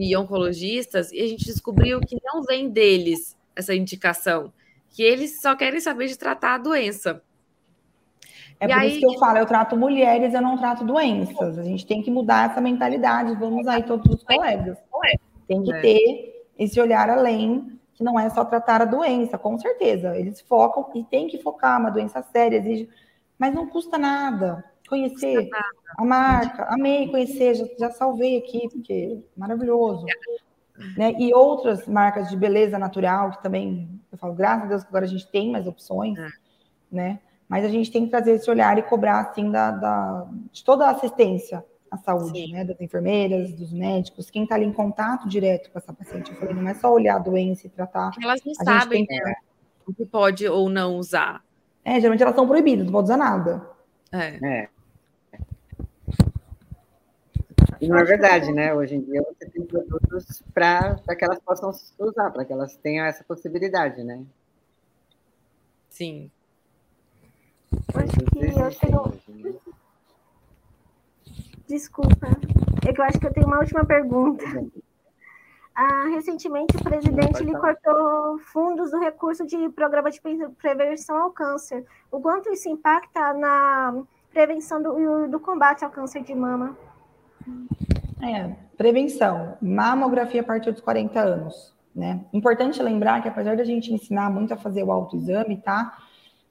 e 0.00 0.16
oncologistas, 0.16 1.12
e 1.12 1.20
a 1.20 1.26
gente 1.28 1.44
descobriu 1.44 2.00
que 2.00 2.16
não 2.24 2.42
vem 2.42 2.68
deles 2.68 3.35
essa 3.56 3.74
indicação, 3.74 4.52
que 4.90 5.02
eles 5.02 5.40
só 5.40 5.56
querem 5.56 5.80
saber 5.80 6.06
de 6.06 6.18
tratar 6.18 6.54
a 6.54 6.58
doença. 6.58 7.22
É 8.60 8.66
e 8.66 8.68
por 8.68 8.78
aí... 8.78 8.88
isso 8.90 9.00
que 9.00 9.06
eu 9.06 9.18
falo, 9.18 9.38
eu 9.38 9.46
trato 9.46 9.76
mulheres, 9.76 10.34
eu 10.34 10.42
não 10.42 10.56
trato 10.56 10.84
doenças. 10.84 11.58
A 11.58 11.62
gente 11.62 11.86
tem 11.86 12.02
que 12.02 12.10
mudar 12.10 12.50
essa 12.50 12.60
mentalidade, 12.60 13.34
vamos 13.34 13.66
aí 13.66 13.82
todos 13.82 14.14
os 14.14 14.22
colegas. 14.22 14.78
Tem 15.46 15.62
que 15.62 15.72
é. 15.72 15.80
ter 15.80 16.46
esse 16.58 16.80
olhar 16.80 17.08
além, 17.10 17.78
que 17.94 18.02
não 18.02 18.18
é 18.18 18.28
só 18.30 18.44
tratar 18.44 18.82
a 18.82 18.86
doença, 18.86 19.38
com 19.38 19.58
certeza. 19.58 20.16
Eles 20.16 20.40
focam 20.40 20.90
e 20.94 21.04
tem 21.04 21.28
que 21.28 21.42
focar, 21.42 21.80
uma 21.80 21.90
doença 21.90 22.22
séria, 22.22 22.56
exige, 22.56 22.88
mas 23.38 23.54
não 23.54 23.66
custa 23.66 23.98
nada. 23.98 24.64
Conhecer 24.88 25.48
a 25.98 26.04
marca, 26.04 26.64
amei 26.68 27.08
conhecer, 27.08 27.54
já, 27.54 27.66
já 27.78 27.90
salvei 27.90 28.38
aqui, 28.38 28.68
porque 28.70 29.18
é 29.36 29.38
maravilhoso. 29.38 30.06
Né? 30.96 31.14
E 31.18 31.32
outras 31.34 31.86
marcas 31.86 32.28
de 32.28 32.36
beleza 32.36 32.78
natural, 32.78 33.30
que 33.32 33.42
também, 33.42 33.88
eu 34.10 34.18
falo, 34.18 34.34
graças 34.34 34.64
a 34.64 34.66
Deus 34.66 34.82
que 34.82 34.88
agora 34.88 35.04
a 35.04 35.08
gente 35.08 35.26
tem 35.28 35.50
mais 35.50 35.66
opções, 35.66 36.18
é. 36.18 36.28
né? 36.90 37.20
Mas 37.48 37.64
a 37.64 37.68
gente 37.68 37.90
tem 37.90 38.04
que 38.04 38.10
trazer 38.10 38.32
esse 38.32 38.50
olhar 38.50 38.76
e 38.78 38.82
cobrar, 38.82 39.20
assim, 39.20 39.50
da, 39.50 39.70
da 39.70 40.26
de 40.50 40.64
toda 40.64 40.86
a 40.86 40.90
assistência 40.90 41.64
à 41.90 41.96
saúde, 41.96 42.46
Sim. 42.46 42.52
né? 42.52 42.64
Das 42.64 42.80
enfermeiras, 42.80 43.52
dos 43.52 43.72
médicos, 43.72 44.30
quem 44.30 44.42
está 44.42 44.56
ali 44.56 44.64
em 44.64 44.72
contato 44.72 45.28
direto 45.28 45.70
com 45.70 45.78
essa 45.78 45.92
paciente. 45.92 46.30
Eu 46.32 46.36
falei, 46.38 46.54
não 46.54 46.68
é 46.68 46.74
só 46.74 46.92
olhar 46.92 47.16
a 47.16 47.20
doença 47.20 47.66
e 47.66 47.70
tratar. 47.70 48.10
Elas 48.22 48.40
não 48.44 48.54
sabem, 48.54 49.06
né? 49.08 49.34
O 49.86 49.94
que 49.94 50.04
pode 50.04 50.48
ou 50.48 50.68
não 50.68 50.96
usar. 50.96 51.44
É, 51.84 51.94
geralmente 52.00 52.22
elas 52.22 52.34
são 52.34 52.48
proibidas, 52.48 52.84
não 52.84 52.92
pode 52.92 53.04
usar 53.04 53.16
nada. 53.16 53.70
É. 54.10 54.44
é. 54.44 54.68
E 57.80 57.88
não 57.88 57.98
é 57.98 58.04
verdade, 58.04 58.52
né? 58.52 58.74
Hoje 58.74 58.94
em 58.94 59.00
dia 59.00 59.22
você 59.22 59.48
tem 59.50 59.64
produtos 59.64 60.42
para 60.54 60.96
que 61.16 61.24
elas 61.24 61.38
possam 61.40 61.70
usar, 61.98 62.30
para 62.30 62.44
que 62.44 62.52
elas 62.52 62.76
tenham 62.76 63.06
essa 63.06 63.24
possibilidade, 63.24 64.02
né? 64.02 64.24
Sim. 65.90 66.30
Acho 67.94 68.78
que 68.78 68.86
eu 68.86 69.20
tenho. 69.26 69.60
Desculpa. 71.66 72.28
É 72.86 72.92
que 72.92 73.00
eu 73.00 73.04
acho 73.04 73.18
que 73.18 73.26
eu 73.26 73.32
tenho 73.32 73.46
uma 73.46 73.58
última 73.58 73.84
pergunta. 73.84 74.44
Ah, 75.74 76.08
recentemente, 76.08 76.76
o 76.76 76.82
presidente 76.82 77.42
ele 77.42 77.52
cortou 77.58 78.38
fundos 78.38 78.90
do 78.90 78.98
recurso 78.98 79.46
de 79.46 79.68
programa 79.70 80.10
de 80.10 80.20
prevenção 80.58 81.18
ao 81.18 81.30
câncer. 81.30 81.84
O 82.10 82.20
quanto 82.20 82.50
isso 82.50 82.68
impacta 82.68 83.34
na 83.34 84.02
prevenção 84.30 84.82
do, 84.82 85.28
do 85.28 85.40
combate 85.40 85.84
ao 85.84 85.90
câncer 85.90 86.22
de 86.22 86.34
mama? 86.34 86.76
É, 88.22 88.50
prevenção, 88.76 89.56
mamografia 89.60 90.40
a 90.40 90.44
partir 90.44 90.72
dos 90.72 90.80
40 90.80 91.20
anos, 91.20 91.74
né? 91.94 92.20
Importante 92.32 92.82
lembrar 92.82 93.22
que 93.22 93.28
apesar 93.28 93.56
da 93.56 93.64
gente 93.64 93.92
ensinar 93.92 94.30
muito 94.30 94.52
a 94.52 94.56
fazer 94.56 94.82
o 94.82 94.92
autoexame, 94.92 95.56
tá? 95.56 95.96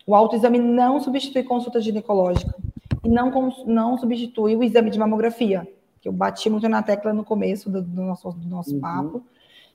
O 0.06 0.16
autoexame 0.16 0.60
não 0.60 1.00
substitui 1.00 1.44
consulta 1.44 1.82
ginecológica 1.82 2.56
e 3.04 3.10
não, 3.10 3.32
não 3.66 3.98
substitui 3.98 4.56
o 4.56 4.64
exame 4.64 4.90
de 4.92 5.00
mamografia, 5.00 5.68
que 6.02 6.08
eu 6.08 6.14
bati 6.14 6.50
muito 6.50 6.70
na 6.70 6.84
tecla 6.84 7.14
no 7.14 7.24
começo 7.24 7.70
do, 7.70 7.82
do 7.82 8.02
nosso, 8.02 8.32
do 8.32 8.48
nosso 8.48 8.76
uhum. 8.76 8.82
papo, 8.82 9.24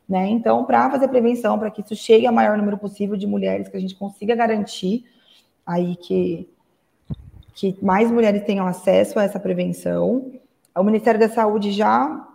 né? 0.09 0.29
Então, 0.29 0.65
para 0.65 0.91
fazer 0.91 1.09
prevenção, 1.09 1.59
para 1.59 1.71
que 1.71 1.83
isso 1.83 1.95
chegue 1.95 2.27
a 2.27 2.33
maior 2.33 2.57
número 2.57 2.79
possível 2.79 3.17
de 3.17 3.27
mulheres, 3.27 3.69
que 3.69 3.77
a 3.77 3.81
gente 3.81 3.95
consiga 3.95 4.35
garantir 4.35 5.05
aí 5.65 5.95
que, 5.95 6.49
que 7.55 7.77
mais 7.81 8.11
mulheres 8.11 8.43
tenham 8.43 8.67
acesso 8.67 9.19
a 9.19 9.23
essa 9.23 9.39
prevenção, 9.39 10.33
o 10.77 10.83
Ministério 10.83 11.19
da 11.19 11.29
Saúde 11.29 11.73
já 11.73 12.27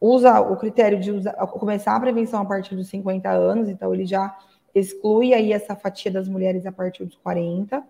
usa 0.00 0.40
o 0.40 0.56
critério 0.56 1.00
de 1.00 1.10
usar, 1.10 1.34
começar 1.46 1.96
a 1.96 2.00
prevenção 2.00 2.42
a 2.42 2.44
partir 2.44 2.76
dos 2.76 2.88
50 2.88 3.28
anos, 3.30 3.68
então 3.68 3.92
ele 3.92 4.06
já 4.06 4.36
exclui 4.74 5.34
aí 5.34 5.52
essa 5.52 5.74
fatia 5.74 6.10
das 6.10 6.28
mulheres 6.28 6.66
a 6.66 6.72
partir 6.72 7.04
dos 7.04 7.16
40. 7.16 7.82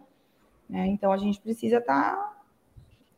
Né? 0.68 0.86
Então 0.88 1.12
a 1.12 1.18
gente 1.18 1.40
precisa 1.40 1.80
tá, 1.80 2.36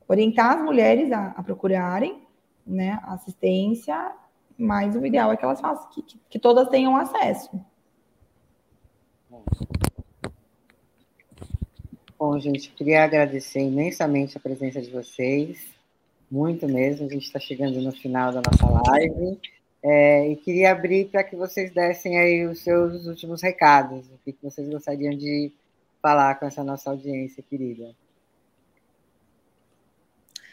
orientar 0.09 0.57
as 0.57 0.63
mulheres 0.63 1.13
a, 1.13 1.29
a 1.37 1.43
procurarem 1.43 2.23
né, 2.67 3.01
assistência, 3.05 4.13
mas 4.59 4.95
o 4.95 5.05
ideal 5.05 5.33
é 5.33 5.37
que 5.37 5.45
elas 5.45 5.61
façam, 5.61 5.89
que, 5.91 6.03
que 6.29 6.39
todas 6.39 6.69
tenham 6.69 6.97
acesso. 6.97 7.51
Bom, 12.19 12.39
gente, 12.39 12.71
queria 12.73 13.05
agradecer 13.05 13.61
imensamente 13.61 14.37
a 14.37 14.41
presença 14.41 14.83
de 14.83 14.91
vocês 14.91 15.80
muito 16.31 16.67
mesmo. 16.67 17.07
A 17.07 17.11
gente 17.11 17.27
está 17.27 17.39
chegando 17.39 17.81
no 17.81 17.93
final 17.93 18.33
da 18.33 18.41
nossa 18.41 18.91
live. 18.91 19.39
É, 19.83 20.29
e 20.29 20.37
queria 20.37 20.73
abrir 20.73 21.07
para 21.07 21.25
que 21.25 21.35
vocês 21.35 21.73
dessem 21.73 22.19
aí 22.19 22.47
os 22.47 22.61
seus 22.61 23.07
últimos 23.07 23.43
recados, 23.43 24.07
o 24.09 24.19
que 24.23 24.37
vocês 24.43 24.69
gostariam 24.69 25.17
de 25.17 25.51
falar 26.03 26.35
com 26.35 26.47
essa 26.47 26.63
nossa 26.63 26.91
audiência 26.91 27.43
querida. 27.43 27.95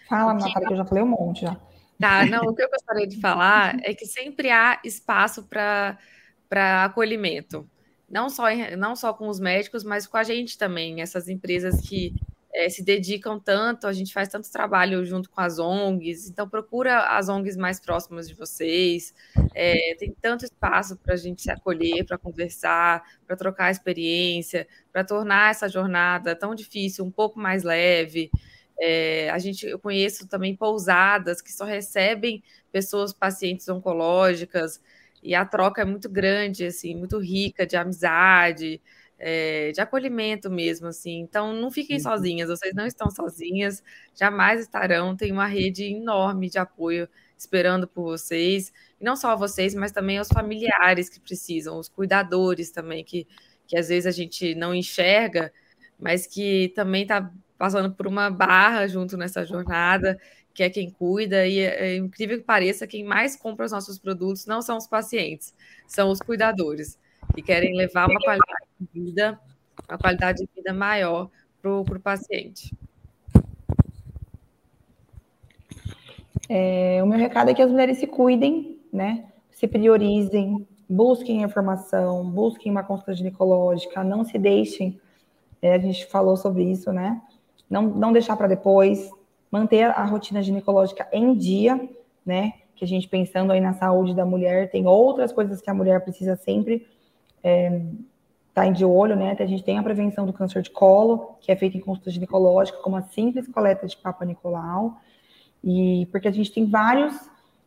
Fala, 0.07 0.34
Natália, 0.34 0.67
que 0.67 0.73
eu 0.73 0.78
já 0.78 0.86
falei 0.86 1.03
um 1.03 1.07
monte 1.07 1.41
já. 1.41 1.59
Tá, 1.99 2.25
não, 2.25 2.43
o 2.45 2.55
que 2.55 2.61
eu 2.61 2.69
gostaria 2.69 3.07
de 3.07 3.19
falar 3.19 3.78
é 3.84 3.93
que 3.93 4.05
sempre 4.05 4.49
há 4.49 4.80
espaço 4.84 5.43
para 5.43 6.86
acolhimento. 6.86 7.69
Não 8.09 8.30
só, 8.30 8.43
não 8.78 8.95
só 8.95 9.13
com 9.13 9.28
os 9.28 9.39
médicos, 9.39 9.84
mas 9.84 10.07
com 10.07 10.15
a 10.15 10.23
gente 10.23 10.57
também, 10.57 11.01
essas 11.01 11.28
empresas 11.28 11.82
que 11.82 12.13
é, 12.58 12.68
se 12.70 12.84
dedicam 12.84 13.39
tanto, 13.39 13.86
a 13.86 13.93
gente 13.93 14.12
faz 14.12 14.28
tanto 14.30 14.51
trabalho 14.51 15.05
junto 15.05 15.30
com 15.30 15.39
as 15.39 15.60
ONGs, 15.60 16.28
então 16.28 16.49
procura 16.49 17.01
as 17.16 17.30
ONGs 17.30 17.55
mais 17.55 17.80
próximas 17.80 18.28
de 18.28 18.34
vocês, 18.34 19.14
é, 19.53 19.95
tem 19.99 20.12
tanto 20.20 20.43
espaço 20.43 20.97
para 20.97 21.14
a 21.14 21.18
gente 21.18 21.43
se 21.43 21.51
acolher, 21.51 22.03
para 22.03 22.18
conversar, 22.18 23.03
para 23.28 23.36
trocar 23.36 23.70
experiência, 23.70 24.68
para 24.91 25.03
tornar 25.03 25.51
essa 25.51 25.70
jornada 25.70 26.36
tão 26.36 26.55
difícil 26.55 27.05
um 27.05 27.12
pouco 27.12 27.39
mais 27.39 27.62
leve. 27.62 28.32
É, 28.80 29.30
a 29.30 29.38
gente, 29.38 29.68
eu 29.68 29.78
conheço 29.78 30.28
também 30.28 30.55
pousadas 30.55 31.43
que 31.43 31.53
só 31.53 31.64
recebem 31.64 32.43
pessoas 32.72 33.14
pacientes 33.14 33.70
oncológicas 33.70 34.82
e 35.22 35.36
a 35.36 35.45
troca 35.45 35.84
é 35.84 35.86
muito 35.86 36.10
grande, 36.10 36.66
assim, 36.66 36.95
muito 36.95 37.20
rica 37.20 37.68
de 37.68 37.76
amizade, 37.76 38.82
é, 39.20 39.72
de 39.72 39.82
acolhimento 39.82 40.49
mesmo, 40.49 40.88
assim. 40.88 41.20
Então, 41.20 41.53
não 41.53 41.72
fiquem 41.72 41.97
uhum. 41.97 42.03
sozinhas, 42.03 42.49
vocês 42.49 42.74
não 42.74 42.86
estão 42.86 43.09
sozinhas, 43.09 43.84
jamais 44.15 44.61
estarão. 44.61 45.15
Tem 45.15 45.32
uma 45.32 45.47
rede 45.47 45.84
enorme 45.86 46.49
de 46.49 46.59
apoio 46.59 47.07
esperando 47.38 47.88
por 47.88 48.03
vocês, 48.03 48.74
e 48.99 49.03
não 49.03 49.15
só 49.15 49.36
vocês, 49.36 49.76
mas 49.76 49.91
também 49.91 50.20
os 50.20 50.28
familiares 50.28 51.07
que 51.07 51.20
precisam, 51.20 51.78
os 51.78 51.88
cuidadores 51.88 52.72
também, 52.72 53.03
que, 53.03 53.28
que 53.68 53.78
às 53.78 53.89
vezes 53.89 54.07
a 54.07 54.11
gente 54.11 54.55
não 54.55 54.74
enxerga, 54.74 55.53
mas 55.99 56.26
que 56.26 56.72
também 56.76 57.03
está 57.03 57.32
passando 57.57 57.93
por 57.93 58.07
uma 58.07 58.30
barra 58.30 58.88
junto 58.88 59.15
nessa 59.18 59.45
jornada, 59.45 60.20
que 60.53 60.63
é 60.63 60.70
quem 60.70 60.89
cuida, 60.89 61.45
e 61.45 61.59
é, 61.59 61.91
é 61.91 61.95
incrível 61.95 62.39
que 62.39 62.43
pareça, 62.43 62.88
quem 62.88 63.03
mais 63.03 63.36
compra 63.36 63.65
os 63.65 63.72
nossos 63.72 63.99
produtos 63.99 64.47
não 64.47 64.61
são 64.61 64.78
os 64.78 64.88
pacientes, 64.88 65.53
são 65.88 66.09
os 66.09 66.20
cuidadores 66.20 66.97
e 67.36 67.43
querem 67.43 67.76
levar 67.76 68.09
uma 68.09 68.20
qualidade 68.20 68.63
de 68.63 68.66
vida, 68.93 69.39
uma 69.88 69.97
qualidade 69.97 70.39
de 70.39 70.49
vida 70.55 70.73
maior 70.73 71.30
para 71.61 71.71
o 71.71 71.99
paciente. 71.99 72.73
É, 76.49 77.01
o 77.03 77.07
meu 77.07 77.19
recado 77.19 77.49
é 77.49 77.53
que 77.53 77.61
as 77.61 77.69
mulheres 77.69 77.97
se 77.97 78.07
cuidem, 78.07 78.80
né? 78.91 79.25
Se 79.51 79.67
priorizem, 79.67 80.65
busquem 80.88 81.41
informação, 81.41 82.23
busquem 82.30 82.71
uma 82.71 82.84
consulta 82.84 83.13
ginecológica, 83.13 84.03
não 84.03 84.23
se 84.23 84.38
deixem. 84.38 84.99
É, 85.61 85.73
a 85.73 85.80
gente 85.80 86.05
falou 86.05 86.38
sobre 86.38 86.63
isso, 86.63 86.93
né? 86.93 87.21
Não, 87.69 87.82
não 87.82 88.13
deixar 88.13 88.38
para 88.38 88.47
depois, 88.47 89.09
manter 89.51 89.84
a 89.84 90.05
rotina 90.05 90.41
ginecológica 90.41 91.07
em 91.11 91.36
dia, 91.36 91.89
né? 92.25 92.53
Que 92.75 92.86
a 92.86 92.88
gente 92.88 93.09
pensando 93.09 93.51
aí 93.51 93.59
na 93.59 93.73
saúde 93.73 94.13
da 94.13 94.25
mulher, 94.25 94.69
tem 94.69 94.88
outras 94.88 95.34
coisas 95.34 95.61
que 95.61 95.69
a 95.69 95.73
mulher 95.73 96.01
precisa 96.01 96.36
sempre 96.38 96.88
é, 97.43 97.82
tá 98.58 98.68
de 98.72 98.84
olho, 98.84 99.16
né? 99.16 99.36
A 99.38 99.45
gente 99.45 99.64
tem 99.64 99.78
a 99.78 99.84
prevenção 99.84 100.26
do 100.26 100.34
câncer 100.34 100.64
de 100.64 100.72
colo, 100.72 101.38
que 101.39 101.51
é 101.51 101.55
feita 101.55 101.78
em 101.78 101.80
consulta 101.80 102.10
ginecológica, 102.10 102.80
como 102.80 102.95
a 102.95 103.03
simples 103.03 103.47
coleta 103.47 103.86
de 103.86 103.95
Papa 103.95 104.26
Nicolau, 104.26 104.97
e 105.64 106.08
porque 106.12 106.28
a 106.28 106.32
gente 106.32 106.51
tem 106.51 106.66
vários 106.68 107.14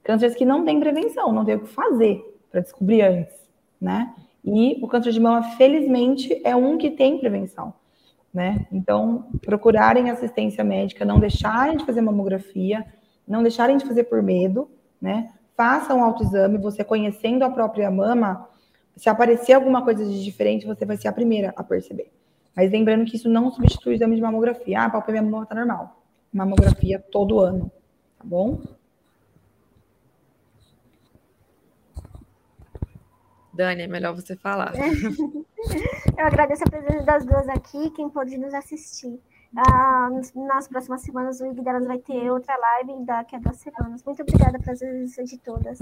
cânceres 0.03 0.34
que 0.34 0.45
não 0.45 0.64
tem 0.64 0.80
prevenção, 0.80 1.32
não 1.32 1.45
tem 1.45 1.55
o 1.55 1.61
que 1.61 1.68
fazer 1.68 2.20
para 2.51 2.61
descobrir 2.61 3.03
antes, 3.03 3.36
né? 3.80 4.12
E 4.45 4.80
o 4.82 4.88
câncer 4.88 5.12
de 5.12 5.20
mama, 5.20 5.45
felizmente, 5.53 6.41
é 6.45 6.57
um 6.57 6.76
que 6.76 6.91
tem 6.91 7.18
prevenção, 7.18 7.72
né? 8.34 8.66
Então, 8.72 9.26
procurarem 9.43 10.11
assistência 10.11 10.64
médica, 10.64 11.05
não 11.05 11.20
deixarem 11.20 11.76
de 11.76 11.86
fazer 11.86 12.01
mamografia, 12.01 12.84
não 13.28 13.43
deixarem 13.43 13.76
de 13.76 13.86
fazer 13.86 14.05
por 14.05 14.24
medo, 14.24 14.68
né? 15.01 15.30
Façam 15.57 15.99
um 16.01 16.05
autoexame, 16.05 16.59
você 16.59 16.82
conhecendo 16.82 17.45
a 17.45 17.51
própria 17.51 17.88
mama, 17.93 18.49
se 18.97 19.09
aparecer 19.09 19.53
alguma 19.53 19.82
coisa 19.82 20.05
de 20.05 20.22
diferente, 20.22 20.66
você 20.66 20.84
vai 20.84 20.97
ser 20.97 21.09
a 21.09 21.12
primeira 21.12 21.53
a 21.57 21.64
perceber. 21.64 22.11
Mas 22.55 22.70
lembrando 22.70 23.05
que 23.05 23.16
isso 23.16 23.28
não 23.28 23.51
substitui 23.51 23.93
o 23.93 23.95
exame 23.95 24.16
de 24.16 24.22
mamografia. 24.22 24.80
Ah, 24.80 24.84
a 24.86 24.91
palpebra 24.91 25.22
mama 25.22 25.45
está 25.45 25.55
normal. 25.55 26.03
Mamografia 26.32 26.99
todo 26.99 27.41
ano, 27.41 27.70
tá 28.18 28.24
bom? 28.24 28.61
Dani, 33.53 33.82
é 33.82 33.86
melhor 33.86 34.14
você 34.14 34.36
falar. 34.36 34.72
Eu 36.16 36.26
agradeço 36.26 36.64
a 36.64 36.70
presença 36.70 37.05
das 37.05 37.24
duas 37.24 37.49
aqui, 37.49 37.91
quem 37.91 38.09
pode 38.09 38.36
nos 38.38 38.55
assistir. 38.55 39.20
Ah, 39.57 40.09
nas 40.34 40.68
próximas 40.68 41.03
semanas, 41.03 41.41
o 41.41 41.47
IG 41.47 41.61
delas 41.62 41.84
vai 41.84 41.99
ter 41.99 42.30
outra 42.30 42.57
live 42.57 43.05
daqui 43.05 43.34
a 43.36 43.38
duas 43.38 43.57
semanas. 43.57 44.05
Muito 44.05 44.22
obrigada 44.22 44.53
pela 44.53 44.64
presença 44.64 45.24
de 45.24 45.38
todas. 45.38 45.78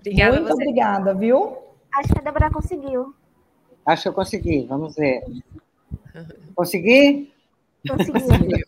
Obrigada 0.00 0.40
Muito 0.40 0.52
obrigada, 0.52 1.14
viu? 1.14 1.71
Acho 1.94 2.12
que 2.12 2.18
a 2.18 2.22
Débora 2.22 2.50
conseguiu. 2.50 3.14
Acho 3.84 4.02
que 4.02 4.08
eu 4.08 4.12
consegui, 4.12 4.66
vamos 4.66 4.94
ver. 4.94 5.22
Consegui? 6.54 7.32
Consegui. 7.88 8.64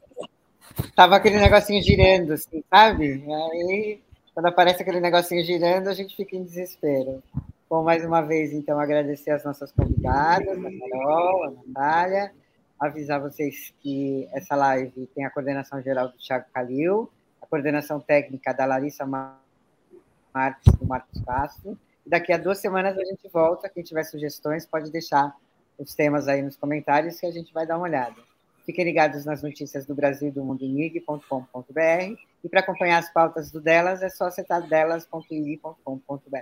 Tava 0.96 1.16
aquele 1.16 1.38
negocinho 1.38 1.82
girando, 1.82 2.32
assim, 2.32 2.64
sabe? 2.70 3.24
Aí 3.52 4.02
quando 4.34 4.46
aparece 4.46 4.82
aquele 4.82 4.98
negocinho 4.98 5.44
girando, 5.44 5.86
a 5.88 5.94
gente 5.94 6.16
fica 6.16 6.34
em 6.34 6.42
desespero. 6.42 7.22
Bom, 7.70 7.84
mais 7.84 8.04
uma 8.04 8.20
vez, 8.20 8.52
então, 8.52 8.80
agradecer 8.80 9.30
as 9.30 9.44
nossas 9.44 9.70
convidadas, 9.70 10.58
a 10.58 10.90
Carol, 10.90 11.44
a 11.44 11.50
Natália, 11.50 12.32
avisar 12.78 13.20
vocês 13.20 13.72
que 13.80 14.28
essa 14.32 14.56
live 14.56 15.06
tem 15.14 15.24
a 15.24 15.30
coordenação 15.30 15.80
geral 15.80 16.08
do 16.08 16.18
Thiago 16.18 16.46
Calil, 16.52 17.08
a 17.40 17.46
coordenação 17.46 18.00
técnica 18.00 18.52
da 18.52 18.66
Larissa 18.66 19.06
Marques 19.06 20.74
do 20.74 20.84
Marcos 20.84 21.22
Castro. 21.22 21.78
Daqui 22.06 22.32
a 22.32 22.36
duas 22.36 22.58
semanas 22.58 22.96
a 22.98 23.04
gente 23.04 23.28
volta. 23.32 23.68
Quem 23.68 23.82
tiver 23.82 24.04
sugestões 24.04 24.66
pode 24.66 24.90
deixar 24.90 25.34
os 25.78 25.94
temas 25.94 26.28
aí 26.28 26.42
nos 26.42 26.56
comentários 26.56 27.18
que 27.18 27.26
a 27.26 27.30
gente 27.30 27.52
vai 27.52 27.66
dar 27.66 27.76
uma 27.76 27.86
olhada. 27.86 28.16
Fiquem 28.64 28.84
ligados 28.84 29.24
nas 29.24 29.42
notícias 29.42 29.84
do 29.86 29.94
Brasil 29.94 30.28
e 30.28 30.30
do 30.30 30.42
mundo 30.42 30.62
em 30.64 30.80
ig.com.br 30.82 32.16
e 32.42 32.48
para 32.48 32.60
acompanhar 32.60 32.98
as 32.98 33.12
pautas 33.12 33.50
do 33.50 33.60
Delas 33.60 34.02
é 34.02 34.08
só 34.08 34.26
acessar 34.26 34.66
delas.ig.com.br. 34.66 36.38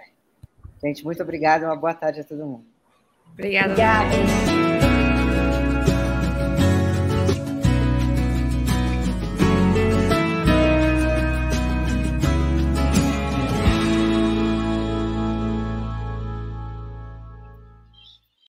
Gente, 0.83 1.05
muito 1.05 1.23
obrigada, 1.23 1.67
uma 1.67 1.77
boa 1.77 1.95
tarde 1.95 2.21
a 2.21 2.25
todo 2.25 2.47
mundo. 2.47 2.67
Obrigada. 3.33 3.73
Obrigada. 3.73 5.02